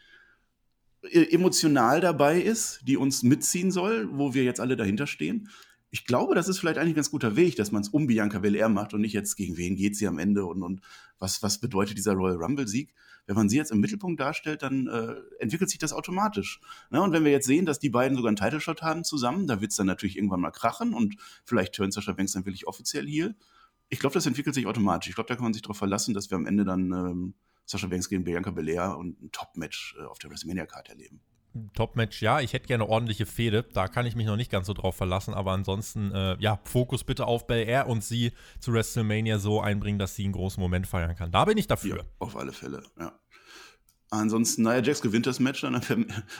äh, 1.02 1.24
emotional 1.34 2.00
dabei 2.00 2.40
ist, 2.40 2.82
die 2.84 2.96
uns 2.96 3.24
mitziehen 3.24 3.72
soll, 3.72 4.08
wo 4.12 4.32
wir 4.32 4.44
jetzt 4.44 4.60
alle 4.60 4.76
dahinter 4.76 5.08
stehen. 5.08 5.48
Ich 5.94 6.06
glaube, 6.06 6.34
das 6.34 6.48
ist 6.48 6.58
vielleicht 6.58 6.76
eigentlich 6.76 6.94
ein 6.94 6.96
ganz 6.96 7.12
guter 7.12 7.36
Weg, 7.36 7.54
dass 7.54 7.70
man 7.70 7.82
es 7.82 7.88
um 7.88 8.08
Bianca 8.08 8.40
Belair 8.40 8.68
macht 8.68 8.94
und 8.94 9.00
nicht 9.00 9.12
jetzt 9.12 9.36
gegen 9.36 9.56
wen 9.56 9.76
geht 9.76 9.96
sie 9.96 10.08
am 10.08 10.18
Ende 10.18 10.44
und, 10.44 10.64
und 10.64 10.80
was, 11.20 11.40
was 11.40 11.60
bedeutet 11.60 11.96
dieser 11.96 12.14
Royal 12.14 12.34
Rumble-Sieg. 12.34 12.92
Wenn 13.26 13.36
man 13.36 13.48
sie 13.48 13.58
jetzt 13.58 13.70
im 13.70 13.78
Mittelpunkt 13.78 14.18
darstellt, 14.18 14.62
dann 14.62 14.88
äh, 14.88 15.14
entwickelt 15.38 15.70
sich 15.70 15.78
das 15.78 15.92
automatisch. 15.92 16.60
Ne? 16.90 17.00
Und 17.00 17.12
wenn 17.12 17.22
wir 17.22 17.30
jetzt 17.30 17.46
sehen, 17.46 17.64
dass 17.64 17.78
die 17.78 17.90
beiden 17.90 18.16
sogar 18.16 18.30
einen 18.30 18.36
Title-Shot 18.36 18.82
haben 18.82 19.04
zusammen, 19.04 19.46
da 19.46 19.60
wird 19.60 19.70
es 19.70 19.76
dann 19.76 19.86
natürlich 19.86 20.16
irgendwann 20.16 20.40
mal 20.40 20.50
krachen 20.50 20.94
und 20.94 21.14
vielleicht 21.44 21.74
turnt 21.74 21.94
Sascha 21.94 22.10
Banks 22.10 22.32
dann 22.32 22.44
wirklich 22.44 22.66
offiziell 22.66 23.06
hier. 23.06 23.36
Ich 23.88 24.00
glaube, 24.00 24.14
das 24.14 24.26
entwickelt 24.26 24.56
sich 24.56 24.66
automatisch. 24.66 25.10
Ich 25.10 25.14
glaube, 25.14 25.28
da 25.28 25.36
kann 25.36 25.44
man 25.44 25.52
sich 25.52 25.62
darauf 25.62 25.78
verlassen, 25.78 26.12
dass 26.12 26.28
wir 26.28 26.34
am 26.34 26.46
Ende 26.46 26.64
dann 26.64 26.90
ähm, 26.90 27.34
Sascha 27.66 27.86
Banks 27.86 28.08
gegen 28.08 28.24
Bianca 28.24 28.50
Belair 28.50 28.98
und 28.98 29.22
ein 29.22 29.30
Top-Match 29.30 29.94
äh, 29.96 30.02
auf 30.06 30.18
der 30.18 30.30
WrestleMania-Card 30.30 30.88
erleben. 30.88 31.20
Top-Match, 31.74 32.20
ja, 32.22 32.40
ich 32.40 32.52
hätte 32.52 32.66
gerne 32.66 32.88
ordentliche 32.88 33.26
Fehde. 33.26 33.64
Da 33.72 33.88
kann 33.88 34.06
ich 34.06 34.16
mich 34.16 34.26
noch 34.26 34.36
nicht 34.36 34.50
ganz 34.50 34.66
so 34.66 34.74
drauf 34.74 34.96
verlassen, 34.96 35.34
aber 35.34 35.52
ansonsten, 35.52 36.12
äh, 36.12 36.36
ja, 36.38 36.60
Fokus 36.64 37.04
bitte 37.04 37.26
auf 37.26 37.46
Bel 37.46 37.66
Air 37.66 37.86
und 37.86 38.02
sie 38.02 38.32
zu 38.60 38.72
WrestleMania 38.72 39.38
so 39.38 39.60
einbringen, 39.60 39.98
dass 39.98 40.16
sie 40.16 40.24
einen 40.24 40.32
großen 40.32 40.60
Moment 40.60 40.86
feiern 40.86 41.14
kann. 41.14 41.30
Da 41.30 41.44
bin 41.44 41.58
ich 41.58 41.66
dafür. 41.66 41.98
Ja, 41.98 42.04
auf 42.18 42.36
alle 42.36 42.52
Fälle, 42.52 42.82
ja. 42.98 43.18
Ansonsten, 44.10 44.62
naja, 44.62 44.80
Jax 44.80 45.00
gewinnt 45.00 45.26
das 45.26 45.40
Match 45.40 45.62
dann, 45.62 45.74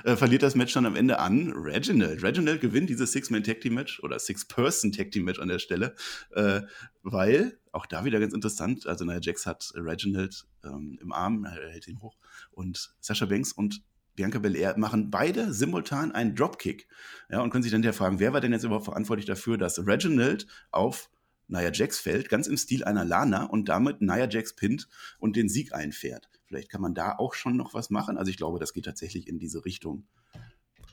äh, 0.05 0.17
verliert 0.17 0.43
das 0.43 0.55
Match 0.55 0.73
dann 0.75 0.87
am 0.87 0.95
Ende 0.95 1.19
an 1.19 1.53
Reginald. 1.57 2.23
Reginald 2.23 2.61
gewinnt 2.61 2.89
dieses 2.89 3.11
Six-Man-Tag-Team-Match 3.13 4.01
oder 4.01 4.19
Six-Person-Tag-Team-Match 4.19 5.41
an 5.41 5.49
der 5.49 5.59
Stelle, 5.59 5.97
äh, 6.33 6.61
weil, 7.03 7.59
auch 7.73 7.87
da 7.87 8.05
wieder 8.05 8.21
ganz 8.21 8.33
interessant, 8.33 8.87
also 8.87 9.05
naja, 9.05 9.19
Jax 9.21 9.45
hat 9.47 9.73
Reginald 9.75 10.47
ähm, 10.63 10.99
im 11.03 11.13
Arm, 11.13 11.45
er 11.45 11.71
hält 11.71 11.89
ihn 11.89 12.01
hoch 12.01 12.17
und 12.53 12.95
Sascha 13.01 13.27
Banks 13.27 13.53
und 13.53 13.83
Bianca 14.15 14.39
Belair 14.39 14.79
machen 14.79 15.11
beide 15.11 15.53
simultan 15.53 16.13
einen 16.13 16.35
Dropkick. 16.35 16.89
Ja, 17.31 17.41
und 17.41 17.51
können 17.51 17.63
sich 17.63 17.73
dann 17.73 17.83
ja 17.83 17.93
fragen, 17.93 18.21
wer 18.21 18.33
war 18.33 18.41
denn 18.41 18.53
jetzt 18.53 18.65
überhaupt 18.65 18.85
verantwortlich 18.85 19.27
dafür, 19.27 19.59
dass 19.59 19.87
Reginald 19.87 20.47
auf 20.71 21.11
Nia 21.49 21.73
Jax 21.73 21.99
fällt, 21.99 22.29
ganz 22.29 22.47
im 22.47 22.57
Stil 22.57 22.85
einer 22.85 23.05
Lana 23.05 23.45
und 23.45 23.69
damit 23.69 24.01
Nia 24.01 24.29
Jax 24.29 24.55
pinnt 24.55 24.89
und 25.19 25.37
den 25.37 25.49
Sieg 25.49 25.75
einfährt. 25.75 26.29
Vielleicht 26.47 26.71
kann 26.71 26.81
man 26.81 26.95
da 26.95 27.17
auch 27.17 27.35
schon 27.35 27.57
noch 27.57 27.75
was 27.75 27.91
machen. 27.91 28.17
Also 28.17 28.31
ich 28.31 28.37
glaube, 28.37 28.59
das 28.59 28.73
geht 28.73 28.85
tatsächlich 28.85 29.29
in 29.29 29.39
diese 29.39 29.65
Richtung. 29.65 30.07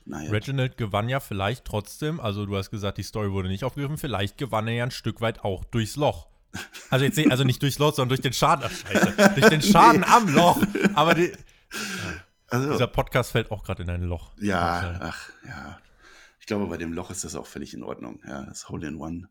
Naja. 0.04 0.30
Reginald 0.30 0.76
gewann 0.76 1.08
ja 1.08 1.20
vielleicht 1.20 1.64
trotzdem, 1.64 2.18
also 2.18 2.44
du 2.44 2.56
hast 2.56 2.70
gesagt, 2.70 2.98
die 2.98 3.04
Story 3.04 3.30
wurde 3.30 3.48
nicht 3.48 3.62
aufgegriffen, 3.62 3.98
vielleicht 3.98 4.36
gewann 4.36 4.66
er 4.66 4.74
ja 4.74 4.84
ein 4.84 4.90
Stück 4.90 5.20
weit 5.20 5.44
auch 5.44 5.64
durchs 5.64 5.94
Loch. 5.96 6.28
Also 6.90 7.04
jetzt 7.04 7.18
also 7.30 7.44
nicht 7.44 7.62
durchs 7.62 7.78
Loch, 7.78 7.94
sondern 7.94 8.10
durch 8.10 8.20
den 8.20 8.32
Schaden. 8.32 8.64
Ach, 8.66 8.70
Scheiße, 8.70 9.34
durch 9.36 9.48
den 9.48 9.62
Schaden 9.62 10.00
nee. 10.06 10.06
am 10.06 10.34
Loch. 10.34 10.60
Aber 10.94 11.14
die, 11.14 11.32
also, 12.52 12.72
Dieser 12.72 12.86
Podcast 12.86 13.32
fällt 13.32 13.50
auch 13.50 13.64
gerade 13.64 13.82
in 13.82 13.90
ein 13.90 14.02
Loch. 14.02 14.32
Ja, 14.38 14.98
ach, 15.00 15.30
ja. 15.46 15.78
Ich 16.40 16.46
glaube, 16.46 16.66
bei 16.66 16.76
dem 16.76 16.92
Loch 16.92 17.10
ist 17.10 17.24
das 17.24 17.34
auch 17.34 17.46
völlig 17.46 17.72
in 17.72 17.82
Ordnung. 17.82 18.20
Ja, 18.26 18.42
das 18.42 18.68
Hole 18.68 18.88
in 18.88 18.96
One. 18.96 19.28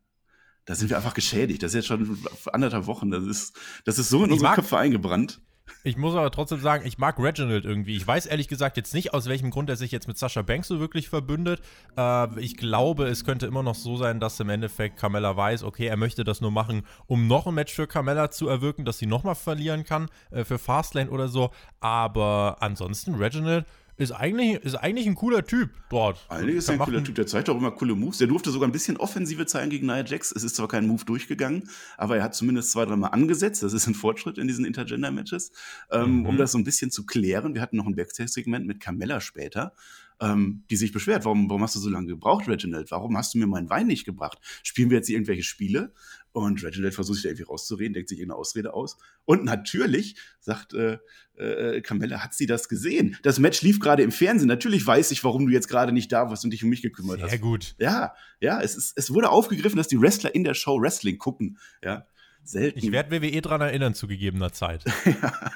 Da 0.64 0.74
sind 0.74 0.90
wir 0.90 0.96
einfach 0.96 1.14
geschädigt. 1.14 1.62
Das 1.62 1.72
ist 1.72 1.74
jetzt 1.74 1.86
schon 1.86 2.18
anderthalb 2.52 2.86
Wochen. 2.86 3.10
Das 3.10 3.24
ist, 3.24 3.56
das 3.84 3.98
ist 3.98 4.08
so 4.08 4.24
in 4.24 4.32
unsere 4.32 4.54
Köpfe 4.54 4.78
eingebrannt. 4.78 5.40
Ich 5.84 5.96
muss 5.96 6.14
aber 6.14 6.30
trotzdem 6.30 6.60
sagen, 6.60 6.86
ich 6.86 6.98
mag 6.98 7.18
Reginald 7.18 7.64
irgendwie. 7.64 7.96
Ich 7.96 8.06
weiß 8.06 8.26
ehrlich 8.26 8.48
gesagt 8.48 8.76
jetzt 8.76 8.94
nicht, 8.94 9.14
aus 9.14 9.28
welchem 9.28 9.50
Grund 9.50 9.68
er 9.68 9.76
sich 9.76 9.90
jetzt 9.90 10.08
mit 10.08 10.18
Sascha 10.18 10.42
Banks 10.42 10.68
so 10.68 10.80
wirklich 10.80 11.08
verbündet. 11.08 11.60
Äh, 11.96 12.40
ich 12.40 12.56
glaube, 12.56 13.06
es 13.06 13.24
könnte 13.24 13.46
immer 13.46 13.62
noch 13.62 13.74
so 13.74 13.96
sein, 13.96 14.20
dass 14.20 14.38
im 14.40 14.48
Endeffekt 14.48 14.96
Carmella 14.96 15.36
weiß, 15.36 15.64
okay, 15.64 15.86
er 15.86 15.96
möchte 15.96 16.24
das 16.24 16.40
nur 16.40 16.50
machen, 16.50 16.82
um 17.06 17.26
noch 17.26 17.46
ein 17.46 17.54
Match 17.54 17.74
für 17.74 17.86
Carmella 17.86 18.30
zu 18.30 18.48
erwirken, 18.48 18.84
dass 18.84 18.98
sie 18.98 19.06
nochmal 19.06 19.34
verlieren 19.34 19.84
kann 19.84 20.08
äh, 20.30 20.44
für 20.44 20.58
Fastlane 20.58 21.10
oder 21.10 21.28
so. 21.28 21.50
Aber 21.80 22.58
ansonsten, 22.60 23.14
Reginald 23.14 23.66
ist 23.96 24.12
eigentlich, 24.12 24.54
ist 24.64 24.74
eigentlich 24.74 25.06
ein 25.06 25.14
cooler 25.14 25.44
Typ 25.44 25.70
dort. 25.90 26.24
Eigentlich 26.28 26.56
ist 26.56 26.68
er 26.68 26.74
ein 26.74 26.80
cooler 26.80 27.04
Typ, 27.04 27.14
der 27.14 27.26
zeigt 27.26 27.50
auch 27.50 27.56
immer 27.56 27.70
coole 27.70 27.94
Moves. 27.94 28.18
Der 28.18 28.26
durfte 28.26 28.50
sogar 28.50 28.68
ein 28.68 28.72
bisschen 28.72 28.96
Offensive 28.96 29.46
zeigen 29.46 29.70
gegen 29.70 29.86
Nia 29.86 30.04
Jax. 30.04 30.32
Es 30.32 30.44
ist 30.44 30.56
zwar 30.56 30.68
kein 30.68 30.86
Move 30.86 31.04
durchgegangen, 31.04 31.68
aber 31.96 32.16
er 32.16 32.24
hat 32.24 32.34
zumindest 32.34 32.72
zwei, 32.72 32.84
dreimal 32.84 33.10
angesetzt. 33.10 33.62
Das 33.62 33.72
ist 33.72 33.86
ein 33.86 33.94
Fortschritt 33.94 34.38
in 34.38 34.48
diesen 34.48 34.64
Intergender-Matches. 34.64 35.52
Ähm, 35.90 36.20
mhm. 36.20 36.26
Um 36.26 36.36
das 36.38 36.52
so 36.52 36.58
ein 36.58 36.64
bisschen 36.64 36.90
zu 36.90 37.04
klären, 37.04 37.54
wir 37.54 37.60
hatten 37.60 37.76
noch 37.76 37.86
ein 37.86 37.94
Backstage-Segment 37.94 38.66
mit 38.66 38.80
Carmella 38.80 39.20
später, 39.20 39.74
ähm, 40.20 40.64
die 40.70 40.76
sich 40.76 40.92
beschwert, 40.92 41.24
warum, 41.24 41.50
warum 41.50 41.62
hast 41.62 41.74
du 41.74 41.80
so 41.80 41.90
lange 41.90 42.06
gebraucht, 42.06 42.48
Reginald? 42.48 42.90
Warum 42.90 43.16
hast 43.16 43.34
du 43.34 43.38
mir 43.38 43.46
meinen 43.46 43.68
Wein 43.70 43.86
nicht 43.86 44.04
gebracht? 44.04 44.38
Spielen 44.62 44.90
wir 44.90 44.96
jetzt 44.96 45.10
irgendwelche 45.10 45.42
Spiele? 45.42 45.92
Und 46.32 46.62
Reginald 46.64 46.94
versucht 46.94 47.16
sich 47.16 47.22
da 47.24 47.28
irgendwie 47.28 47.44
rauszureden, 47.44 47.92
denkt 47.92 48.08
sich 48.08 48.18
irgendeine 48.18 48.40
Ausrede 48.40 48.72
aus. 48.72 48.96
Und 49.24 49.44
natürlich 49.44 50.16
sagt 50.40 50.72
äh, 50.72 50.98
äh, 51.36 51.82
Carmella, 51.82 52.24
hat 52.24 52.32
sie 52.34 52.46
das 52.46 52.68
gesehen? 52.68 53.18
Das 53.22 53.38
Match 53.38 53.60
lief 53.62 53.80
gerade 53.80 54.02
im 54.02 54.12
Fernsehen. 54.12 54.48
Natürlich 54.48 54.86
weiß 54.86 55.10
ich, 55.10 55.22
warum 55.24 55.46
du 55.46 55.52
jetzt 55.52 55.68
gerade 55.68 55.92
nicht 55.92 56.10
da 56.10 56.30
warst 56.30 56.44
und 56.44 56.50
dich 56.50 56.64
um 56.64 56.70
mich 56.70 56.80
gekümmert 56.80 57.16
Sehr 57.16 57.24
hast. 57.24 57.30
Sehr 57.30 57.38
gut. 57.38 57.74
Ja, 57.78 58.14
ja, 58.40 58.60
es, 58.60 58.76
ist, 58.76 58.94
es 58.96 59.12
wurde 59.12 59.28
aufgegriffen, 59.28 59.76
dass 59.76 59.88
die 59.88 60.00
Wrestler 60.00 60.34
in 60.34 60.44
der 60.44 60.54
Show 60.54 60.80
Wrestling 60.80 61.18
gucken. 61.18 61.58
Ja, 61.84 62.06
selten. 62.44 62.78
Ich 62.78 62.90
werde 62.92 63.10
WWE 63.10 63.42
dran 63.42 63.60
erinnern 63.60 63.94
zu 63.94 64.06
gegebener 64.06 64.52
Zeit. 64.52 64.84
ja. 65.04 65.52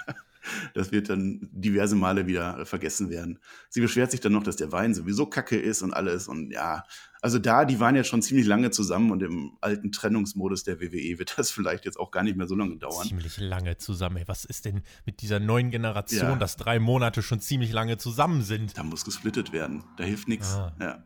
Das 0.74 0.92
wird 0.92 1.08
dann 1.08 1.48
diverse 1.52 1.96
Male 1.96 2.26
wieder 2.26 2.64
vergessen 2.66 3.10
werden. 3.10 3.38
Sie 3.68 3.80
beschwert 3.80 4.10
sich 4.10 4.20
dann 4.20 4.32
noch, 4.32 4.42
dass 4.42 4.56
der 4.56 4.72
Wein 4.72 4.94
sowieso 4.94 5.26
kacke 5.26 5.56
ist 5.56 5.82
und 5.82 5.92
alles. 5.92 6.28
Und 6.28 6.50
ja, 6.50 6.84
also 7.22 7.38
da, 7.38 7.64
die 7.64 7.80
waren 7.80 7.96
jetzt 7.96 8.08
schon 8.08 8.22
ziemlich 8.22 8.46
lange 8.46 8.70
zusammen 8.70 9.10
und 9.10 9.22
im 9.22 9.52
alten 9.60 9.92
Trennungsmodus 9.92 10.64
der 10.64 10.80
WWE 10.80 11.18
wird 11.18 11.38
das 11.38 11.50
vielleicht 11.50 11.84
jetzt 11.84 11.98
auch 11.98 12.10
gar 12.10 12.22
nicht 12.22 12.36
mehr 12.36 12.46
so 12.46 12.54
lange 12.54 12.76
dauern. 12.76 13.06
Ziemlich 13.06 13.38
lange 13.38 13.78
zusammen. 13.78 14.18
Ey, 14.18 14.28
was 14.28 14.44
ist 14.44 14.64
denn 14.64 14.82
mit 15.04 15.22
dieser 15.22 15.40
neuen 15.40 15.70
Generation, 15.70 16.30
ja. 16.30 16.36
dass 16.36 16.56
drei 16.56 16.78
Monate 16.78 17.22
schon 17.22 17.40
ziemlich 17.40 17.72
lange 17.72 17.98
zusammen 17.98 18.42
sind? 18.42 18.76
Da 18.76 18.82
muss 18.82 19.04
gesplittet 19.04 19.52
werden. 19.52 19.84
Da 19.96 20.04
hilft 20.04 20.28
nichts. 20.28 20.54
Ah. 20.54 20.72
Ja. 20.80 21.04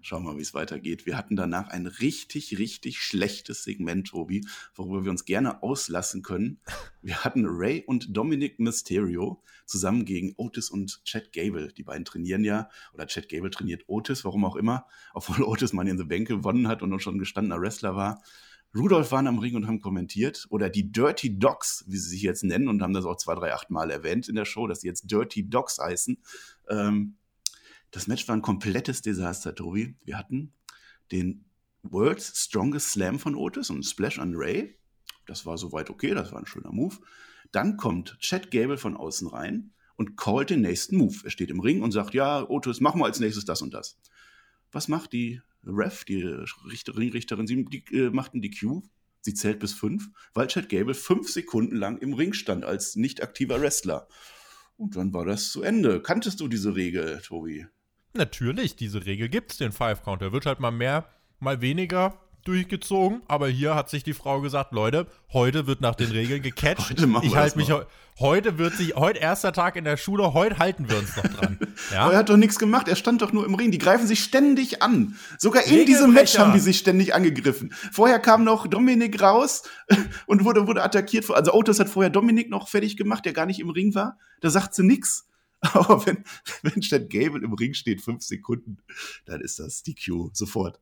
Schauen 0.00 0.22
wir 0.22 0.32
mal, 0.32 0.38
wie 0.38 0.42
es 0.42 0.54
weitergeht. 0.54 1.06
Wir 1.06 1.16
hatten 1.16 1.34
danach 1.34 1.68
ein 1.68 1.86
richtig, 1.86 2.58
richtig 2.58 3.00
schlechtes 3.00 3.64
Segment, 3.64 4.08
Tobi, 4.08 4.46
worüber 4.74 5.04
wir 5.04 5.10
uns 5.10 5.24
gerne 5.24 5.62
auslassen 5.62 6.22
können. 6.22 6.60
Wir 7.02 7.24
hatten 7.24 7.44
Ray 7.46 7.82
und 7.86 8.16
Dominic 8.16 8.58
Mysterio 8.60 9.42
zusammen 9.66 10.04
gegen 10.04 10.34
Otis 10.36 10.70
und 10.70 11.04
Chad 11.04 11.32
Gable. 11.32 11.72
Die 11.72 11.82
beiden 11.82 12.04
trainieren 12.04 12.44
ja, 12.44 12.70
oder 12.94 13.06
Chad 13.06 13.28
Gable 13.28 13.50
trainiert 13.50 13.84
Otis, 13.88 14.24
warum 14.24 14.44
auch 14.44 14.56
immer, 14.56 14.86
obwohl 15.14 15.42
Otis 15.44 15.72
Money 15.72 15.90
in 15.90 15.98
the 15.98 16.04
Bank 16.04 16.28
gewonnen 16.28 16.68
hat 16.68 16.82
und 16.82 16.98
schon 17.00 17.18
gestandener 17.18 17.60
Wrestler 17.60 17.96
war. 17.96 18.22
Rudolf 18.74 19.12
waren 19.12 19.26
am 19.26 19.38
Ring 19.38 19.56
und 19.56 19.66
haben 19.66 19.80
kommentiert, 19.80 20.46
oder 20.50 20.68
die 20.68 20.92
Dirty 20.92 21.38
Dogs, 21.38 21.84
wie 21.88 21.96
sie 21.96 22.10
sich 22.10 22.22
jetzt 22.22 22.44
nennen, 22.44 22.68
und 22.68 22.82
haben 22.82 22.92
das 22.92 23.06
auch 23.06 23.16
zwei, 23.16 23.34
drei, 23.34 23.54
acht 23.54 23.70
Mal 23.70 23.90
erwähnt 23.90 24.28
in 24.28 24.34
der 24.34 24.44
Show, 24.44 24.66
dass 24.66 24.82
sie 24.82 24.88
jetzt 24.88 25.10
Dirty 25.10 25.48
Dogs 25.48 25.78
heißen. 25.78 26.18
Ähm, 26.68 27.16
das 27.90 28.06
Match 28.06 28.28
war 28.28 28.36
ein 28.36 28.42
komplettes 28.42 29.02
Desaster, 29.02 29.54
Tobi. 29.54 29.96
Wir 30.04 30.18
hatten 30.18 30.52
den 31.10 31.44
World's 31.82 32.32
Strongest 32.44 32.90
Slam 32.90 33.18
von 33.18 33.34
Otis 33.34 33.70
und 33.70 33.84
Splash 33.84 34.18
on 34.18 34.34
Ray. 34.34 34.78
Das 35.26 35.46
war 35.46 35.58
soweit 35.58 35.90
okay, 35.90 36.14
das 36.14 36.32
war 36.32 36.38
ein 36.38 36.46
schöner 36.46 36.72
Move. 36.72 36.96
Dann 37.52 37.76
kommt 37.76 38.18
Chad 38.20 38.50
Gable 38.50 38.78
von 38.78 38.96
außen 38.96 39.28
rein 39.28 39.72
und 39.96 40.16
callt 40.16 40.50
den 40.50 40.60
nächsten 40.60 40.96
Move. 40.96 41.16
Er 41.24 41.30
steht 41.30 41.50
im 41.50 41.60
Ring 41.60 41.82
und 41.82 41.92
sagt, 41.92 42.14
ja, 42.14 42.48
Otis, 42.48 42.80
mach 42.80 42.94
mal 42.94 43.06
als 43.06 43.20
nächstes 43.20 43.44
das 43.44 43.62
und 43.62 43.72
das. 43.72 43.98
Was 44.70 44.88
macht 44.88 45.12
die 45.12 45.40
Ref, 45.64 46.04
die 46.04 46.22
Richter, 46.70 46.96
Ringrichterin? 46.96 47.46
Sie 47.46 47.64
die, 47.64 47.84
äh, 47.94 48.10
macht 48.10 48.32
einen 48.32 48.42
DQ. 48.42 48.82
Sie 49.20 49.34
zählt 49.34 49.58
bis 49.58 49.72
fünf, 49.72 50.10
weil 50.34 50.46
Chad 50.46 50.68
Gable 50.68 50.94
fünf 50.94 51.28
Sekunden 51.30 51.76
lang 51.76 51.98
im 51.98 52.12
Ring 52.12 52.32
stand 52.32 52.64
als 52.64 52.96
nicht 52.96 53.22
aktiver 53.22 53.60
Wrestler. 53.60 54.08
Und 54.76 54.94
dann 54.94 55.12
war 55.12 55.24
das 55.24 55.50
zu 55.50 55.62
Ende. 55.62 56.00
Kanntest 56.00 56.40
du 56.40 56.48
diese 56.48 56.76
Regel, 56.76 57.20
Tobi? 57.22 57.66
Natürlich, 58.18 58.74
diese 58.74 59.06
Regel 59.06 59.28
gibt 59.28 59.52
es, 59.52 59.58
den 59.58 59.70
Five 59.70 60.02
Count. 60.02 60.20
Der 60.22 60.32
wird 60.32 60.44
halt 60.44 60.58
mal 60.58 60.72
mehr, 60.72 61.04
mal 61.38 61.60
weniger 61.60 62.14
durchgezogen, 62.44 63.22
aber 63.28 63.48
hier 63.48 63.74
hat 63.76 63.90
sich 63.90 64.02
die 64.02 64.12
Frau 64.14 64.40
gesagt, 64.40 64.72
Leute, 64.72 65.06
heute 65.32 65.66
wird 65.66 65.80
nach 65.80 65.94
den 65.94 66.10
Regeln 66.10 66.42
gecatcht. 66.42 66.90
heute 66.90 67.06
machen 67.06 67.26
ich 67.26 67.36
halte 67.36 67.58
mich 67.58 67.70
heute 68.18 68.58
wird 68.58 68.74
sich 68.74 68.96
heute 68.96 69.20
erster 69.20 69.52
Tag 69.52 69.76
in 69.76 69.84
der 69.84 69.96
Schule, 69.96 70.34
heute 70.34 70.58
halten 70.58 70.88
wir 70.88 70.98
uns 70.98 71.16
noch 71.16 71.26
dran. 71.28 71.58
Ja? 71.92 72.02
Aber 72.02 72.12
er 72.14 72.18
hat 72.18 72.28
doch 72.28 72.36
nichts 72.36 72.58
gemacht, 72.58 72.88
er 72.88 72.96
stand 72.96 73.22
doch 73.22 73.32
nur 73.32 73.46
im 73.46 73.54
Ring. 73.54 73.70
Die 73.70 73.78
greifen 73.78 74.06
sich 74.06 74.22
ständig 74.22 74.82
an. 74.82 75.16
Sogar 75.38 75.64
in 75.64 75.86
diesem 75.86 76.12
Match 76.12 76.36
haben 76.36 76.52
die 76.52 76.58
sich 76.58 76.78
ständig 76.78 77.14
angegriffen. 77.14 77.72
Vorher 77.92 78.18
kam 78.18 78.42
noch 78.42 78.66
Dominik 78.66 79.22
raus 79.22 79.62
und 80.26 80.44
wurde 80.44 80.66
wurde 80.66 80.82
attackiert. 80.82 81.30
Also 81.30 81.52
Otis 81.52 81.78
hat 81.78 81.88
vorher 81.88 82.10
Dominik 82.10 82.50
noch 82.50 82.68
fertig 82.68 82.96
gemacht, 82.96 83.24
der 83.24 83.32
gar 83.32 83.46
nicht 83.46 83.60
im 83.60 83.70
Ring 83.70 83.94
war. 83.94 84.18
Da 84.40 84.50
sagt 84.50 84.74
sie 84.74 84.82
nichts. 84.82 85.28
Aber 85.72 86.06
wenn, 86.06 86.24
wenn 86.62 86.82
statt 86.82 87.10
Gable 87.10 87.42
im 87.42 87.52
Ring 87.52 87.74
steht, 87.74 88.00
fünf 88.00 88.22
Sekunden, 88.22 88.78
dann 89.24 89.40
ist 89.40 89.58
das 89.58 89.82
die 89.82 89.94
Q 89.94 90.30
sofort. 90.32 90.80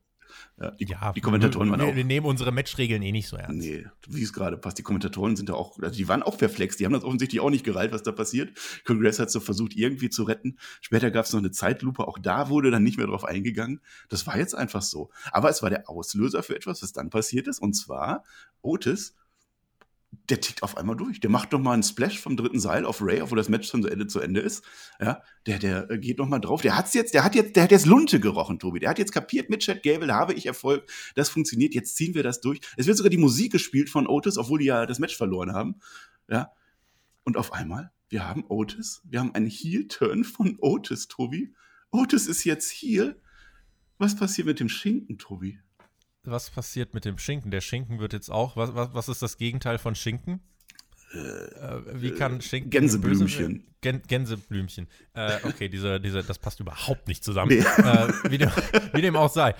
Ja, 0.60 0.70
die, 0.72 0.86
ja, 0.86 1.12
die 1.12 1.20
Kommentatoren 1.20 1.70
waren 1.70 1.80
wir, 1.80 1.86
auch. 1.88 1.96
Wir 1.96 2.04
nehmen 2.04 2.26
unsere 2.26 2.52
Matchregeln 2.52 3.02
eh 3.02 3.12
nicht 3.12 3.28
so 3.28 3.36
ernst. 3.36 3.58
Nee, 3.58 3.86
wie 4.08 4.22
es 4.22 4.32
gerade 4.32 4.56
passt. 4.56 4.78
Die 4.78 4.82
Kommentatoren 4.82 5.36
sind 5.36 5.48
da 5.48 5.54
auch, 5.54 5.78
also 5.80 5.96
die 5.96 6.08
waren 6.08 6.22
auch 6.22 6.38
perplex. 6.38 6.76
Die 6.76 6.84
haben 6.84 6.92
das 6.92 7.04
offensichtlich 7.04 7.40
auch 7.40 7.50
nicht 7.50 7.64
gereilt, 7.64 7.92
was 7.92 8.02
da 8.02 8.12
passiert. 8.12 8.50
Congress 8.84 9.18
hat 9.18 9.30
so 9.30 9.40
versucht, 9.40 9.74
irgendwie 9.76 10.10
zu 10.10 10.24
retten. 10.24 10.58
Später 10.80 11.10
gab 11.10 11.26
es 11.26 11.32
noch 11.32 11.40
eine 11.40 11.50
Zeitlupe. 11.50 12.06
Auch 12.06 12.18
da 12.18 12.48
wurde 12.48 12.70
dann 12.70 12.82
nicht 12.82 12.98
mehr 12.98 13.06
drauf 13.06 13.24
eingegangen. 13.24 13.80
Das 14.08 14.26
war 14.26 14.38
jetzt 14.38 14.54
einfach 14.54 14.82
so. 14.82 15.10
Aber 15.30 15.50
es 15.50 15.62
war 15.62 15.70
der 15.70 15.88
Auslöser 15.88 16.42
für 16.42 16.56
etwas, 16.56 16.82
was 16.82 16.92
dann 16.92 17.10
passiert 17.10 17.48
ist. 17.48 17.60
Und 17.60 17.74
zwar, 17.74 18.24
Otis 18.62 19.14
der 20.28 20.40
tickt 20.40 20.62
auf 20.62 20.76
einmal 20.76 20.96
durch. 20.96 21.20
Der 21.20 21.30
macht 21.30 21.52
noch 21.52 21.60
mal 21.60 21.72
einen 21.72 21.82
Splash 21.82 22.20
vom 22.20 22.36
dritten 22.36 22.60
Seil 22.60 22.84
auf 22.84 23.02
Ray, 23.02 23.20
obwohl 23.22 23.38
das 23.38 23.48
Match 23.48 23.68
schon 23.68 23.82
zu 23.82 23.88
Ende 23.88 24.06
zu 24.06 24.20
Ende 24.20 24.40
ist. 24.40 24.64
Ja, 25.00 25.22
der, 25.46 25.58
der 25.58 25.90
äh, 25.90 25.98
geht 25.98 26.18
noch 26.18 26.28
mal 26.28 26.38
drauf. 26.38 26.62
Der 26.62 26.76
hat's 26.76 26.94
jetzt, 26.94 27.14
der 27.14 27.24
hat 27.24 27.34
jetzt, 27.34 27.56
der 27.56 27.64
hat 27.64 27.70
jetzt 27.70 27.86
Lunte 27.86 28.20
gerochen, 28.20 28.58
Tobi. 28.58 28.80
Der 28.80 28.90
hat 28.90 28.98
jetzt 28.98 29.12
kapiert, 29.12 29.50
mit 29.50 29.60
Chad 29.60 29.82
Gable 29.82 30.12
habe 30.12 30.34
ich 30.34 30.46
Erfolg. 30.46 30.90
Das 31.14 31.28
funktioniert. 31.28 31.74
Jetzt 31.74 31.96
ziehen 31.96 32.14
wir 32.14 32.22
das 32.22 32.40
durch. 32.40 32.60
Es 32.76 32.86
wird 32.86 32.96
sogar 32.96 33.10
die 33.10 33.18
Musik 33.18 33.52
gespielt 33.52 33.90
von 33.90 34.06
Otis, 34.06 34.38
obwohl 34.38 34.58
die 34.58 34.66
ja 34.66 34.86
das 34.86 34.98
Match 34.98 35.16
verloren 35.16 35.52
haben. 35.52 35.76
Ja. 36.28 36.50
Und 37.24 37.36
auf 37.36 37.52
einmal, 37.52 37.90
wir 38.08 38.28
haben 38.28 38.44
Otis. 38.48 39.02
Wir 39.04 39.20
haben 39.20 39.34
einen 39.34 39.48
Heel-Turn 39.48 40.24
von 40.24 40.56
Otis, 40.60 41.08
Tobi. 41.08 41.54
Otis 41.90 42.26
ist 42.26 42.44
jetzt 42.44 42.70
Heel. 42.70 43.20
Was 43.98 44.14
passiert 44.14 44.46
mit 44.46 44.60
dem 44.60 44.68
Schinken, 44.68 45.18
Tobi? 45.18 45.58
Was 46.26 46.50
passiert 46.50 46.94
mit 46.94 47.04
dem 47.04 47.18
Schinken? 47.18 47.50
Der 47.50 47.60
Schinken 47.60 47.98
wird 47.98 48.12
jetzt 48.12 48.30
auch. 48.30 48.56
Was, 48.56 48.74
was, 48.74 48.92
was 48.92 49.08
ist 49.08 49.22
das 49.22 49.36
Gegenteil 49.36 49.78
von 49.78 49.94
Schinken? 49.94 50.40
Äh, 51.12 51.80
wie 51.94 52.10
kann 52.10 52.40
Schinken. 52.40 52.70
Gänseblümchen. 52.70 53.64
Gen 53.80 54.02
Gänseblümchen. 54.02 54.88
Äh, 55.14 55.38
okay, 55.44 55.68
diese, 55.68 56.00
diese, 56.00 56.22
das 56.22 56.38
passt 56.38 56.60
überhaupt 56.60 57.08
nicht 57.08 57.22
zusammen. 57.22 57.50
Nee. 57.50 57.58
Äh, 57.60 58.08
wie, 58.30 58.38
dem, 58.38 58.50
wie, 58.92 59.02
dem, 59.02 59.16
auch 59.16 59.30
sei. 59.30 59.54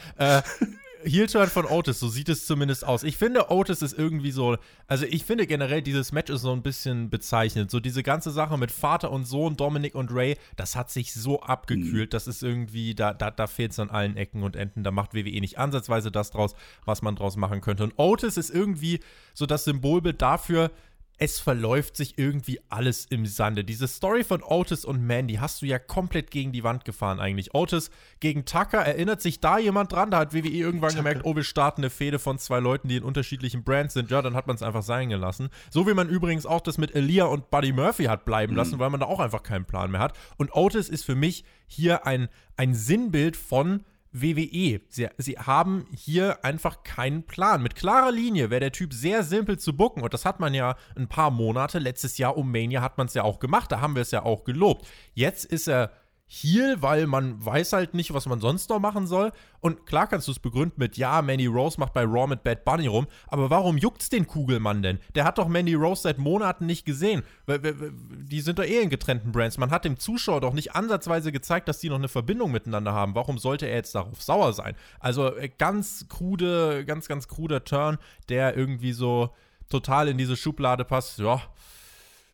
Heel-Turn 1.06 1.48
von 1.48 1.66
Otis, 1.66 2.00
so 2.00 2.08
sieht 2.08 2.28
es 2.28 2.46
zumindest 2.46 2.84
aus. 2.84 3.04
Ich 3.04 3.16
finde, 3.16 3.50
Otis 3.50 3.80
ist 3.80 3.96
irgendwie 3.96 4.32
so, 4.32 4.56
also 4.88 5.06
ich 5.06 5.24
finde 5.24 5.46
generell, 5.46 5.80
dieses 5.80 6.10
Match 6.10 6.30
ist 6.30 6.42
so 6.42 6.52
ein 6.52 6.62
bisschen 6.62 7.10
bezeichnend. 7.10 7.70
So 7.70 7.78
diese 7.78 8.02
ganze 8.02 8.30
Sache 8.30 8.58
mit 8.58 8.72
Vater 8.72 9.12
und 9.12 9.24
Sohn, 9.24 9.56
Dominic 9.56 9.94
und 9.94 10.12
Ray, 10.12 10.36
das 10.56 10.74
hat 10.74 10.90
sich 10.90 11.14
so 11.14 11.40
abgekühlt, 11.40 12.08
mhm. 12.08 12.10
das 12.10 12.26
ist 12.26 12.42
irgendwie, 12.42 12.94
da, 12.94 13.14
da, 13.14 13.30
da 13.30 13.46
fehlt 13.46 13.72
es 13.72 13.78
an 13.78 13.90
allen 13.90 14.16
Ecken 14.16 14.42
und 14.42 14.56
Enden. 14.56 14.82
Da 14.82 14.90
macht 14.90 15.14
WWE 15.14 15.40
nicht 15.40 15.58
ansatzweise 15.58 16.10
das 16.10 16.32
draus, 16.32 16.54
was 16.84 17.02
man 17.02 17.14
draus 17.14 17.36
machen 17.36 17.60
könnte. 17.60 17.84
Und 17.84 17.94
Otis 17.96 18.36
ist 18.36 18.50
irgendwie 18.50 19.00
so 19.32 19.46
das 19.46 19.64
Symbolbild 19.64 20.20
dafür, 20.20 20.72
es 21.18 21.38
verläuft 21.40 21.96
sich 21.96 22.18
irgendwie 22.18 22.60
alles 22.68 23.06
im 23.06 23.24
Sande. 23.24 23.64
Diese 23.64 23.88
Story 23.88 24.22
von 24.22 24.42
Otis 24.42 24.84
und 24.84 25.00
Mandy 25.00 25.34
hast 25.34 25.62
du 25.62 25.66
ja 25.66 25.78
komplett 25.78 26.30
gegen 26.30 26.52
die 26.52 26.62
Wand 26.62 26.84
gefahren 26.84 27.20
eigentlich. 27.20 27.54
Otis 27.54 27.90
gegen 28.20 28.44
Tucker, 28.44 28.78
erinnert 28.78 29.22
sich 29.22 29.40
da 29.40 29.58
jemand 29.58 29.92
dran? 29.92 30.10
Da 30.10 30.18
hat 30.18 30.34
WWE 30.34 30.48
irgendwann 30.48 30.90
Tucker. 30.90 31.02
gemerkt, 31.02 31.22
oh, 31.24 31.34
wir 31.34 31.44
starten 31.44 31.80
eine 31.80 31.90
Fehde 31.90 32.18
von 32.18 32.38
zwei 32.38 32.60
Leuten, 32.60 32.88
die 32.88 32.96
in 32.96 33.02
unterschiedlichen 33.02 33.64
Brands 33.64 33.94
sind. 33.94 34.10
Ja, 34.10 34.20
dann 34.20 34.34
hat 34.34 34.46
man 34.46 34.56
es 34.56 34.62
einfach 34.62 34.82
sein 34.82 35.08
gelassen. 35.08 35.48
So 35.70 35.86
wie 35.86 35.94
man 35.94 36.08
übrigens 36.08 36.44
auch 36.44 36.60
das 36.60 36.76
mit 36.76 36.94
Elia 36.94 37.24
und 37.24 37.50
Buddy 37.50 37.72
Murphy 37.72 38.04
hat 38.04 38.26
bleiben 38.26 38.52
mhm. 38.52 38.58
lassen, 38.58 38.78
weil 38.78 38.90
man 38.90 39.00
da 39.00 39.06
auch 39.06 39.20
einfach 39.20 39.42
keinen 39.42 39.64
Plan 39.64 39.90
mehr 39.90 40.00
hat. 40.00 40.18
Und 40.36 40.54
Otis 40.54 40.90
ist 40.90 41.04
für 41.04 41.14
mich 41.14 41.44
hier 41.66 42.06
ein, 42.06 42.28
ein 42.56 42.74
Sinnbild 42.74 43.36
von 43.36 43.84
WWE. 44.22 44.80
Sie, 44.88 45.08
sie 45.18 45.38
haben 45.38 45.86
hier 45.94 46.44
einfach 46.44 46.82
keinen 46.82 47.24
Plan. 47.24 47.62
Mit 47.62 47.74
klarer 47.74 48.12
Linie 48.12 48.50
wäre 48.50 48.60
der 48.60 48.72
Typ 48.72 48.92
sehr 48.92 49.22
simpel 49.22 49.58
zu 49.58 49.76
bucken. 49.76 50.02
Und 50.02 50.14
das 50.14 50.24
hat 50.24 50.40
man 50.40 50.54
ja 50.54 50.76
ein 50.96 51.08
paar 51.08 51.30
Monate. 51.30 51.78
Letztes 51.78 52.18
Jahr 52.18 52.36
um 52.36 52.50
Mania 52.50 52.82
hat 52.82 52.98
man 52.98 53.06
es 53.06 53.14
ja 53.14 53.22
auch 53.22 53.38
gemacht. 53.38 53.72
Da 53.72 53.80
haben 53.80 53.94
wir 53.94 54.02
es 54.02 54.10
ja 54.10 54.22
auch 54.22 54.44
gelobt. 54.44 54.86
Jetzt 55.14 55.44
ist 55.44 55.68
er 55.68 55.90
Heal, 56.28 56.82
weil 56.82 57.06
man 57.06 57.44
weiß 57.44 57.72
halt 57.72 57.94
nicht, 57.94 58.12
was 58.12 58.26
man 58.26 58.40
sonst 58.40 58.68
noch 58.68 58.80
machen 58.80 59.06
soll. 59.06 59.30
Und 59.60 59.86
klar 59.86 60.08
kannst 60.08 60.26
du 60.26 60.32
es 60.32 60.40
begründen 60.40 60.74
mit, 60.76 60.96
ja, 60.96 61.22
Mandy 61.22 61.46
Rose 61.46 61.78
macht 61.78 61.92
bei 61.92 62.02
Raw 62.02 62.26
mit 62.26 62.42
Bad 62.42 62.64
Bunny 62.64 62.88
rum, 62.88 63.06
aber 63.28 63.48
warum 63.48 63.78
juckt's 63.78 64.08
den 64.08 64.26
Kugelmann 64.26 64.82
denn? 64.82 64.98
Der 65.14 65.24
hat 65.24 65.38
doch 65.38 65.46
Mandy 65.46 65.74
Rose 65.74 66.02
seit 66.02 66.18
Monaten 66.18 66.66
nicht 66.66 66.84
gesehen. 66.84 67.22
Die 67.46 68.40
sind 68.40 68.58
doch 68.58 68.64
eh 68.64 68.80
in 68.80 68.90
getrennten 68.90 69.30
Brands. 69.30 69.56
Man 69.56 69.70
hat 69.70 69.84
dem 69.84 69.98
Zuschauer 69.98 70.40
doch 70.40 70.52
nicht 70.52 70.74
ansatzweise 70.74 71.30
gezeigt, 71.30 71.68
dass 71.68 71.78
die 71.78 71.88
noch 71.88 71.96
eine 71.96 72.08
Verbindung 72.08 72.50
miteinander 72.50 72.92
haben. 72.92 73.14
Warum 73.14 73.38
sollte 73.38 73.66
er 73.66 73.76
jetzt 73.76 73.94
darauf 73.94 74.20
sauer 74.20 74.52
sein? 74.52 74.74
Also 74.98 75.36
äh, 75.36 75.48
ganz 75.48 76.06
krude, 76.08 76.84
ganz, 76.84 77.06
ganz 77.06 77.28
kruder 77.28 77.64
Turn, 77.64 77.98
der 78.28 78.56
irgendwie 78.56 78.92
so 78.92 79.30
total 79.68 80.08
in 80.08 80.18
diese 80.18 80.36
Schublade 80.36 80.84
passt. 80.84 81.18
Ja, 81.18 81.40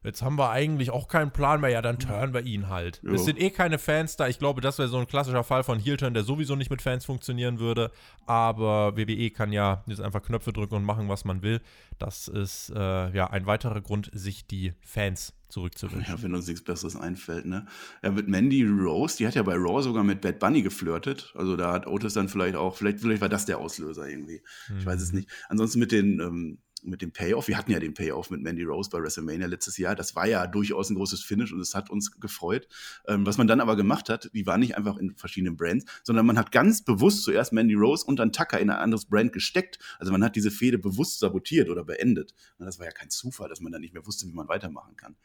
jetzt 0.04 0.22
haben 0.22 0.36
wir 0.36 0.50
eigentlich 0.50 0.90
auch 0.90 1.08
keinen 1.08 1.30
Plan 1.30 1.60
mehr, 1.60 1.70
ja, 1.70 1.82
dann 1.82 1.98
turnen 1.98 2.34
wir 2.34 2.44
ihn 2.44 2.68
halt. 2.68 3.00
Jo. 3.02 3.14
Es 3.14 3.24
sind 3.24 3.40
eh 3.40 3.50
keine 3.50 3.78
Fans 3.78 4.16
da. 4.16 4.28
Ich 4.28 4.38
glaube, 4.38 4.60
das 4.60 4.78
wäre 4.78 4.88
so 4.88 4.98
ein 4.98 5.06
klassischer 5.06 5.44
Fall 5.44 5.64
von 5.64 5.78
Heel-Turn, 5.78 6.14
der 6.14 6.24
sowieso 6.24 6.56
nicht 6.56 6.70
mit 6.70 6.82
Fans 6.82 7.04
funktionieren 7.04 7.58
würde. 7.58 7.90
Aber 8.26 8.96
WWE 8.96 9.30
kann 9.30 9.52
ja 9.52 9.84
jetzt 9.86 10.00
einfach 10.00 10.22
Knöpfe 10.22 10.52
drücken 10.52 10.74
und 10.74 10.84
machen, 10.84 11.08
was 11.08 11.24
man 11.24 11.42
will. 11.42 11.60
Das 11.98 12.28
ist 12.28 12.72
äh, 12.74 13.14
ja 13.14 13.30
ein 13.30 13.46
weiterer 13.46 13.80
Grund, 13.80 14.10
sich 14.12 14.46
die 14.46 14.72
Fans 14.80 15.34
zurückzuwünschen. 15.48 16.16
Ja, 16.16 16.22
wenn 16.22 16.34
uns 16.34 16.46
nichts 16.46 16.64
Besseres 16.64 16.96
einfällt, 16.96 17.44
ne? 17.44 17.66
Ja, 18.02 18.10
mit 18.10 18.26
Mandy 18.26 18.64
Rose, 18.64 19.18
die 19.18 19.26
hat 19.26 19.34
ja 19.34 19.42
bei 19.42 19.54
Raw 19.54 19.82
sogar 19.82 20.02
mit 20.02 20.22
Bad 20.22 20.38
Bunny 20.38 20.62
geflirtet. 20.62 21.32
Also 21.36 21.56
da 21.56 21.72
hat 21.72 21.86
Otis 21.86 22.14
dann 22.14 22.28
vielleicht 22.28 22.56
auch, 22.56 22.74
vielleicht, 22.74 23.00
vielleicht 23.00 23.20
war 23.20 23.28
das 23.28 23.44
der 23.44 23.58
Auslöser 23.58 24.08
irgendwie. 24.08 24.42
Mhm. 24.68 24.78
Ich 24.78 24.86
weiß 24.86 25.00
es 25.00 25.12
nicht. 25.12 25.28
Ansonsten 25.48 25.78
mit 25.78 25.92
den 25.92 26.20
ähm, 26.20 26.58
mit 26.82 27.02
dem 27.02 27.12
Payoff. 27.12 27.48
Wir 27.48 27.56
hatten 27.56 27.70
ja 27.70 27.78
den 27.78 27.94
Payoff 27.94 28.30
mit 28.30 28.42
Mandy 28.42 28.64
Rose 28.64 28.90
bei 28.90 29.00
WrestleMania 29.00 29.46
letztes 29.46 29.78
Jahr. 29.78 29.94
Das 29.94 30.14
war 30.16 30.26
ja 30.26 30.46
durchaus 30.46 30.90
ein 30.90 30.96
großes 30.96 31.22
Finish 31.22 31.52
und 31.52 31.60
es 31.60 31.74
hat 31.74 31.90
uns 31.90 32.18
gefreut. 32.20 32.68
Ähm, 33.06 33.24
was 33.24 33.38
man 33.38 33.46
dann 33.46 33.60
aber 33.60 33.76
gemacht 33.76 34.08
hat, 34.08 34.30
die 34.34 34.46
war 34.46 34.58
nicht 34.58 34.76
einfach 34.76 34.96
in 34.96 35.14
verschiedenen 35.16 35.56
Brands, 35.56 35.86
sondern 36.02 36.26
man 36.26 36.38
hat 36.38 36.52
ganz 36.52 36.82
bewusst 36.82 37.22
zuerst 37.22 37.52
Mandy 37.52 37.74
Rose 37.74 38.04
und 38.04 38.18
dann 38.18 38.32
Tucker 38.32 38.58
in 38.58 38.70
ein 38.70 38.78
anderes 38.78 39.06
Brand 39.06 39.32
gesteckt. 39.32 39.78
Also 39.98 40.12
man 40.12 40.24
hat 40.24 40.36
diese 40.36 40.50
Fehde 40.50 40.78
bewusst 40.78 41.20
sabotiert 41.20 41.70
oder 41.70 41.84
beendet. 41.84 42.34
Und 42.58 42.66
das 42.66 42.78
war 42.78 42.86
ja 42.86 42.92
kein 42.92 43.10
Zufall, 43.10 43.48
dass 43.48 43.60
man 43.60 43.72
dann 43.72 43.80
nicht 43.80 43.94
mehr 43.94 44.06
wusste, 44.06 44.26
wie 44.26 44.32
man 44.32 44.48
weitermachen 44.48 44.96
kann. 44.96 45.16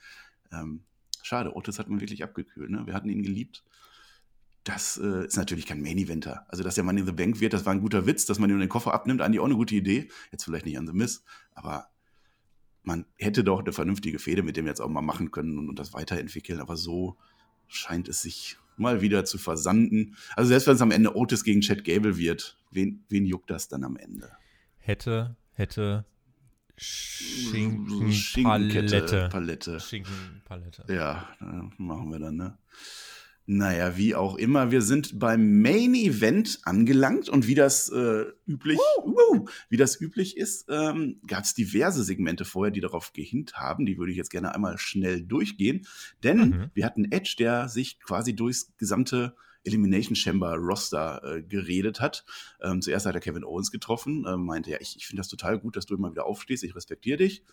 Ähm, 0.52 0.84
schade, 1.24 1.56
Otis 1.56 1.80
hat 1.80 1.90
man 1.90 2.00
wirklich 2.00 2.24
abgekühlt. 2.24 2.70
Ne? 2.70 2.86
Wir 2.86 2.94
hatten 2.94 3.10
ihn 3.10 3.24
geliebt 3.24 3.64
das 4.68 4.98
äh, 4.98 5.26
ist 5.26 5.38
natürlich 5.38 5.66
kein 5.66 5.82
Main-Eventer. 5.82 6.46
Also, 6.50 6.64
dass 6.64 6.76
der 6.76 6.84
Mann 6.84 6.98
in 6.98 7.06
the 7.06 7.12
Bank 7.12 7.40
wird, 7.40 7.54
das 7.54 7.66
war 7.66 7.74
ein 7.74 7.82
guter 7.82 8.06
Witz, 8.06 8.26
dass 8.26 8.38
man 8.38 8.50
ihm 8.50 8.60
den 8.60 8.70
Koffer 8.70 8.94
abnimmt, 8.94 9.22
eigentlich 9.22 9.40
auch 9.40 9.46
eine 9.46 9.56
gute 9.56 9.76
Idee. 9.76 10.10
Jetzt 10.32 10.44
vielleicht 10.44 10.66
nicht 10.66 10.78
an 10.78 10.88
The 10.88 10.94
Miss, 10.94 11.24
aber 11.54 11.88
man 12.84 13.06
hätte 13.18 13.44
doch 13.44 13.62
eine 13.62 13.72
vernünftige 13.72 14.20
Fehde 14.20 14.44
mit 14.44 14.58
dem 14.58 14.68
jetzt 14.68 14.82
auch 14.82 14.90
mal 14.90 15.02
machen 15.02 15.32
können 15.32 15.58
und, 15.58 15.70
und 15.70 15.80
das 15.80 15.94
weiterentwickeln. 15.94 16.60
Aber 16.60 16.76
so 16.76 17.18
scheint 17.68 18.10
es 18.10 18.22
sich 18.22 18.58
mal 18.76 19.02
wieder 19.02 19.26
zu 19.26 19.38
versanden. 19.38 20.18
Also, 20.36 20.50
selbst 20.50 20.68
wenn 20.68 20.76
es 20.76 20.82
am 20.82 20.92
Ende 20.92 21.16
Otis 21.16 21.46
gegen 21.46 21.62
Chad 21.62 21.86
Gable 21.86 22.18
wird, 22.18 22.58
wen, 22.72 23.06
wen 23.08 23.26
juckt 23.26 23.50
das 23.50 23.70
dann 23.70 23.86
am 23.86 23.96
Ende? 23.96 24.32
Hätte, 24.80 25.38
hätte, 25.54 26.06
Schinkenpalette. 26.78 29.30
Palette. 29.32 29.80
Schinkenpalette. 29.80 30.94
Ja, 30.94 31.30
machen 31.78 32.12
wir 32.12 32.20
dann, 32.20 32.36
ne? 32.36 32.58
Naja, 33.50 33.96
wie 33.96 34.14
auch 34.14 34.36
immer, 34.36 34.72
wir 34.72 34.82
sind 34.82 35.20
beim 35.20 35.62
Main 35.62 35.96
Event 35.96 36.60
angelangt 36.64 37.30
und 37.30 37.48
wie 37.48 37.56
das 37.56 37.88
äh, 37.88 38.26
üblich, 38.46 38.78
uh, 39.06 39.46
wie 39.70 39.78
das 39.78 40.02
üblich 40.02 40.36
ist, 40.36 40.66
ähm, 40.68 41.22
gab 41.26 41.46
es 41.46 41.54
diverse 41.54 42.04
Segmente 42.04 42.44
vorher, 42.44 42.72
die 42.72 42.82
darauf 42.82 43.14
gehinnt 43.14 43.54
haben. 43.54 43.86
Die 43.86 43.98
würde 43.98 44.12
ich 44.12 44.18
jetzt 44.18 44.32
gerne 44.32 44.54
einmal 44.54 44.78
schnell 44.78 45.22
durchgehen, 45.22 45.88
denn 46.24 46.38
mhm. 46.38 46.72
wir 46.74 46.86
hatten 46.86 47.10
Edge, 47.10 47.36
der 47.40 47.70
sich 47.70 48.02
quasi 48.02 48.36
durchs 48.36 48.76
gesamte 48.76 49.34
Elimination 49.64 50.18
Chamber 50.18 50.56
Roster 50.56 51.22
äh, 51.24 51.42
geredet 51.42 52.02
hat. 52.02 52.26
Ähm, 52.62 52.82
zuerst 52.82 53.06
hat 53.06 53.16
er 53.16 53.22
Kevin 53.22 53.46
Owens 53.46 53.72
getroffen, 53.72 54.26
äh, 54.26 54.36
meinte 54.36 54.72
ja, 54.72 54.78
ich, 54.82 54.98
ich 54.98 55.08
finde 55.08 55.22
das 55.22 55.30
total 55.30 55.58
gut, 55.58 55.78
dass 55.78 55.86
du 55.86 55.96
immer 55.96 56.12
wieder 56.12 56.26
aufstehst, 56.26 56.66
ich 56.66 56.76
respektiere 56.76 57.18
dich. 57.18 57.46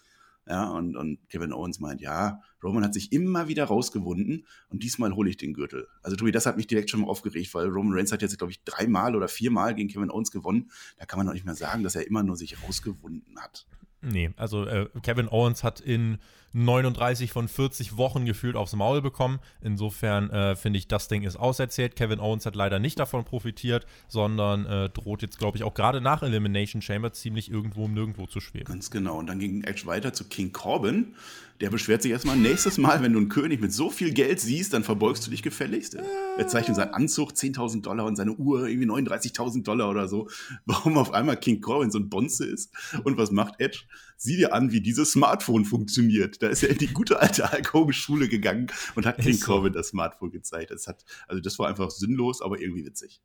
Ja, 0.47 0.69
und, 0.69 0.95
und 0.97 1.19
Kevin 1.31 1.53
Owens 1.55 1.81
meint, 1.81 2.03
ja, 2.03 2.43
Roman 2.63 2.85
hat 2.85 2.93
sich 2.93 3.13
immer 3.13 3.49
wieder 3.49 3.65
rausgewunden 3.65 4.47
und 4.69 4.83
diesmal 4.83 5.15
hole 5.15 5.31
ich 5.31 5.39
den 5.39 5.55
Gürtel. 5.55 5.89
Also 6.03 6.17
Tobi, 6.17 6.33
das 6.33 6.45
hat 6.45 6.59
mich 6.59 6.67
direkt 6.67 6.91
schon 6.91 7.01
mal 7.01 7.09
aufgeregt, 7.09 7.55
weil 7.55 7.69
Roman 7.69 7.95
Reigns 7.95 8.13
hat 8.13 8.21
jetzt, 8.21 8.37
glaube 8.37 8.51
ich, 8.51 8.63
dreimal 8.65 9.17
oder 9.17 9.29
viermal 9.29 9.75
gegen 9.75 9.89
Kevin 9.89 10.11
Owens 10.11 10.31
gewonnen. 10.31 10.71
Da 10.99 11.07
kann 11.07 11.19
man 11.19 11.27
doch 11.27 11.33
nicht 11.35 11.47
mehr 11.47 11.55
sagen, 11.55 11.83
dass 11.83 11.95
er 11.95 12.07
immer 12.07 12.23
nur 12.23 12.37
sich 12.37 12.63
rausgewunden 12.63 13.41
hat. 13.41 13.67
Nee, 14.05 14.31
also 14.37 14.67
äh, 14.67 14.88
Kevin 15.03 15.29
Owens 15.29 15.64
hat 15.64 15.81
in 15.81 16.19
39 16.55 17.33
von 17.33 17.49
40 17.49 17.97
Wochen 17.97 18.25
gefühlt 18.25 18.55
aufs 18.55 18.75
Maul 18.75 19.03
bekommen. 19.03 19.40
Insofern 19.61 20.31
äh, 20.31 20.55
finde 20.55 20.79
ich, 20.79 20.87
das 20.87 21.09
Ding 21.09 21.25
ist 21.25 21.37
auserzählt. 21.37 21.97
Kevin 21.97 22.21
Owens 22.21 22.47
hat 22.47 22.55
leider 22.55 22.79
nicht 22.79 22.99
davon 22.99 23.25
profitiert, 23.25 23.87
sondern 24.07 24.64
äh, 24.67 24.88
droht 24.88 25.23
jetzt, 25.23 25.38
glaube 25.38 25.57
ich, 25.57 25.64
auch 25.64 25.75
gerade 25.75 26.01
nach 26.01 26.23
Elimination 26.23 26.81
Chamber 26.81 27.12
ziemlich 27.12 27.51
irgendwo 27.51 27.85
um 27.85 27.95
nirgendwo 27.95 28.27
zu 28.27 28.40
schweben. 28.40 28.67
Ganz 28.67 28.90
genau. 28.90 29.19
Und 29.19 29.27
dann 29.27 29.40
ging 29.40 29.64
Edge 29.64 29.87
weiter 29.87 30.12
zu 30.12 30.25
King 30.25 30.53
Corbin. 30.53 31.14
Der 31.61 31.71
beschwert 31.71 32.03
sich 32.03 32.11
erstmal, 32.11 32.37
nächstes 32.37 32.79
Mal, 32.79 33.01
wenn 33.03 33.12
du 33.12 33.19
einen 33.21 33.29
König 33.29 33.61
mit 33.61 33.73
so 33.73 33.88
viel 33.88 34.12
Geld 34.12 34.40
siehst, 34.40 34.73
dann 34.73 34.83
verbeugst 34.83 35.25
du 35.27 35.31
dich 35.31 35.43
gefälligst. 35.43 35.97
Er 36.37 36.49
zeigt 36.49 36.69
ihm 36.69 36.75
seinen 36.75 36.93
Anzug 36.95 37.31
10.000 37.31 37.83
Dollar 37.83 38.07
und 38.07 38.17
seine 38.17 38.33
Uhr 38.33 38.67
irgendwie 38.67 38.88
39.000 38.88 39.62
Dollar 39.62 39.88
oder 39.88 40.09
so. 40.09 40.29
Warum 40.67 40.99
auf 40.99 41.12
einmal 41.12 41.37
King 41.37 41.61
Corbin 41.61 41.93
so 41.93 41.99
ein 41.99 42.09
Bonze 42.09 42.45
ist. 42.45 42.73
Und 43.05 43.17
was 43.19 43.31
macht 43.31 43.61
Edge? 43.61 43.85
Sieh 44.17 44.37
dir 44.37 44.53
an, 44.53 44.73
wie 44.73 44.81
dieses 44.81 45.12
Smartphone 45.12 45.64
funktioniert. 45.64 46.43
Da 46.43 46.49
ist 46.49 46.64
er 46.64 46.71
in 46.71 46.79
die 46.79 46.88
gute 46.88 47.21
alte 47.21 47.50
Alkohol-Schule 47.52 48.29
gegangen 48.29 48.67
und 48.96 49.07
hat 49.07 49.19
King 49.19 49.38
Corbin 49.38 49.73
das 49.73 49.88
Smartphone 49.88 50.33
gezeigt. 50.33 50.73
Das 50.73 50.88
hat, 50.88 51.05
also 51.29 51.40
das 51.40 51.59
war 51.61 51.69
einfach 51.69 51.90
sinnlos, 51.90 52.42
aber 52.42 52.61
irgendwie 52.61 52.85
witzig. 52.85 53.21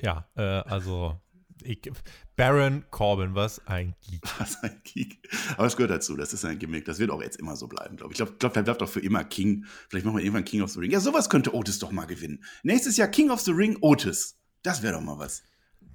Ja, 0.00 0.28
äh, 0.36 0.42
also 0.42 1.20
ich, 1.62 1.90
Baron 2.36 2.84
Corbin, 2.90 3.34
was 3.34 3.66
ein 3.66 3.94
Geek. 4.02 4.22
Was 4.38 4.62
ein 4.62 4.80
Geek. 4.84 5.28
Aber 5.56 5.66
es 5.66 5.76
gehört 5.76 5.90
dazu, 5.90 6.16
das 6.16 6.32
ist 6.32 6.44
ein 6.44 6.58
Gimmick. 6.58 6.84
Das 6.84 6.98
wird 6.98 7.10
auch 7.10 7.20
jetzt 7.20 7.36
immer 7.36 7.56
so 7.56 7.66
bleiben, 7.66 7.96
glaube 7.96 8.12
ich. 8.12 8.20
Ich 8.20 8.24
glaube, 8.24 8.38
glaub, 8.38 8.52
der 8.54 8.62
bleibt 8.62 8.82
auch 8.82 8.88
für 8.88 9.00
immer 9.00 9.24
King. 9.24 9.64
Vielleicht 9.88 10.06
machen 10.06 10.16
wir 10.16 10.24
irgendwann 10.24 10.44
King 10.44 10.62
of 10.62 10.70
the 10.70 10.78
Ring. 10.78 10.90
Ja, 10.90 11.00
sowas 11.00 11.28
könnte 11.28 11.54
Otis 11.54 11.78
doch 11.78 11.90
mal 11.90 12.06
gewinnen. 12.06 12.44
Nächstes 12.62 12.96
Jahr 12.96 13.08
King 13.08 13.30
of 13.30 13.40
the 13.40 13.50
Ring 13.52 13.76
Otis. 13.80 14.38
Das 14.62 14.82
wäre 14.82 14.94
doch 14.94 15.00
mal 15.00 15.18
was. 15.18 15.42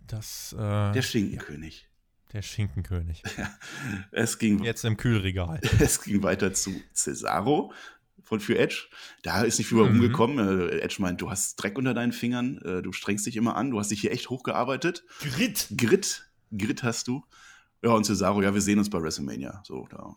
Das, 0.08 0.54
äh, 0.54 0.92
Der 0.92 1.02
Schinkenkönig. 1.02 1.88
Der 2.34 2.42
Schinkenkönig. 2.42 3.24
Es 4.12 4.38
ging, 4.40 4.64
Jetzt 4.64 4.84
im 4.86 4.98
Kühlregal. 4.98 5.62
es 5.80 6.02
ging 6.02 6.24
weiter 6.24 6.54
zu 6.54 6.74
Cesaro 6.94 7.72
von 8.24 8.40
für 8.40 8.58
Edge. 8.58 8.88
Da 9.22 9.44
ist 9.44 9.58
nicht 9.58 9.68
viel 9.68 9.78
Mhm. 9.78 9.84
rumgekommen. 10.00 10.70
Äh, 10.70 10.80
Edge 10.80 10.98
meint, 11.00 11.22
du 11.22 11.30
hast 11.30 11.56
Dreck 11.58 11.78
unter 11.78 11.94
deinen 11.94 12.12
Fingern, 12.14 12.58
äh, 12.60 12.82
du 12.82 12.92
strengst 12.92 13.26
dich 13.26 13.36
immer 13.36 13.56
an, 13.56 13.72
du 13.72 13.80
hast 13.80 13.92
dich 13.92 14.02
hier 14.02 14.12
echt 14.12 14.30
hochgearbeitet. 14.30 15.04
Grit. 15.20 15.68
Grit, 15.78 16.30
Grit 16.58 16.84
hast 16.84 17.08
du. 17.08 17.24
Ja, 17.84 17.92
und 17.92 18.06
Cesaro, 18.06 18.42
ja, 18.42 18.54
wir 18.54 18.62
sehen 18.62 18.80
uns 18.80 18.90
bei 18.90 19.02
WrestleMania. 19.02 19.62
So, 19.66 19.88
da 19.90 20.16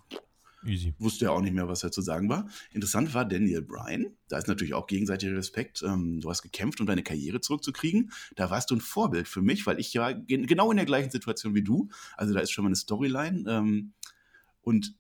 Easy. 0.65 0.95
wusste 0.99 1.27
er 1.27 1.33
auch 1.33 1.41
nicht 1.41 1.53
mehr, 1.55 1.69
was 1.69 1.83
er 1.83 1.91
zu 1.91 2.01
sagen 2.01 2.29
war. 2.29 2.49
Interessant 2.73 3.13
war 3.15 3.25
Daniel 3.25 3.63
Bryan. 3.63 4.07
Da 4.29 4.39
ist 4.39 4.47
natürlich 4.49 4.75
auch 4.75 4.87
gegenseitiger 4.87 5.37
Respekt. 5.37 5.83
Ähm, 5.83 6.21
du 6.21 6.31
hast 6.31 6.43
gekämpft, 6.43 6.81
um 6.81 6.87
deine 6.87 7.03
Karriere 7.03 7.41
zurückzukriegen. 7.41 8.13
Da 8.37 8.51
warst 8.51 8.71
du 8.71 8.77
ein 8.77 8.81
Vorbild 8.81 9.27
für 9.29 9.43
mich, 9.43 9.67
weil 9.67 9.79
ich 9.81 9.93
ja 9.95 10.13
gen 10.13 10.47
genau 10.47 10.71
in 10.71 10.77
der 10.77 10.87
gleichen 10.87 11.11
Situation 11.11 11.55
wie 11.55 11.63
du. 11.63 11.89
Also 12.17 12.35
da 12.35 12.41
ist 12.41 12.51
schon 12.53 12.65
mal 12.65 12.69
eine 12.69 12.77
Storyline. 12.77 13.45
Ähm, 13.49 13.93
und 14.63 14.95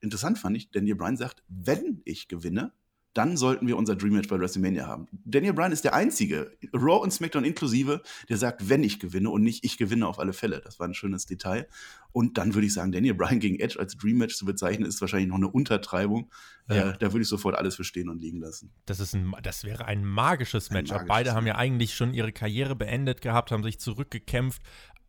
interessant 0.00 0.38
fand 0.38 0.56
ich, 0.56 0.70
Daniel 0.70 0.96
Bryan 0.96 1.16
sagt, 1.16 1.42
wenn 1.48 2.02
ich 2.04 2.28
gewinne, 2.28 2.72
dann 3.12 3.36
sollten 3.36 3.66
wir 3.66 3.76
unser 3.76 3.96
Dream 3.96 4.12
Match 4.14 4.28
bei 4.28 4.38
WrestleMania 4.38 4.86
haben. 4.86 5.08
Daniel 5.24 5.52
Bryan 5.52 5.72
ist 5.72 5.84
der 5.84 5.94
Einzige, 5.94 6.56
Raw 6.72 7.02
und 7.02 7.12
SmackDown 7.12 7.44
inklusive, 7.44 8.02
der 8.28 8.36
sagt, 8.36 8.68
wenn 8.68 8.84
ich 8.84 9.00
gewinne 9.00 9.30
und 9.30 9.42
nicht 9.42 9.64
ich 9.64 9.78
gewinne 9.78 10.06
auf 10.06 10.20
alle 10.20 10.32
Fälle. 10.32 10.60
Das 10.60 10.78
war 10.78 10.86
ein 10.86 10.94
schönes 10.94 11.26
Detail. 11.26 11.66
Und 12.12 12.38
dann 12.38 12.54
würde 12.54 12.66
ich 12.66 12.74
sagen, 12.74 12.92
Daniel 12.92 13.14
Bryan 13.14 13.40
gegen 13.40 13.58
Edge 13.58 13.78
als 13.78 13.96
Dream 13.96 14.18
Match 14.18 14.36
zu 14.36 14.44
bezeichnen, 14.44 14.86
ist 14.86 15.00
wahrscheinlich 15.00 15.28
noch 15.28 15.36
eine 15.36 15.48
Untertreibung. 15.48 16.30
Ja. 16.68 16.90
Äh, 16.90 16.98
da 16.98 17.12
würde 17.12 17.22
ich 17.22 17.28
sofort 17.28 17.56
alles 17.56 17.74
verstehen 17.74 18.08
und 18.08 18.20
liegen 18.20 18.38
lassen. 18.38 18.70
Das, 18.86 19.00
ist 19.00 19.14
ein, 19.14 19.34
das 19.42 19.64
wäre 19.64 19.86
ein 19.86 20.04
magisches 20.04 20.70
Matchup. 20.70 21.06
Beide 21.06 21.34
haben 21.34 21.46
ja 21.46 21.56
eigentlich 21.56 21.94
schon 21.94 22.14
ihre 22.14 22.32
Karriere 22.32 22.76
beendet 22.76 23.22
gehabt, 23.22 23.50
haben 23.50 23.64
sich 23.64 23.80
zurückgekämpft. 23.80 24.62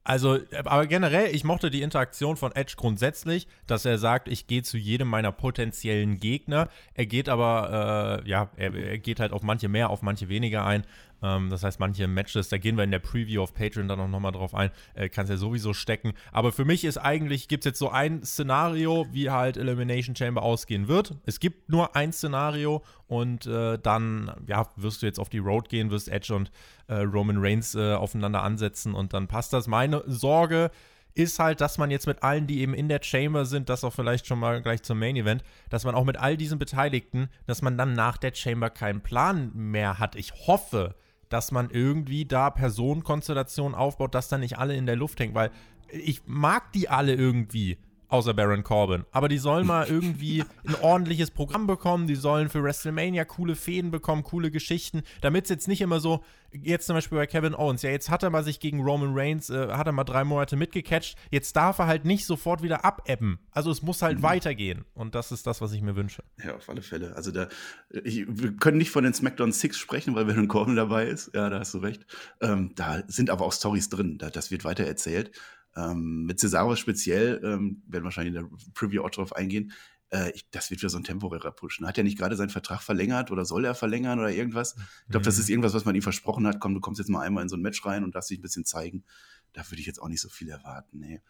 Also, 0.04 0.40
aber 0.64 0.88
generell, 0.88 1.34
ich 1.34 1.44
mochte 1.44 1.70
die 1.70 1.84
Interaktion 1.84 2.36
von 2.36 2.52
Edge 2.54 2.74
grundsätzlich, 2.76 3.48
dass 3.68 3.86
er 3.86 4.00
sagt, 4.00 4.28
ich 4.28 4.48
gehe 4.48 4.64
zu 4.64 4.78
jedem 4.78 5.08
meiner 5.08 5.32
potenziellen 5.32 6.20
Gegner. 6.20 6.70
Er 6.96 7.06
geht 7.06 7.30
aber, 7.30 8.24
äh, 8.26 8.30
ja, 8.30 8.50
er, 8.56 8.74
er 8.74 8.98
geht 8.98 9.20
halt 9.20 9.32
auf 9.32 9.44
manche 9.44 9.70
mehr, 9.70 9.92
auf 9.92 10.02
manche 10.02 10.28
weniger 10.28 10.66
ein. 10.66 10.86
Ähm, 11.22 11.50
das 11.50 11.64
heißt, 11.64 11.80
manche 11.80 12.08
Matches, 12.08 12.50
da 12.50 12.58
gehen 12.58 12.78
wir 12.78 12.84
in 12.84 12.92
der 12.92 13.00
Preview 13.00 13.42
auf 13.42 13.54
Patreon 13.54 13.88
dann 13.88 14.00
auch 14.00 14.08
nochmal 14.08 14.32
drauf 14.32 14.54
ein, 14.56 14.72
äh, 14.94 15.10
kannst 15.10 15.30
ja 15.30 15.38
sowieso 15.38 15.74
stecken. 15.74 16.14
Aber 16.32 16.52
für 16.52 16.66
mich 16.66 16.84
ist 16.84 16.98
eigentlich, 16.98 17.48
gibt 17.48 17.66
es 17.66 17.72
jetzt 17.72 17.80
so 17.80 17.90
ein 17.90 18.24
Szenario, 18.24 19.08
wie 19.12 19.30
halt 19.30 19.58
Elimination 19.58 20.16
Chamber 20.16 20.42
ausgehen 20.42 20.88
wird. 20.88 21.16
Es 21.26 21.40
gibt 21.40 21.70
nur 21.70 21.96
ein 21.96 22.14
Szenario 22.14 22.84
und 23.08 23.46
äh, 23.46 23.78
dann, 23.78 24.32
ja, 24.48 24.68
wirst 24.76 25.02
du 25.02 25.06
jetzt 25.06 25.20
auf 25.20 25.30
die 25.30 25.40
Road 25.40 25.70
gehen, 25.70 25.92
wirst 25.92 26.10
Edge 26.10 26.34
und 26.34 26.52
äh, 26.88 26.96
Roman 26.96 27.38
Reigns 27.40 27.76
äh, 27.76 27.94
aufeinander 27.94 28.44
ansetzen 28.44 28.94
und 28.94 29.14
dann 29.14 29.28
passt 29.28 29.54
das. 29.54 29.68
Meine 29.68 30.04
Sorge 30.08 30.72
ist 31.14 31.40
halt, 31.40 31.62
dass 31.62 31.78
man 31.78 31.92
jetzt 31.92 32.08
mit 32.08 32.24
allen, 32.24 32.48
die 32.48 32.62
eben 32.62 32.74
in 32.74 32.88
der 32.88 33.02
Chamber 33.04 33.46
sind, 33.46 33.70
das 33.70 33.84
auch 33.84 33.94
vielleicht 33.94 34.28
schon 34.28 34.40
mal 34.40 34.62
gleich 34.62 34.82
zum 34.84 35.00
Main 35.00 35.16
Event, 35.16 35.44
dass 35.70 35.84
man 35.84 35.96
auch 35.96 36.06
mit 36.06 36.18
all 36.18 36.38
diesen 36.38 36.58
Beteiligten, 36.58 37.30
dass 37.48 37.62
man 37.62 37.78
dann 37.78 37.94
nach 37.94 38.18
der 38.18 38.34
Chamber 38.34 38.70
keinen 38.70 39.02
Plan 39.02 39.52
mehr 39.54 40.00
hat. 40.00 40.16
Ich 40.16 40.32
hoffe, 40.48 40.96
dass 41.32 41.52
man 41.52 41.70
irgendwie 41.70 42.26
da 42.26 42.50
Personenkonstellationen 42.50 43.76
aufbaut, 43.76 44.14
dass 44.14 44.28
dann 44.28 44.42
nicht 44.42 44.58
alle 44.58 44.76
in 44.76 44.86
der 44.86 44.96
Luft 44.96 45.20
hängen, 45.20 45.34
weil 45.34 45.52
ich 45.90 46.22
mag 46.26 46.72
die 46.74 46.90
alle 46.90 47.14
irgendwie, 47.16 47.78
außer 48.12 48.34
Baron 48.34 48.64
Corbin. 48.64 49.06
Aber 49.12 49.30
die 49.30 49.38
sollen 49.38 49.66
mal 49.66 49.88
irgendwie 49.88 50.44
ein 50.68 50.76
ordentliches 50.76 51.32
Programm 51.32 51.66
bekommen, 51.66 52.08
die 52.08 52.16
sollen 52.16 52.50
für 52.50 52.64
WrestleMania 52.64 53.26
coole 53.26 53.56
Fäden 53.56 53.90
bekommen, 53.90 54.24
coole 54.24 54.52
Geschichten, 54.52 55.02
damit 55.22 55.46
es 55.46 55.50
jetzt 55.50 55.68
nicht 55.68 55.82
immer 55.82 56.00
so, 56.00 56.24
jetzt 56.52 56.88
zum 56.88 56.96
Beispiel 56.96 57.18
bei 57.18 57.28
Kevin 57.28 57.56
Owens, 57.56 57.82
ja, 57.82 57.90
jetzt 57.90 58.10
hat 58.10 58.24
er 58.24 58.30
mal 58.30 58.44
sich 58.44 58.60
gegen 58.60 58.82
Roman 58.82 59.12
Reigns, 59.14 59.50
äh, 59.50 59.70
hat 59.70 59.88
er 59.88 59.94
mal 59.94 60.04
drei 60.04 60.24
Monate 60.24 60.58
mitgecatcht, 60.58 61.18
jetzt 61.30 61.56
darf 61.56 61.80
er 61.80 61.88
halt 61.88 62.06
nicht 62.06 62.26
sofort 62.26 62.62
wieder 62.62 62.84
abebben. 62.84 63.40
Also 63.52 63.72
es 63.72 63.82
muss 63.82 64.02
halt 64.02 64.22
weitergehen. 64.22 64.86
Und 64.94 65.16
das 65.16 65.32
ist 65.32 65.48
das, 65.48 65.62
was 65.62 65.72
ich 65.72 65.82
mir 65.82 65.96
wünsche. 65.96 66.24
Ja, 66.44 66.56
auf 66.56 66.70
alle 66.70 66.82
Fälle. 66.82 67.16
Also 67.16 67.32
da, 67.32 67.48
ich, 68.04 68.26
wir 68.28 68.56
können 68.58 68.78
nicht 68.78 68.92
von 68.92 69.04
den 69.04 69.14
SmackDown 69.14 69.52
Six 69.52 69.78
sprechen, 69.78 70.16
weil 70.16 70.26
Baron 70.26 70.48
Corbin 70.48 70.76
dabei 70.76 71.06
ist. 71.06 71.32
Ja, 71.34 71.50
da 71.50 71.60
hast 71.60 71.74
du 71.74 71.78
recht. 71.80 72.06
Ähm, 72.42 72.72
da 72.76 73.04
sind 73.08 73.30
aber 73.30 73.46
auch 73.46 73.54
Stories 73.54 73.90
drin. 73.90 74.18
Da, 74.18 74.30
das 74.30 74.52
wird 74.52 74.66
weiter 74.66 74.86
erzählt. 74.86 75.32
Ähm, 75.76 76.26
mit 76.26 76.40
Cesaro 76.40 76.76
speziell, 76.76 77.42
ähm, 77.44 77.84
werden 77.88 78.04
wahrscheinlich 78.04 78.36
in 78.36 78.42
der 78.42 78.58
Preview 78.74 79.04
auch 79.04 79.10
drauf 79.10 79.36
eingehen. 79.36 79.72
Äh, 80.10 80.32
ich, 80.32 80.50
das 80.52 80.70
wird 80.70 80.82
wieder 80.82 80.90
so 80.90 80.98
ein 80.98 81.04
temporärer 81.04 81.52
Push. 81.52 81.80
Ne? 81.80 81.88
Hat 81.88 81.98
er 81.98 82.04
nicht 82.04 82.18
gerade 82.18 82.36
seinen 82.36 82.50
Vertrag 82.50 82.82
verlängert 82.82 83.32
oder 83.32 83.46
soll 83.46 83.66
er 83.66 83.74
verlängern 83.74 84.20
oder 84.20 84.32
irgendwas? 84.32 84.76
Ich 85.06 85.12
glaube, 85.12 85.26
das 85.26 85.40
ist 85.40 85.50
irgendwas, 85.50 85.74
was 85.74 85.86
man 85.86 85.96
ihm 85.96 86.02
versprochen 86.02 86.46
hat. 86.46 86.60
Komm, 86.60 86.74
du 86.74 86.82
kommst 86.82 87.00
jetzt 87.00 87.10
mal 87.10 87.22
einmal 87.22 87.44
in 87.44 87.50
so 87.50 87.56
ein 87.56 87.62
Match 87.62 87.84
rein 87.86 88.04
und 88.04 88.16
darfst 88.16 88.30
dich 88.30 88.40
ein 88.40 88.44
bisschen 88.44 88.66
zeigen. 88.66 89.04
Da 89.54 89.70
würde 89.70 89.80
ich 89.80 89.88
jetzt 89.88 90.02
auch 90.02 90.10
nicht 90.10 90.22
so 90.22 90.30
viel 90.30 90.50
erwarten. 90.50 91.00
Nee. 91.00 91.22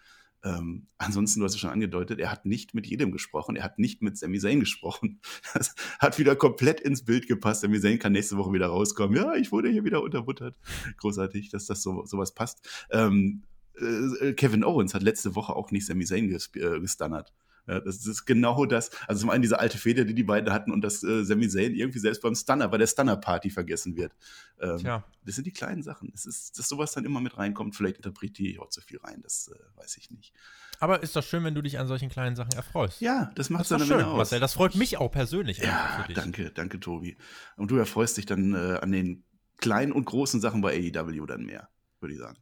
Ähm, 0.43 0.87
ansonsten, 0.97 1.39
du 1.39 1.45
hast 1.45 1.53
es 1.53 1.59
schon 1.59 1.69
angedeutet, 1.69 2.19
er 2.19 2.31
hat 2.31 2.45
nicht 2.45 2.73
mit 2.73 2.87
jedem 2.87 3.11
gesprochen. 3.11 3.55
Er 3.55 3.63
hat 3.63 3.77
nicht 3.77 4.01
mit 4.01 4.17
Sami 4.17 4.39
Zayn 4.39 4.59
gesprochen. 4.59 5.21
Das 5.53 5.75
hat 5.99 6.17
wieder 6.17 6.35
komplett 6.35 6.79
ins 6.81 7.05
Bild 7.05 7.27
gepasst. 7.27 7.61
Sami 7.61 7.79
Zayn 7.79 7.99
kann 7.99 8.13
nächste 8.13 8.37
Woche 8.37 8.51
wieder 8.53 8.67
rauskommen. 8.67 9.15
Ja, 9.15 9.35
ich 9.35 9.51
wurde 9.51 9.69
hier 9.69 9.83
wieder 9.83 10.01
unterbuttert. 10.01 10.57
Großartig, 10.97 11.49
dass 11.49 11.67
das 11.67 11.83
so 11.83 12.05
sowas 12.05 12.33
passt. 12.33 12.67
Ähm, 12.89 13.43
äh, 13.79 14.33
Kevin 14.33 14.63
Owens 14.63 14.93
hat 14.93 15.03
letzte 15.03 15.35
Woche 15.35 15.55
auch 15.55 15.71
nicht 15.71 15.85
Sami 15.85 16.05
Zayn 16.05 16.27
ges 16.27 16.51
äh, 16.55 16.79
gestunnert. 16.79 17.33
Ja, 17.67 17.79
das 17.79 18.05
ist 18.05 18.25
genau 18.25 18.65
das. 18.65 18.89
Also 19.07 19.21
zum 19.21 19.29
einen 19.29 19.43
diese 19.43 19.59
alte 19.59 19.77
Feder, 19.77 20.03
die 20.03 20.15
die 20.15 20.23
beiden 20.23 20.51
hatten 20.51 20.71
und 20.71 20.81
dass 20.81 21.03
äh, 21.03 21.23
Sami 21.23 21.47
Zayn 21.47 21.75
irgendwie 21.75 21.99
selbst 21.99 22.21
beim 22.21 22.33
Stunner, 22.33 22.67
bei 22.67 22.77
der 22.77 22.87
Stunner-Party 22.87 23.49
vergessen 23.51 23.95
wird. 23.95 24.13
Ähm, 24.59 24.79
Tja. 24.79 25.03
Das 25.25 25.35
sind 25.35 25.45
die 25.45 25.53
kleinen 25.53 25.83
Sachen. 25.83 26.11
Es 26.13 26.25
ist, 26.25 26.57
dass 26.57 26.67
sowas 26.67 26.93
dann 26.93 27.05
immer 27.05 27.21
mit 27.21 27.37
reinkommt. 27.37 27.75
Vielleicht 27.75 27.97
interpretiere 27.97 28.49
ich 28.49 28.59
auch 28.59 28.69
zu 28.69 28.81
viel 28.81 28.97
rein. 28.97 29.21
Das 29.21 29.51
äh, 29.53 29.79
weiß 29.79 29.97
ich 29.97 30.09
nicht. 30.09 30.33
Aber 30.79 31.03
ist 31.03 31.15
doch 31.15 31.23
schön, 31.23 31.43
wenn 31.43 31.53
du 31.53 31.61
dich 31.61 31.77
an 31.77 31.87
solchen 31.87 32.09
kleinen 32.09 32.35
Sachen 32.35 32.53
erfreust. 32.53 33.01
Ja, 33.01 33.31
das 33.35 33.51
macht 33.51 33.69
doch 33.69 33.77
dann 33.77 33.87
schön, 33.87 34.01
aus. 34.01 34.17
Marcel. 34.17 34.39
Das 34.39 34.53
freut 34.53 34.75
mich 34.75 34.97
auch 34.97 35.11
persönlich. 35.11 35.59
Ja, 35.59 36.05
danke, 36.15 36.49
danke, 36.49 36.79
Tobi. 36.79 37.17
Und 37.55 37.69
du 37.69 37.77
erfreust 37.77 38.17
dich 38.17 38.25
dann 38.25 38.55
äh, 38.55 38.79
an 38.81 38.91
den 38.91 39.23
kleinen 39.57 39.91
und 39.91 40.05
großen 40.05 40.41
Sachen 40.41 40.61
bei 40.61 40.73
AEW 40.73 41.27
dann 41.27 41.45
mehr, 41.45 41.69
würde 41.99 42.15
ich 42.15 42.19
sagen. 42.19 42.37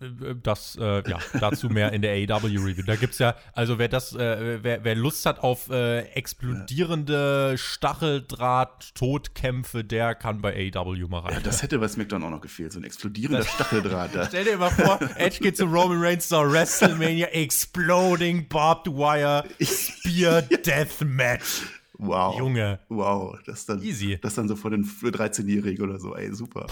Äh, 0.00 0.34
Das, 0.42 0.76
äh, 0.80 1.02
ja, 1.08 1.18
dazu 1.38 1.68
mehr 1.68 1.92
in 1.92 2.02
der 2.02 2.12
AEW-Review. 2.12 2.82
Da 2.84 2.96
gibt's 2.96 3.18
ja, 3.18 3.36
also 3.52 3.78
wer 3.78 3.88
das, 3.88 4.14
äh, 4.14 4.58
wer, 4.62 4.84
wer 4.84 4.94
Lust 4.94 5.24
hat 5.26 5.38
auf 5.40 5.68
äh, 5.70 6.00
explodierende 6.14 7.56
Stacheldraht-Todkämpfe, 7.56 9.84
der 9.84 10.14
kann 10.14 10.40
bei 10.40 10.70
AEW 10.74 11.08
mal 11.08 11.20
rein. 11.20 11.34
Ja, 11.34 11.40
das 11.40 11.62
hätte 11.62 11.78
bei 11.78 11.88
SmackDown 11.88 12.22
auch 12.24 12.30
noch 12.30 12.40
gefehlt, 12.40 12.72
so 12.72 12.80
ein 12.80 12.84
explodierender 12.84 13.44
Stacheldraht 13.44 14.14
da. 14.14 14.26
Stell 14.28 14.44
dir 14.44 14.56
mal 14.58 14.70
vor, 14.70 14.98
Edge 15.16 15.38
geht 15.40 15.56
zu 15.56 15.64
Roman 15.64 16.00
Reigns 16.02 16.28
zur 16.28 16.50
WrestleMania 16.52 17.26
Exploding 17.28 18.48
Barbed 18.48 18.92
Wire 18.92 19.44
Spear 19.60 20.42
Deathmatch. 20.42 21.62
Wow. 21.98 22.38
Junge. 22.38 22.80
Wow, 22.88 23.38
das 23.46 23.66
dann, 23.66 23.82
Easy. 23.82 24.18
das 24.20 24.34
dann 24.34 24.48
so 24.48 24.56
vor 24.56 24.70
den 24.70 24.84
13-Jährigen 24.84 25.84
oder 25.84 25.98
so, 26.00 26.16
ey, 26.16 26.34
super. 26.34 26.66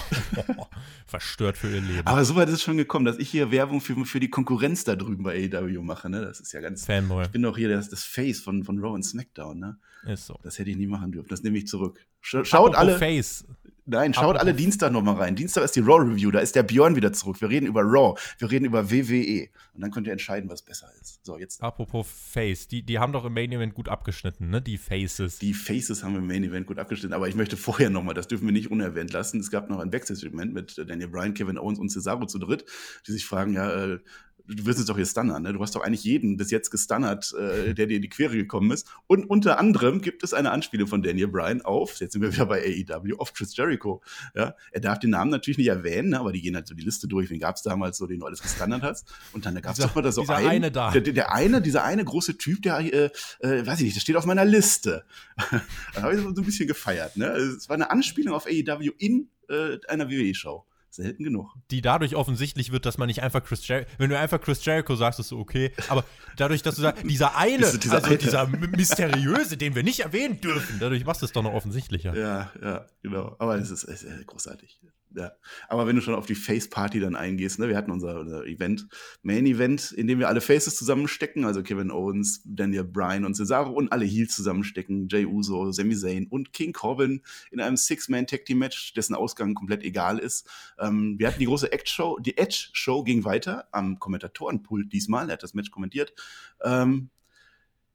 Verstört 1.06 1.56
für 1.56 1.68
ihr 1.68 1.80
Leben. 1.80 2.06
Aber 2.06 2.24
so 2.24 2.34
weit 2.34 2.48
ist 2.48 2.54
es 2.54 2.62
schon 2.62 2.76
gekommen, 2.76 3.04
dass 3.04 3.18
ich 3.18 3.30
hier 3.30 3.50
Werbung 3.50 3.80
für, 3.80 4.04
für 4.04 4.20
die 4.20 4.30
Konkurrenz 4.30 4.84
da 4.84 4.96
drüben 4.96 5.22
bei 5.22 5.48
AEW 5.52 5.82
mache, 5.82 6.10
ne? 6.10 6.22
Das 6.22 6.40
ist 6.40 6.52
ja 6.52 6.60
ganz. 6.60 6.86
Fanboy. 6.86 7.24
Ich 7.24 7.30
bin 7.30 7.42
doch 7.42 7.56
hier 7.56 7.68
das, 7.68 7.88
das 7.88 8.04
Face 8.04 8.40
von, 8.40 8.64
von 8.64 8.78
Raw 8.78 8.94
und 8.94 9.04
SmackDown, 9.04 9.58
ne? 9.58 9.78
Ist 10.06 10.26
so. 10.26 10.38
Das 10.42 10.58
hätte 10.58 10.70
ich 10.70 10.76
nie 10.76 10.88
machen 10.88 11.12
dürfen. 11.12 11.28
Das 11.28 11.42
nehme 11.42 11.58
ich 11.58 11.68
zurück. 11.68 12.04
Sch 12.20 12.38
schaut 12.44 12.74
Apropos 12.74 12.76
alle. 12.76 12.98
Face. 12.98 13.44
Nein, 13.84 14.14
schaut 14.14 14.24
Apropos- 14.24 14.40
alle 14.42 14.54
Dienstag 14.54 14.92
nochmal 14.92 15.16
rein. 15.16 15.34
Dienstag 15.34 15.64
ist 15.64 15.74
die 15.74 15.80
Raw 15.80 15.98
Review, 16.08 16.30
da 16.30 16.38
ist 16.38 16.54
der 16.54 16.62
Björn 16.62 16.94
wieder 16.94 17.12
zurück. 17.12 17.40
Wir 17.40 17.48
reden 17.48 17.66
über 17.66 17.82
Raw, 17.82 18.18
wir 18.38 18.50
reden 18.50 18.64
über 18.64 18.90
WWE. 18.90 19.48
Und 19.74 19.80
dann 19.80 19.90
könnt 19.90 20.06
ihr 20.06 20.12
entscheiden, 20.12 20.48
was 20.48 20.62
besser 20.62 20.88
ist. 21.00 21.24
So, 21.24 21.36
jetzt. 21.38 21.62
Apropos 21.62 22.06
Face. 22.08 22.68
Die, 22.68 22.82
die 22.84 22.98
haben 22.98 23.12
doch 23.12 23.24
im 23.24 23.32
Main 23.34 23.50
Event 23.50 23.74
gut 23.74 23.88
abgeschnitten, 23.88 24.50
ne? 24.50 24.62
Die 24.62 24.78
Faces. 24.78 25.38
Die 25.38 25.54
Faces 25.54 26.04
haben 26.04 26.14
im 26.16 26.26
Main 26.26 26.44
Event 26.44 26.66
gut 26.66 26.78
abgeschnitten, 26.78 27.12
aber 27.14 27.26
ich 27.28 27.34
möchte 27.34 27.56
vorher 27.56 27.90
nochmal, 27.90 28.14
das 28.14 28.28
dürfen 28.28 28.46
wir 28.46 28.52
nicht 28.52 28.70
unerwähnt 28.70 29.12
lassen. 29.12 29.40
Es 29.40 29.50
gab 29.50 29.68
noch 29.68 29.80
ein 29.80 29.90
Wechselsegment 29.92 30.52
mit 30.54 30.78
Daniel 30.78 31.08
Bryan, 31.08 31.34
Kevin 31.34 31.58
Owens 31.58 31.78
und 31.78 31.88
Cesaro 31.90 32.26
zu 32.26 32.38
dritt, 32.38 32.64
die 33.08 33.12
sich 33.12 33.24
fragen, 33.26 33.52
ja, 33.54 33.70
äh, 33.94 33.98
du 34.46 34.66
wirst 34.66 34.78
jetzt 34.78 34.88
doch 34.88 34.96
hier 34.96 35.06
stunnern, 35.06 35.42
ne? 35.42 35.52
Du 35.52 35.60
hast 35.60 35.74
doch 35.74 35.82
eigentlich 35.82 36.04
jeden 36.04 36.36
bis 36.36 36.50
jetzt 36.50 36.70
gestunnert, 36.70 37.32
äh, 37.38 37.74
der 37.74 37.86
dir 37.86 37.96
in 37.96 38.02
die 38.02 38.08
Quere 38.08 38.36
gekommen 38.36 38.70
ist. 38.70 38.86
Und 39.06 39.24
unter 39.28 39.58
anderem 39.58 40.00
gibt 40.00 40.22
es 40.22 40.34
eine 40.34 40.50
Anspielung 40.50 40.88
von 40.88 41.02
Daniel 41.02 41.28
Bryan 41.28 41.62
auf, 41.62 41.96
jetzt 42.00 42.12
sind 42.12 42.22
wir 42.22 42.32
wieder 42.32 42.46
bei 42.46 42.62
AEW, 42.62 43.16
auf 43.18 43.32
Chris 43.32 43.56
Jericho. 43.56 44.02
Ja? 44.34 44.54
Er 44.72 44.80
darf 44.80 44.98
den 44.98 45.10
Namen 45.10 45.30
natürlich 45.30 45.58
nicht 45.58 45.68
erwähnen, 45.68 46.10
ne? 46.10 46.20
aber 46.20 46.32
die 46.32 46.40
gehen 46.42 46.54
halt 46.54 46.66
so 46.66 46.74
die 46.74 46.82
Liste 46.82 47.08
durch, 47.08 47.30
wen 47.30 47.38
gab 47.38 47.56
es 47.56 47.62
damals 47.62 47.98
so, 47.98 48.06
den 48.06 48.20
du 48.20 48.26
alles 48.26 48.42
gestunnert 48.42 48.82
hast. 48.82 49.06
Und 49.32 49.46
dann 49.46 49.54
gab 49.62 49.72
es 49.74 49.78
doch 49.78 49.94
mal 49.94 50.02
da 50.02 50.12
so 50.12 50.22
dieser 50.22 50.36
einen, 50.36 50.48
eine 50.48 50.72
da. 50.72 50.90
Der, 50.90 51.00
der- 51.00 51.12
der 51.14 51.32
eine, 51.34 51.60
dieser 51.62 51.84
eine 51.84 52.04
große 52.04 52.36
Typ, 52.38 52.62
der, 52.62 52.78
äh, 52.80 53.10
äh, 53.40 53.66
weiß 53.66 53.78
ich 53.78 53.84
nicht, 53.84 53.96
der 53.96 54.00
steht 54.00 54.16
auf 54.16 54.26
meiner 54.26 54.44
Liste. 54.44 55.04
da 55.94 56.02
habe 56.02 56.14
ich 56.14 56.20
so 56.20 56.28
ein 56.28 56.34
bisschen 56.34 56.66
gefeiert. 56.68 57.16
Ne? 57.16 57.26
Es 57.26 57.68
war 57.68 57.74
eine 57.74 57.90
Anspielung 57.90 58.34
auf 58.34 58.46
AEW 58.46 58.90
in 58.98 59.28
äh, 59.48 59.78
einer 59.88 60.08
WWE-Show. 60.10 60.64
Selten 60.94 61.24
genug. 61.24 61.48
die 61.70 61.80
dadurch 61.80 62.14
offensichtlich 62.16 62.70
wird, 62.70 62.84
dass 62.86 62.98
man 62.98 63.06
nicht 63.06 63.22
einfach 63.22 63.42
Chris 63.42 63.66
Jericho, 63.66 63.88
wenn 63.98 64.10
du 64.10 64.18
einfach 64.18 64.40
Chris 64.40 64.62
Jericho 64.64 64.94
sagst, 64.94 65.18
ist 65.20 65.28
so 65.28 65.38
okay, 65.38 65.72
aber 65.88 66.04
dadurch, 66.36 66.62
dass 66.62 66.74
du 66.76 66.82
sagst, 66.82 67.02
dieser 67.08 67.36
eine, 67.36 67.70
Dieser- 67.78 67.94
also 67.94 68.06
eine. 68.08 68.18
dieser 68.18 68.46
mysteriöse, 68.46 69.56
den 69.56 69.74
wir 69.74 69.82
nicht 69.82 70.00
erwähnen 70.00 70.40
dürfen, 70.40 70.78
dadurch 70.80 71.04
machst 71.04 71.22
du 71.22 71.26
es 71.26 71.32
doch 71.32 71.42
noch 71.42 71.54
offensichtlicher. 71.54 72.14
Ja, 72.14 72.52
ja, 72.62 72.86
genau. 73.02 73.36
Aber 73.38 73.56
es 73.56 73.70
ist, 73.70 73.84
es 73.84 74.02
ist 74.02 74.26
großartig. 74.26 74.80
Ja, 75.14 75.32
aber 75.68 75.86
wenn 75.86 75.96
du 75.96 76.02
schon 76.02 76.14
auf 76.14 76.26
die 76.26 76.34
Face 76.34 76.68
Party 76.68 77.00
dann 77.00 77.16
eingehst, 77.16 77.58
ne, 77.58 77.68
wir 77.68 77.76
hatten 77.76 77.90
unser, 77.90 78.20
unser 78.20 78.46
Event, 78.46 78.88
Main 79.22 79.46
Event, 79.46 79.92
in 79.92 80.06
dem 80.06 80.18
wir 80.18 80.28
alle 80.28 80.40
Faces 80.40 80.76
zusammenstecken, 80.76 81.44
also 81.44 81.62
Kevin 81.62 81.90
Owens, 81.90 82.42
Daniel 82.44 82.84
Bryan 82.84 83.24
und 83.24 83.34
Cesaro 83.34 83.72
und 83.72 83.92
alle 83.92 84.04
Heels 84.04 84.34
zusammenstecken, 84.34 85.08
Jay 85.08 85.26
Uso, 85.26 85.70
Sami 85.72 85.96
Zayn 85.96 86.26
und 86.28 86.52
King 86.52 86.72
Corbin 86.72 87.22
in 87.50 87.60
einem 87.60 87.76
Six-Man-Tag-Team-Match, 87.76 88.94
dessen 88.94 89.14
Ausgang 89.14 89.54
komplett 89.54 89.82
egal 89.82 90.18
ist. 90.18 90.48
Ähm, 90.78 91.18
wir 91.18 91.26
hatten 91.28 91.40
die 91.40 91.46
große 91.46 91.70
Act-Show, 91.72 92.18
die 92.20 92.38
Edge-Show 92.38 93.02
ging 93.04 93.24
weiter 93.24 93.68
am 93.72 93.98
Kommentatorenpult 93.98 94.92
diesmal, 94.92 95.28
er 95.28 95.34
hat 95.34 95.42
das 95.42 95.54
Match 95.54 95.70
kommentiert. 95.70 96.14
Ähm, 96.62 97.10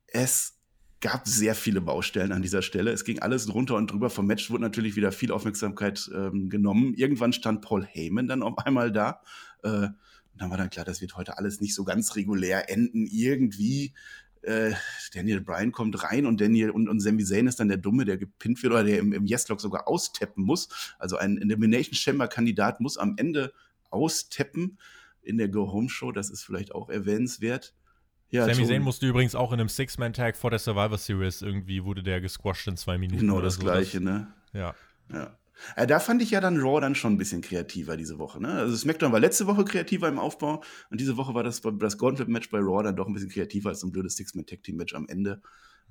es 0.08 0.57
gab 1.00 1.28
sehr 1.28 1.56
viele 1.56 1.82
Baustellen 1.82 2.32
an 2.32 2.42
dieser 2.42 2.62
Stelle. 2.62 2.92
Es 2.92 3.04
ging 3.04 3.20
alles 3.20 3.46
drunter 3.46 3.76
und 3.76 3.92
drüber. 3.92 4.10
Vom 4.10 4.26
Match 4.26 4.50
wurde 4.50 4.64
natürlich 4.64 4.96
wieder 4.96 5.12
viel 5.12 5.32
Aufmerksamkeit 5.32 6.10
ähm, 6.14 6.50
genommen. 6.50 6.94
Irgendwann 6.96 7.34
stand 7.34 7.62
Paul 7.62 7.86
Heyman 7.86 8.28
dann 8.28 8.44
auf 8.44 8.58
einmal 8.60 8.92
da. 8.92 9.22
Äh, 9.64 9.90
dann 10.38 10.50
war 10.50 10.58
dann 10.58 10.70
klar, 10.70 10.86
das 10.86 11.02
wird 11.02 11.16
heute 11.16 11.38
alles 11.38 11.62
nicht 11.62 11.76
so 11.76 11.84
ganz 11.84 12.16
regulär 12.16 12.70
enden. 12.70 13.06
Irgendwie 13.08 13.94
äh, 14.42 14.74
Daniel 15.14 15.42
Bryan 15.42 15.72
kommt 15.72 16.04
rein 16.04 16.26
und 16.26 16.42
Daniel 16.42 16.72
und, 16.72 16.88
und 16.90 17.00
Sami 17.00 17.24
Zayn 17.24 17.48
ist 17.48 17.60
dann 17.60 17.68
der 17.68 17.78
Dumme, 17.78 18.06
der 18.06 18.18
gepinnt 18.18 18.62
wird 18.64 18.74
oder 18.74 18.84
der 18.84 19.00
im, 19.00 19.14
im 19.14 19.26
Yes-Log 19.26 19.62
sogar 19.62 19.88
austeppen 19.88 20.44
muss. 20.44 20.70
Also 21.00 21.18
ein 21.18 21.38
Elimination 21.38 21.94
Chamber-Kandidat 21.96 22.80
muss 22.80 22.98
am 22.98 23.16
Ende 23.18 23.54
austeppen 23.90 24.80
in 25.22 25.38
der 25.38 25.50
Go-Home-Show. 25.50 26.12
Das 26.12 26.30
ist 26.30 26.44
vielleicht 26.44 26.74
auch 26.74 26.90
erwähnenswert. 26.90 27.74
Ja, 28.30 28.46
Sami 28.46 28.68
Zayn 28.68 28.82
musste 28.82 29.08
übrigens 29.08 29.36
auch 29.36 29.54
in 29.54 29.60
einem 29.60 29.70
Six-Man-Tag 29.70 30.36
vor 30.36 30.50
der 30.50 30.60
Survivor 30.60 30.98
Series 30.98 31.42
irgendwie, 31.42 31.84
wurde 31.84 32.04
der 32.04 32.20
gesquashed 32.20 32.68
in 32.68 32.78
zwei 32.78 32.98
Minuten. 32.98 33.22
Genau 33.22 33.42
das 33.42 33.56
so. 33.56 33.62
Gleiche, 33.62 34.02
ne? 34.02 34.28
Ja. 34.54 34.76
Ja. 35.12 35.38
Ja, 35.76 35.86
da 35.86 36.00
fand 36.00 36.22
ich 36.22 36.32
ja 36.32 36.40
dann 36.40 36.60
Raw 36.60 36.80
dann 36.80 36.94
schon 36.94 37.14
ein 37.14 37.18
bisschen 37.18 37.42
kreativer 37.42 37.98
diese 37.98 38.20
Woche. 38.20 38.40
Ne? 38.40 38.50
Also 38.54 38.76
SmackDown 38.76 39.12
war 39.12 39.20
letzte 39.20 39.48
Woche 39.48 39.66
kreativer 39.66 40.08
im 40.08 40.20
Aufbau 40.20 40.64
und 40.92 41.02
diese 41.02 41.18
Woche 41.18 41.34
war 41.34 41.44
das, 41.44 41.62
das 41.80 41.98
Gauntlet-Match 41.98 42.52
bei 42.52 42.60
Raw 42.60 42.84
dann 42.84 42.96
doch 42.96 43.08
ein 43.08 43.14
bisschen 43.14 43.30
kreativer 43.30 43.70
als 43.70 43.80
so 43.80 43.88
ein 43.88 43.92
blödes 43.92 44.16
Six-Man-Tag-Team-Match 44.18 44.94
am 44.94 45.08
Ende. 45.08 45.42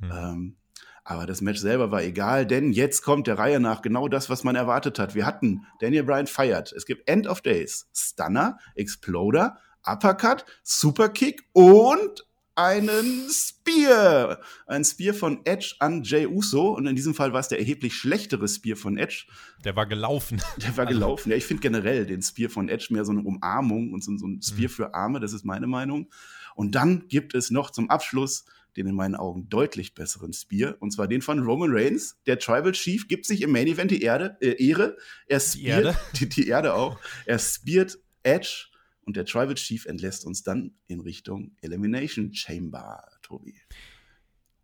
Hm. 0.00 0.10
Ähm, 0.12 0.56
aber 1.04 1.26
das 1.26 1.40
Match 1.40 1.60
selber 1.60 1.92
war 1.92 2.02
egal, 2.02 2.46
denn 2.46 2.72
jetzt 2.72 3.02
kommt 3.02 3.28
der 3.28 3.38
Reihe 3.38 3.60
nach 3.60 3.80
genau 3.80 4.08
das, 4.08 4.28
was 4.28 4.42
man 4.42 4.56
erwartet 4.56 4.98
hat. 4.98 5.14
Wir 5.14 5.24
hatten 5.24 5.64
Daniel 5.78 6.02
Bryan 6.02 6.26
feiert. 6.26 6.72
Es 6.72 6.84
gibt 6.84 7.08
End 7.08 7.28
of 7.28 7.42
Days, 7.42 7.88
Stunner, 7.94 8.58
Exploder, 8.74 9.58
Uppercut, 9.86 10.44
Superkick 10.62 11.44
und 11.52 12.26
einen 12.56 13.28
Spear. 13.30 14.40
Ein 14.66 14.84
Spear 14.84 15.14
von 15.14 15.40
Edge 15.44 15.74
an 15.78 16.02
Jay 16.02 16.26
Uso. 16.26 16.70
Und 16.74 16.86
in 16.86 16.96
diesem 16.96 17.14
Fall 17.14 17.32
war 17.32 17.40
es 17.40 17.48
der 17.48 17.58
erheblich 17.58 17.94
schlechtere 17.94 18.48
Spear 18.48 18.76
von 18.76 18.96
Edge. 18.96 19.26
Der 19.64 19.76
war 19.76 19.86
gelaufen. 19.86 20.42
Der 20.62 20.76
war 20.76 20.86
gelaufen. 20.86 21.30
Ja, 21.30 21.36
ich 21.36 21.44
finde 21.44 21.60
generell 21.60 22.06
den 22.06 22.22
Spear 22.22 22.50
von 22.50 22.68
Edge 22.68 22.88
mehr 22.90 23.04
so 23.04 23.12
eine 23.12 23.22
Umarmung 23.22 23.92
und 23.92 24.02
so, 24.02 24.16
so 24.16 24.26
ein 24.26 24.40
Spear 24.42 24.70
mhm. 24.70 24.74
für 24.74 24.94
Arme. 24.94 25.20
Das 25.20 25.32
ist 25.32 25.44
meine 25.44 25.66
Meinung. 25.66 26.08
Und 26.54 26.74
dann 26.74 27.06
gibt 27.08 27.34
es 27.34 27.50
noch 27.50 27.70
zum 27.70 27.90
Abschluss 27.90 28.46
den 28.76 28.86
in 28.86 28.94
meinen 28.94 29.14
Augen 29.14 29.48
deutlich 29.48 29.94
besseren 29.94 30.32
Spear. 30.32 30.76
Und 30.80 30.92
zwar 30.92 31.08
den 31.08 31.22
von 31.22 31.38
Roman 31.38 31.70
Reigns. 31.72 32.18
Der 32.26 32.38
Tribal 32.38 32.72
Chief 32.72 33.08
gibt 33.08 33.26
sich 33.26 33.42
im 33.42 33.52
Main 33.52 33.66
Event 33.66 33.90
die 33.90 34.02
Erde, 34.02 34.36
äh, 34.40 34.62
Ehre. 34.62 34.96
Er 35.26 35.40
speart, 35.40 35.56
die 35.62 35.66
Erde? 35.66 35.98
Die, 36.18 36.28
die 36.28 36.48
Erde 36.48 36.74
auch. 36.74 36.98
Er 37.24 37.38
speart 37.38 37.98
Edge 38.22 38.66
und 39.06 39.16
der 39.16 39.24
Tribal 39.24 39.54
Chief 39.54 39.86
entlässt 39.86 40.26
uns 40.26 40.42
dann 40.42 40.72
in 40.88 41.00
Richtung 41.00 41.52
Elimination 41.62 42.34
Chamber, 42.34 43.02
Tobi. 43.22 43.54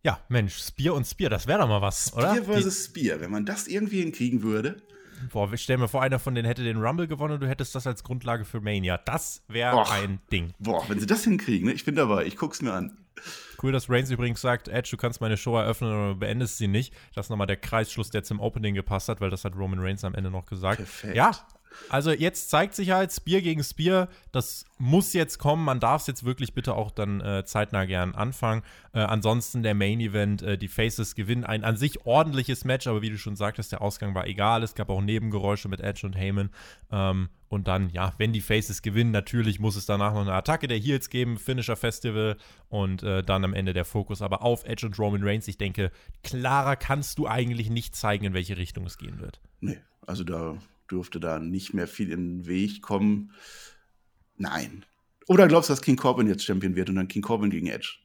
Ja, 0.05 0.20
Mensch, 0.28 0.59
Spear 0.59 0.95
und 0.95 1.07
Spear, 1.07 1.30
das 1.30 1.47
wäre 1.47 1.61
doch 1.61 1.68
mal 1.68 1.80
was, 1.80 2.09
Spear 2.09 2.18
oder? 2.18 2.43
Spear 2.43 2.55
versus 2.55 2.84
Spear, 2.86 3.20
wenn 3.20 3.30
man 3.30 3.47
das 3.47 3.68
irgendwie 3.68 4.01
hinkriegen 4.01 4.43
würde. 4.43 4.82
Boah, 5.30 5.57
stell 5.57 5.78
mir 5.78 5.86
vor, 5.86 6.03
einer 6.03 6.18
von 6.18 6.34
denen 6.34 6.47
hätte 6.47 6.64
den 6.64 6.78
Rumble 6.78 7.07
gewonnen 7.07 7.34
und 7.34 7.40
du 7.40 7.49
hättest 7.49 7.76
das 7.76 7.86
als 7.86 8.03
Grundlage 8.03 8.45
für 8.45 8.61
Mania. 8.61 8.99
Das 8.99 9.45
wäre 9.47 9.88
ein 9.88 10.18
Ding. 10.32 10.53
Boah, 10.59 10.84
wenn 10.88 10.99
sie 10.99 11.07
das 11.07 11.22
hinkriegen, 11.22 11.68
ne? 11.68 11.74
ich 11.74 11.84
bin 11.84 11.95
dabei, 11.95 12.26
ich 12.26 12.36
guck's 12.36 12.61
mir 12.61 12.72
an. 12.72 12.99
Cool, 13.62 13.70
dass 13.70 13.88
Reigns 13.88 14.11
übrigens 14.11 14.40
sagt, 14.40 14.66
Edge, 14.66 14.88
du 14.90 14.97
kannst 14.97 15.20
meine 15.20 15.36
Show 15.36 15.57
eröffnen 15.57 15.93
oder 15.93 16.14
beendest 16.16 16.59
sie 16.59 16.66
nicht. 16.66 16.93
Das 17.14 17.26
ist 17.26 17.30
nochmal 17.30 17.47
der 17.47 17.59
Kreisschluss, 17.59 18.11
der 18.11 18.24
zum 18.24 18.40
Opening 18.40 18.74
gepasst 18.74 19.09
hat, 19.09 19.20
weil 19.20 19.30
das 19.30 19.45
hat 19.45 19.55
Roman 19.55 19.78
Reigns 19.78 20.03
am 20.03 20.16
Ende 20.16 20.32
noch 20.32 20.47
gesagt. 20.47 20.78
Perfekt. 20.78 21.14
Ja, 21.14 21.30
also 21.88 22.10
jetzt 22.10 22.50
zeigt 22.50 22.74
sich 22.74 22.90
halt 22.90 23.12
Spear 23.12 23.40
gegen 23.40 23.62
Spear, 23.62 24.08
das 24.30 24.64
muss 24.78 25.12
jetzt 25.12 25.38
kommen. 25.38 25.64
Man 25.64 25.80
darf 25.80 26.02
es 26.02 26.06
jetzt 26.06 26.24
wirklich 26.24 26.54
bitte 26.54 26.74
auch 26.74 26.90
dann 26.90 27.20
äh, 27.20 27.44
zeitnah 27.44 27.84
gern 27.84 28.14
anfangen. 28.14 28.62
Äh, 28.92 29.00
ansonsten 29.00 29.62
der 29.62 29.74
Main 29.74 30.00
Event, 30.00 30.42
äh, 30.42 30.58
die 30.58 30.68
Faces 30.68 31.14
gewinnen 31.14 31.44
ein 31.44 31.64
an 31.64 31.76
sich 31.76 32.04
ordentliches 32.04 32.64
Match, 32.64 32.86
aber 32.86 33.02
wie 33.02 33.10
du 33.10 33.18
schon 33.18 33.36
sagtest, 33.36 33.72
der 33.72 33.82
Ausgang 33.82 34.14
war 34.14 34.26
egal. 34.26 34.62
Es 34.62 34.74
gab 34.74 34.90
auch 34.90 35.00
Nebengeräusche 35.00 35.68
mit 35.68 35.80
Edge 35.80 36.06
und 36.06 36.16
Heyman. 36.16 36.50
Ähm, 36.90 37.28
und 37.48 37.68
dann, 37.68 37.90
ja, 37.90 38.14
wenn 38.16 38.32
die 38.32 38.40
Faces 38.40 38.80
gewinnen, 38.80 39.10
natürlich 39.10 39.60
muss 39.60 39.76
es 39.76 39.84
danach 39.84 40.14
noch 40.14 40.22
eine 40.22 40.32
Attacke 40.32 40.68
der 40.68 40.78
Heels 40.78 41.10
geben, 41.10 41.38
Finisher 41.38 41.76
Festival 41.76 42.38
und 42.70 43.02
äh, 43.02 43.22
dann 43.22 43.44
am 43.44 43.52
Ende 43.52 43.74
der 43.74 43.84
Fokus 43.84 44.22
aber 44.22 44.42
auf 44.42 44.64
Edge 44.64 44.86
und 44.86 44.98
Roman 44.98 45.22
Reigns. 45.22 45.46
Ich 45.48 45.58
denke, 45.58 45.92
klarer 46.22 46.76
kannst 46.76 47.18
du 47.18 47.28
eigentlich 47.28 47.68
nicht 47.68 47.94
zeigen, 47.94 48.24
in 48.24 48.32
welche 48.34 48.56
Richtung 48.56 48.86
es 48.86 48.96
gehen 48.96 49.20
wird. 49.20 49.38
Nee, 49.60 49.78
also 50.06 50.24
da 50.24 50.56
dürfte 50.93 51.18
da 51.18 51.38
nicht 51.38 51.74
mehr 51.74 51.88
viel 51.88 52.12
in 52.12 52.40
den 52.40 52.47
Weg 52.47 52.82
kommen. 52.82 53.32
Nein. 54.36 54.84
Oder 55.26 55.49
glaubst 55.49 55.68
du, 55.68 55.72
dass 55.72 55.82
King 55.82 55.97
Corbin 55.97 56.28
jetzt 56.28 56.45
Champion 56.45 56.76
wird 56.76 56.88
und 56.90 56.97
dann 56.97 57.09
King 57.09 57.22
Corbin 57.22 57.51
gegen 57.51 57.68
Edge? 57.68 57.99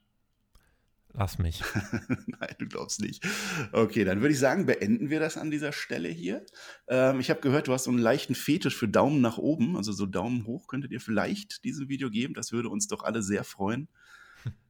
Lass 1.13 1.39
mich. 1.39 1.63
Nein, 2.27 2.55
du 2.59 2.67
glaubst 2.67 3.01
nicht. 3.01 3.25
Okay, 3.71 4.03
dann 4.03 4.21
würde 4.21 4.33
ich 4.33 4.39
sagen, 4.39 4.67
beenden 4.67 5.09
wir 5.09 5.19
das 5.19 5.35
an 5.35 5.49
dieser 5.49 5.71
Stelle 5.71 6.09
hier. 6.09 6.45
Ähm, 6.87 7.19
ich 7.19 7.31
habe 7.31 7.41
gehört, 7.41 7.67
du 7.67 7.73
hast 7.73 7.85
so 7.85 7.89
einen 7.89 7.99
leichten 7.99 8.35
Fetisch 8.35 8.75
für 8.75 8.87
Daumen 8.87 9.19
nach 9.19 9.39
oben, 9.39 9.75
also 9.75 9.91
so 9.91 10.05
Daumen 10.05 10.45
hoch 10.45 10.67
könntet 10.67 10.91
ihr 10.91 11.01
vielleicht 11.01 11.63
diesem 11.63 11.89
Video 11.89 12.11
geben. 12.11 12.35
Das 12.35 12.51
würde 12.51 12.69
uns 12.69 12.87
doch 12.87 13.03
alle 13.03 13.23
sehr 13.23 13.43
freuen. 13.43 13.87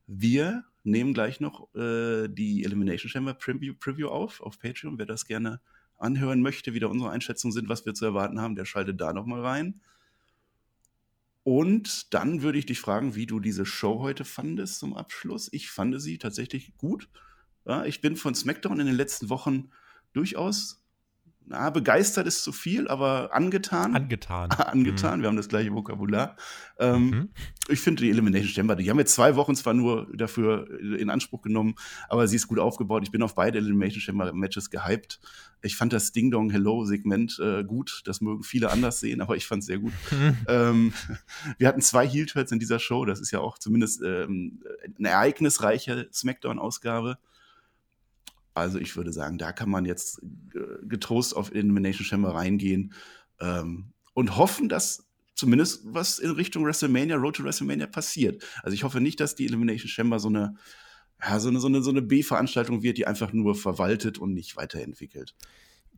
Wir 0.07 0.63
nehmen 0.85 1.13
gleich 1.13 1.41
noch 1.41 1.67
äh, 1.75 2.29
die 2.29 2.63
Elimination 2.63 3.09
Chamber 3.09 3.33
Preview, 3.33 3.73
Preview 3.77 4.07
auf 4.07 4.39
auf 4.39 4.57
Patreon. 4.57 4.97
Wer 4.97 5.05
das 5.05 5.25
gerne 5.25 5.59
anhören 5.97 6.41
möchte, 6.41 6.73
wie 6.73 6.79
da 6.79 6.87
unsere 6.87 7.11
Einschätzungen 7.11 7.53
sind, 7.53 7.69
was 7.69 7.85
wir 7.85 7.93
zu 7.93 8.05
erwarten 8.05 8.41
haben, 8.41 8.55
der 8.55 8.65
schaltet 8.65 9.01
da 9.01 9.13
nochmal 9.13 9.41
rein. 9.41 9.81
Und 11.43 12.13
dann 12.13 12.41
würde 12.41 12.59
ich 12.59 12.65
dich 12.65 12.79
fragen, 12.79 13.15
wie 13.15 13.25
du 13.25 13.39
diese 13.39 13.65
Show 13.65 13.99
heute 13.99 14.25
fandest 14.25 14.79
zum 14.79 14.95
Abschluss. 14.95 15.47
Ich 15.53 15.69
fand 15.69 16.01
sie 16.01 16.17
tatsächlich 16.17 16.75
gut. 16.77 17.07
Ja, 17.65 17.85
ich 17.85 18.01
bin 18.01 18.17
von 18.17 18.35
SmackDown 18.35 18.79
in 18.79 18.87
den 18.87 18.95
letzten 18.95 19.29
Wochen 19.29 19.69
durchaus 20.13 20.83
na, 21.49 21.69
begeistert 21.69 22.27
ist 22.27 22.43
zu 22.43 22.51
viel, 22.51 22.87
aber 22.87 23.33
angetan. 23.33 23.95
Angetan. 23.95 24.51
angetan, 24.51 25.19
mhm. 25.19 25.23
wir 25.23 25.29
haben 25.29 25.37
das 25.37 25.47
gleiche 25.47 25.73
Vokabular. 25.73 26.35
Ähm, 26.77 27.09
mhm. 27.09 27.29
Ich 27.69 27.79
finde 27.79 28.03
die 28.03 28.09
Elimination 28.09 28.53
Chamber, 28.53 28.75
die 28.75 28.89
haben 28.89 28.99
jetzt 28.99 29.13
zwei 29.13 29.35
Wochen 29.35 29.55
zwar 29.55 29.73
nur 29.73 30.07
dafür 30.13 30.67
in 30.79 31.09
Anspruch 31.09 31.41
genommen, 31.41 31.75
aber 32.09 32.27
sie 32.27 32.35
ist 32.35 32.47
gut 32.47 32.59
aufgebaut. 32.59 33.03
Ich 33.03 33.11
bin 33.11 33.21
auf 33.21 33.35
beide 33.35 33.57
Elimination 33.57 34.01
Chamber 34.01 34.33
Matches 34.33 34.69
gehypt. 34.69 35.19
Ich 35.61 35.75
fand 35.75 35.93
das 35.93 36.11
Ding 36.11 36.31
Dong 36.31 36.49
Hello 36.49 36.85
Segment 36.85 37.39
äh, 37.39 37.63
gut. 37.63 38.01
Das 38.05 38.21
mögen 38.21 38.43
viele 38.43 38.69
anders 38.69 38.99
sehen, 38.99 39.21
aber 39.21 39.35
ich 39.37 39.47
fand 39.47 39.61
es 39.61 39.67
sehr 39.67 39.79
gut. 39.79 39.93
ähm, 40.47 40.93
wir 41.57 41.67
hatten 41.67 41.81
zwei 41.81 42.07
Heel 42.07 42.25
Turns 42.25 42.51
in 42.51 42.59
dieser 42.59 42.79
Show. 42.79 43.05
Das 43.05 43.19
ist 43.19 43.31
ja 43.31 43.39
auch 43.39 43.57
zumindest 43.57 44.01
ähm, 44.01 44.61
eine 44.97 45.09
ereignisreiche 45.09 46.09
Smackdown-Ausgabe. 46.11 47.17
Also 48.57 48.79
ich 48.79 48.95
würde 48.95 49.13
sagen, 49.13 49.37
da 49.37 49.51
kann 49.51 49.69
man 49.69 49.85
jetzt 49.85 50.21
äh, 50.55 50.85
getrost 50.85 51.35
auf 51.35 51.53
Elimination 51.53 52.05
Chamber 52.05 52.33
reingehen 52.33 52.93
ähm, 53.39 53.93
und 54.13 54.35
hoffen, 54.37 54.67
dass 54.69 55.07
zumindest 55.35 55.81
was 55.85 56.19
in 56.19 56.31
Richtung 56.31 56.65
WrestleMania, 56.65 57.15
Road 57.15 57.35
to 57.35 57.43
WrestleMania 57.43 57.87
passiert. 57.87 58.43
Also 58.63 58.73
ich 58.73 58.83
hoffe 58.83 58.99
nicht, 58.99 59.19
dass 59.19 59.35
die 59.35 59.45
Elimination 59.45 59.89
Chamber 59.89 60.19
so 60.19 60.29
eine, 60.29 60.55
ja, 61.21 61.39
so 61.39 61.49
eine, 61.49 61.59
so 61.59 61.67
eine, 61.67 61.81
so 61.83 61.91
eine 61.91 62.01
B-Veranstaltung 62.01 62.81
wird, 62.81 62.97
die 62.97 63.05
einfach 63.07 63.31
nur 63.31 63.55
verwaltet 63.55 64.17
und 64.17 64.33
nicht 64.33 64.57
weiterentwickelt. 64.57 65.35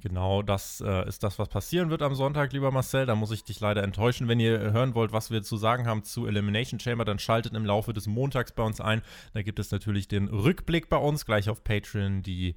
Genau, 0.02 0.42
das 0.42 0.80
äh, 0.80 1.08
ist 1.10 1.24
das, 1.24 1.40
was 1.40 1.50
passieren 1.50 1.90
wird 1.90 2.02
am 2.02 2.16
Sonntag, 2.16 2.54
lieber 2.54 2.72
Marcel. 2.72 3.06
Da 3.06 3.16
muss 3.16 3.32
ich 3.32 3.44
dich 3.44 3.60
leider 3.60 3.84
enttäuschen. 3.84 4.30
Wenn 4.30 4.40
ihr 4.40 4.72
hören 4.72 4.96
wollt, 4.96 5.12
was 5.12 5.30
wir 5.30 5.44
zu 5.44 5.58
sagen 5.58 5.88
haben 5.88 6.04
zu 6.04 6.26
Elimination 6.26 6.80
Chamber, 6.80 7.04
dann 7.04 7.20
schaltet 7.20 7.54
im 7.54 7.66
Laufe 7.66 7.92
des 7.92 8.08
Montags 8.08 8.54
bei 8.54 8.64
uns 8.64 8.80
ein. 8.80 9.02
Da 9.34 9.42
gibt 9.42 9.60
es 9.60 9.72
natürlich 9.72 10.08
den 10.08 10.30
Rückblick 10.30 10.88
bei 10.90 10.98
uns, 10.98 11.26
gleich 11.26 11.50
auf 11.50 11.66
Patreon, 11.66 12.24
die 12.24 12.56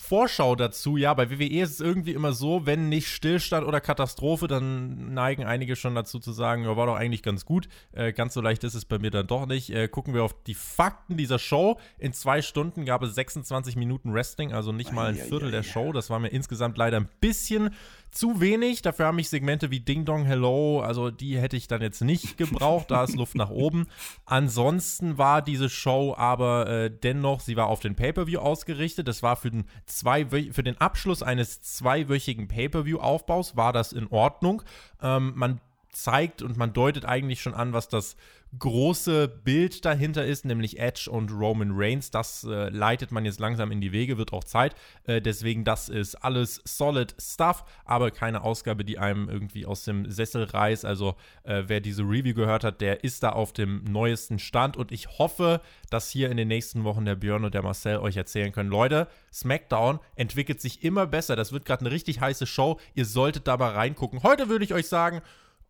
Vorschau 0.00 0.56
dazu, 0.56 0.96
ja, 0.96 1.12
bei 1.12 1.30
WWE 1.30 1.60
ist 1.60 1.72
es 1.72 1.80
irgendwie 1.80 2.12
immer 2.12 2.32
so, 2.32 2.64
wenn 2.64 2.88
nicht 2.88 3.06
Stillstand 3.08 3.66
oder 3.66 3.82
Katastrophe, 3.82 4.48
dann 4.48 5.12
neigen 5.12 5.44
einige 5.44 5.76
schon 5.76 5.94
dazu 5.94 6.18
zu 6.18 6.32
sagen, 6.32 6.64
ja, 6.64 6.74
war 6.76 6.86
doch 6.86 6.96
eigentlich 6.96 7.22
ganz 7.22 7.44
gut. 7.44 7.68
Äh, 7.92 8.12
ganz 8.12 8.32
so 8.32 8.40
leicht 8.40 8.64
ist 8.64 8.74
es 8.74 8.86
bei 8.86 8.98
mir 8.98 9.10
dann 9.10 9.26
doch 9.26 9.46
nicht. 9.46 9.70
Äh, 9.70 9.88
gucken 9.88 10.14
wir 10.14 10.24
auf 10.24 10.34
die 10.44 10.54
Fakten 10.54 11.18
dieser 11.18 11.38
Show. 11.38 11.78
In 11.98 12.14
zwei 12.14 12.40
Stunden 12.40 12.86
gab 12.86 13.02
es 13.02 13.14
26 13.14 13.76
Minuten 13.76 14.14
Wrestling, 14.14 14.52
also 14.52 14.72
nicht 14.72 14.90
mal 14.90 15.10
ein 15.10 15.16
Viertel 15.16 15.50
der 15.50 15.62
Show. 15.62 15.92
Das 15.92 16.08
war 16.08 16.18
mir 16.18 16.28
insgesamt 16.28 16.78
leider 16.78 16.96
ein 16.96 17.08
bisschen 17.20 17.70
zu 18.10 18.40
wenig. 18.40 18.82
Dafür 18.82 19.06
haben 19.06 19.16
mich 19.16 19.28
Segmente 19.28 19.70
wie 19.70 19.80
Ding 19.80 20.04
Dong 20.04 20.24
Hello, 20.24 20.80
also 20.80 21.10
die 21.10 21.38
hätte 21.38 21.56
ich 21.56 21.68
dann 21.68 21.82
jetzt 21.82 22.02
nicht 22.02 22.36
gebraucht. 22.36 22.90
da 22.90 23.04
ist 23.04 23.16
Luft 23.16 23.34
nach 23.34 23.50
oben. 23.50 23.86
Ansonsten 24.24 25.18
war 25.18 25.42
diese 25.42 25.68
Show 25.68 26.14
aber 26.16 26.68
äh, 26.68 26.90
dennoch, 26.90 27.40
sie 27.40 27.56
war 27.56 27.68
auf 27.68 27.80
den 27.80 27.96
Pay-Per-View 27.96 28.40
ausgerichtet. 28.40 29.08
Das 29.08 29.22
war 29.22 29.36
für 29.36 29.50
den, 29.50 29.64
zwei, 29.86 30.26
für 30.26 30.62
den 30.62 30.80
Abschluss 30.80 31.22
eines 31.22 31.62
zweiwöchigen 31.62 32.48
Pay-Per-View-Aufbaus, 32.48 33.56
war 33.56 33.72
das 33.72 33.92
in 33.92 34.06
Ordnung. 34.08 34.62
Ähm, 35.02 35.32
man 35.36 35.60
zeigt 35.92 36.42
und 36.42 36.56
man 36.56 36.72
deutet 36.72 37.04
eigentlich 37.04 37.40
schon 37.40 37.54
an, 37.54 37.72
was 37.72 37.88
das 37.88 38.16
große 38.58 39.28
Bild 39.28 39.84
dahinter 39.84 40.24
ist, 40.24 40.44
nämlich 40.44 40.78
Edge 40.78 41.08
und 41.10 41.30
Roman 41.30 41.70
Reigns. 41.72 42.10
Das 42.10 42.42
äh, 42.44 42.68
leitet 42.68 43.12
man 43.12 43.24
jetzt 43.24 43.38
langsam 43.38 43.70
in 43.70 43.80
die 43.80 43.92
Wege, 43.92 44.18
wird 44.18 44.32
auch 44.32 44.42
Zeit. 44.42 44.74
Äh, 45.04 45.22
deswegen, 45.22 45.64
das 45.64 45.88
ist 45.88 46.16
alles 46.16 46.60
solid 46.64 47.14
Stuff, 47.20 47.64
aber 47.84 48.10
keine 48.10 48.42
Ausgabe, 48.42 48.84
die 48.84 48.98
einem 48.98 49.28
irgendwie 49.28 49.66
aus 49.66 49.84
dem 49.84 50.10
Sessel 50.10 50.44
reißt. 50.44 50.84
Also, 50.84 51.14
äh, 51.44 51.64
wer 51.66 51.80
diese 51.80 52.02
Review 52.02 52.34
gehört 52.34 52.64
hat, 52.64 52.80
der 52.80 53.04
ist 53.04 53.22
da 53.22 53.30
auf 53.30 53.52
dem 53.52 53.84
neuesten 53.84 54.38
Stand 54.38 54.76
und 54.76 54.90
ich 54.90 55.18
hoffe, 55.18 55.60
dass 55.88 56.10
hier 56.10 56.30
in 56.30 56.36
den 56.36 56.48
nächsten 56.48 56.82
Wochen 56.82 57.04
der 57.04 57.14
Björn 57.14 57.44
und 57.44 57.54
der 57.54 57.62
Marcel 57.62 57.98
euch 57.98 58.16
erzählen 58.16 58.52
können, 58.52 58.70
Leute, 58.70 59.06
SmackDown 59.32 60.00
entwickelt 60.16 60.60
sich 60.60 60.82
immer 60.82 61.06
besser. 61.06 61.36
Das 61.36 61.52
wird 61.52 61.64
gerade 61.64 61.82
eine 61.82 61.92
richtig 61.92 62.20
heiße 62.20 62.46
Show. 62.46 62.80
Ihr 62.94 63.04
solltet 63.04 63.46
dabei 63.46 63.68
reingucken. 63.68 64.24
Heute 64.24 64.48
würde 64.48 64.64
ich 64.64 64.74
euch 64.74 64.88
sagen, 64.88 65.22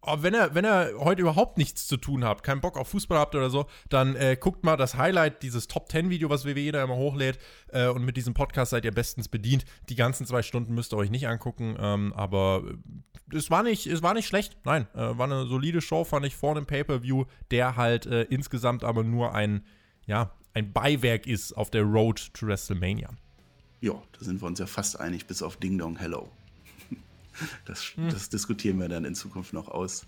Oh, 0.03 0.17
wenn 0.21 0.35
ihr, 0.35 0.55
wenn 0.55 0.65
ihr 0.65 0.95
heute 0.99 1.21
überhaupt 1.21 1.59
nichts 1.59 1.87
zu 1.87 1.99
tun 1.99 2.25
habt, 2.25 2.43
keinen 2.43 2.63
Bock 2.63 2.79
auf 2.79 2.89
Fußball 2.89 3.19
habt 3.19 3.35
oder 3.35 3.51
so, 3.51 3.67
dann 3.91 4.17
äh, 4.17 4.37
guckt 4.41 4.65
mal 4.65 4.79
das 4.79 4.97
Highlight, 4.97 5.43
dieses 5.43 5.69
Top 5.69 5.91
10 5.91 6.09
Video, 6.09 6.31
was 6.31 6.47
WWE 6.47 6.73
da 6.73 6.83
immer 6.83 6.97
hochlädt. 6.97 7.39
Äh, 7.69 7.89
und 7.89 8.05
mit 8.07 8.17
diesem 8.17 8.33
Podcast 8.33 8.71
seid 8.71 8.87
ihr 8.87 8.93
bestens 8.93 9.29
bedient. 9.29 9.67
Die 9.91 9.97
ganzen 9.97 10.25
zwei 10.27 10.41
Stunden 10.41 10.75
müsst 10.75 10.95
ihr 10.95 10.97
euch 10.97 11.11
nicht 11.11 11.29
angucken, 11.29 11.77
ähm, 11.79 12.15
aber 12.15 12.63
äh, 13.31 13.37
es 13.37 13.51
war 13.51 13.63
nicht, 13.63 13.87
es 13.87 14.03
war 14.03 14.15
nicht 14.15 14.27
schlecht. 14.27 14.57
Nein, 14.65 14.87
äh, 14.95 15.19
war 15.19 15.27
eine 15.27 15.47
solide 15.47 15.83
Show, 15.83 16.05
fand 16.05 16.25
ich 16.25 16.35
vor 16.35 16.55
dem 16.55 16.65
Pay-Per-View, 16.65 17.27
der 17.51 17.77
halt 17.77 18.07
äh, 18.07 18.23
insgesamt 18.23 18.85
aber 18.85 19.05
nur 19.05 19.35
ein, 19.35 19.67
ja, 20.07 20.33
ein 20.55 20.73
Beiwerk 20.73 21.27
ist 21.27 21.53
auf 21.53 21.71
der 21.71 21.83
Road 21.83 22.33
to 22.33 22.47
WrestleMania. 22.47 23.11
Ja, 23.83 24.03
da 24.19 24.25
sind 24.25 24.41
wir 24.41 24.47
uns 24.47 24.59
ja 24.59 24.67
fast 24.67 24.99
einig, 24.99 25.27
bis 25.27 25.43
auf 25.43 25.59
Ding 25.59 25.77
Dong 25.77 25.97
Hello. 25.99 26.31
Das, 27.65 27.93
hm. 27.95 28.11
das, 28.11 28.29
diskutieren 28.29 28.79
wir 28.79 28.89
dann 28.89 29.05
in 29.05 29.15
Zukunft 29.15 29.53
noch 29.53 29.69
aus. 29.69 30.07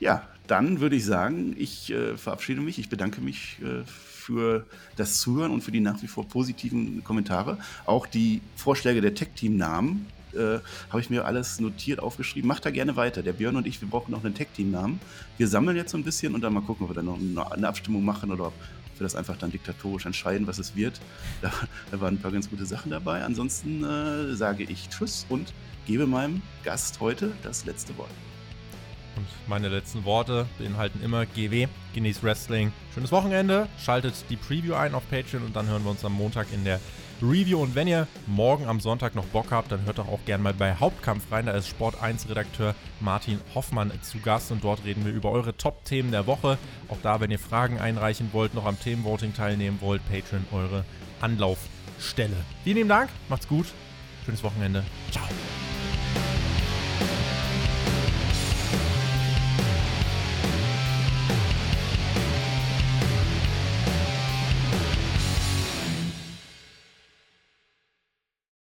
Ja, 0.00 0.28
dann 0.46 0.80
würde 0.80 0.96
ich 0.96 1.04
sagen, 1.04 1.54
ich 1.56 1.90
äh, 1.90 2.16
verabschiede 2.16 2.60
mich. 2.60 2.78
Ich 2.78 2.88
bedanke 2.88 3.20
mich 3.20 3.58
äh, 3.62 3.84
für 3.86 4.66
das 4.96 5.18
Zuhören 5.18 5.52
und 5.52 5.62
für 5.62 5.70
die 5.70 5.80
nach 5.80 6.02
wie 6.02 6.08
vor 6.08 6.28
positiven 6.28 7.04
Kommentare. 7.04 7.58
Auch 7.86 8.06
die 8.06 8.40
Vorschläge 8.56 9.00
der 9.00 9.14
Tech-Team-Namen 9.14 10.06
äh, 10.34 10.58
habe 10.90 11.00
ich 11.00 11.10
mir 11.10 11.24
alles 11.24 11.60
notiert, 11.60 12.00
aufgeschrieben. 12.00 12.48
Macht 12.48 12.66
da 12.66 12.70
gerne 12.70 12.96
weiter. 12.96 13.22
Der 13.22 13.32
Björn 13.32 13.56
und 13.56 13.66
ich, 13.66 13.80
wir 13.80 13.88
brauchen 13.88 14.10
noch 14.10 14.24
einen 14.24 14.34
Tech-Team-Namen. 14.34 15.00
Wir 15.38 15.48
sammeln 15.48 15.76
jetzt 15.76 15.92
so 15.92 15.98
ein 15.98 16.04
bisschen 16.04 16.34
und 16.34 16.40
dann 16.40 16.52
mal 16.52 16.62
gucken, 16.62 16.84
ob 16.84 16.90
wir 16.90 16.94
dann 16.94 17.34
noch 17.34 17.52
eine 17.52 17.68
Abstimmung 17.68 18.04
machen 18.04 18.32
oder 18.32 18.48
ob 18.48 18.54
wir 18.98 19.04
das 19.04 19.14
einfach 19.14 19.36
dann 19.36 19.50
diktatorisch 19.50 20.06
entscheiden, 20.06 20.46
was 20.46 20.58
es 20.58 20.76
wird. 20.76 21.00
Da, 21.42 21.52
da 21.90 22.00
waren 22.00 22.14
ein 22.14 22.20
paar 22.20 22.32
ganz 22.32 22.50
gute 22.50 22.66
Sachen 22.66 22.90
dabei. 22.90 23.24
Ansonsten 23.24 23.84
äh, 23.84 24.34
sage 24.34 24.64
ich 24.64 24.88
Tschüss 24.88 25.26
und 25.28 25.52
gebe 25.86 26.06
meinem 26.06 26.42
Gast 26.62 27.00
heute 27.00 27.32
das 27.42 27.64
letzte 27.64 27.96
Wort. 27.98 28.10
Und 29.16 29.26
meine 29.48 29.68
letzten 29.68 30.04
Worte 30.04 30.46
beinhalten 30.58 31.00
immer 31.02 31.24
GW, 31.26 31.68
genießt 31.94 32.22
Wrestling. 32.22 32.72
Schönes 32.92 33.12
Wochenende, 33.12 33.68
schaltet 33.78 34.14
die 34.28 34.36
Preview 34.36 34.74
ein 34.74 34.94
auf 34.94 35.08
Patreon 35.08 35.44
und 35.44 35.54
dann 35.54 35.66
hören 35.66 35.84
wir 35.84 35.90
uns 35.90 36.04
am 36.04 36.14
Montag 36.14 36.48
in 36.52 36.64
der 36.64 36.80
Review. 37.22 37.60
Und 37.60 37.74
wenn 37.74 37.88
ihr 37.88 38.06
morgen 38.26 38.66
am 38.66 38.80
Sonntag 38.80 39.14
noch 39.14 39.24
Bock 39.26 39.50
habt, 39.50 39.72
dann 39.72 39.84
hört 39.84 39.98
doch 39.98 40.08
auch 40.08 40.24
gerne 40.24 40.42
mal 40.42 40.54
bei 40.54 40.74
Hauptkampf 40.74 41.30
rein. 41.30 41.46
Da 41.46 41.52
ist 41.52 41.68
Sport 41.68 42.02
1 42.02 42.28
Redakteur 42.28 42.74
Martin 43.00 43.40
Hoffmann 43.54 43.92
zu 44.02 44.18
Gast 44.18 44.50
und 44.50 44.64
dort 44.64 44.84
reden 44.84 45.04
wir 45.04 45.12
über 45.12 45.30
eure 45.30 45.56
Top-Themen 45.56 46.10
der 46.10 46.26
Woche. 46.26 46.58
Auch 46.88 46.98
da, 47.02 47.20
wenn 47.20 47.30
ihr 47.30 47.38
Fragen 47.38 47.78
einreichen 47.78 48.30
wollt, 48.32 48.54
noch 48.54 48.66
am 48.66 48.78
Themenvoting 48.78 49.34
teilnehmen 49.34 49.78
wollt, 49.80 50.02
Patreon 50.10 50.44
eure 50.52 50.84
Anlaufstelle. 51.20 52.36
Vielen 52.64 52.76
lieben 52.76 52.88
Dank, 52.88 53.10
macht's 53.28 53.48
gut, 53.48 53.66
schönes 54.24 54.42
Wochenende, 54.42 54.84
ciao. 55.10 55.24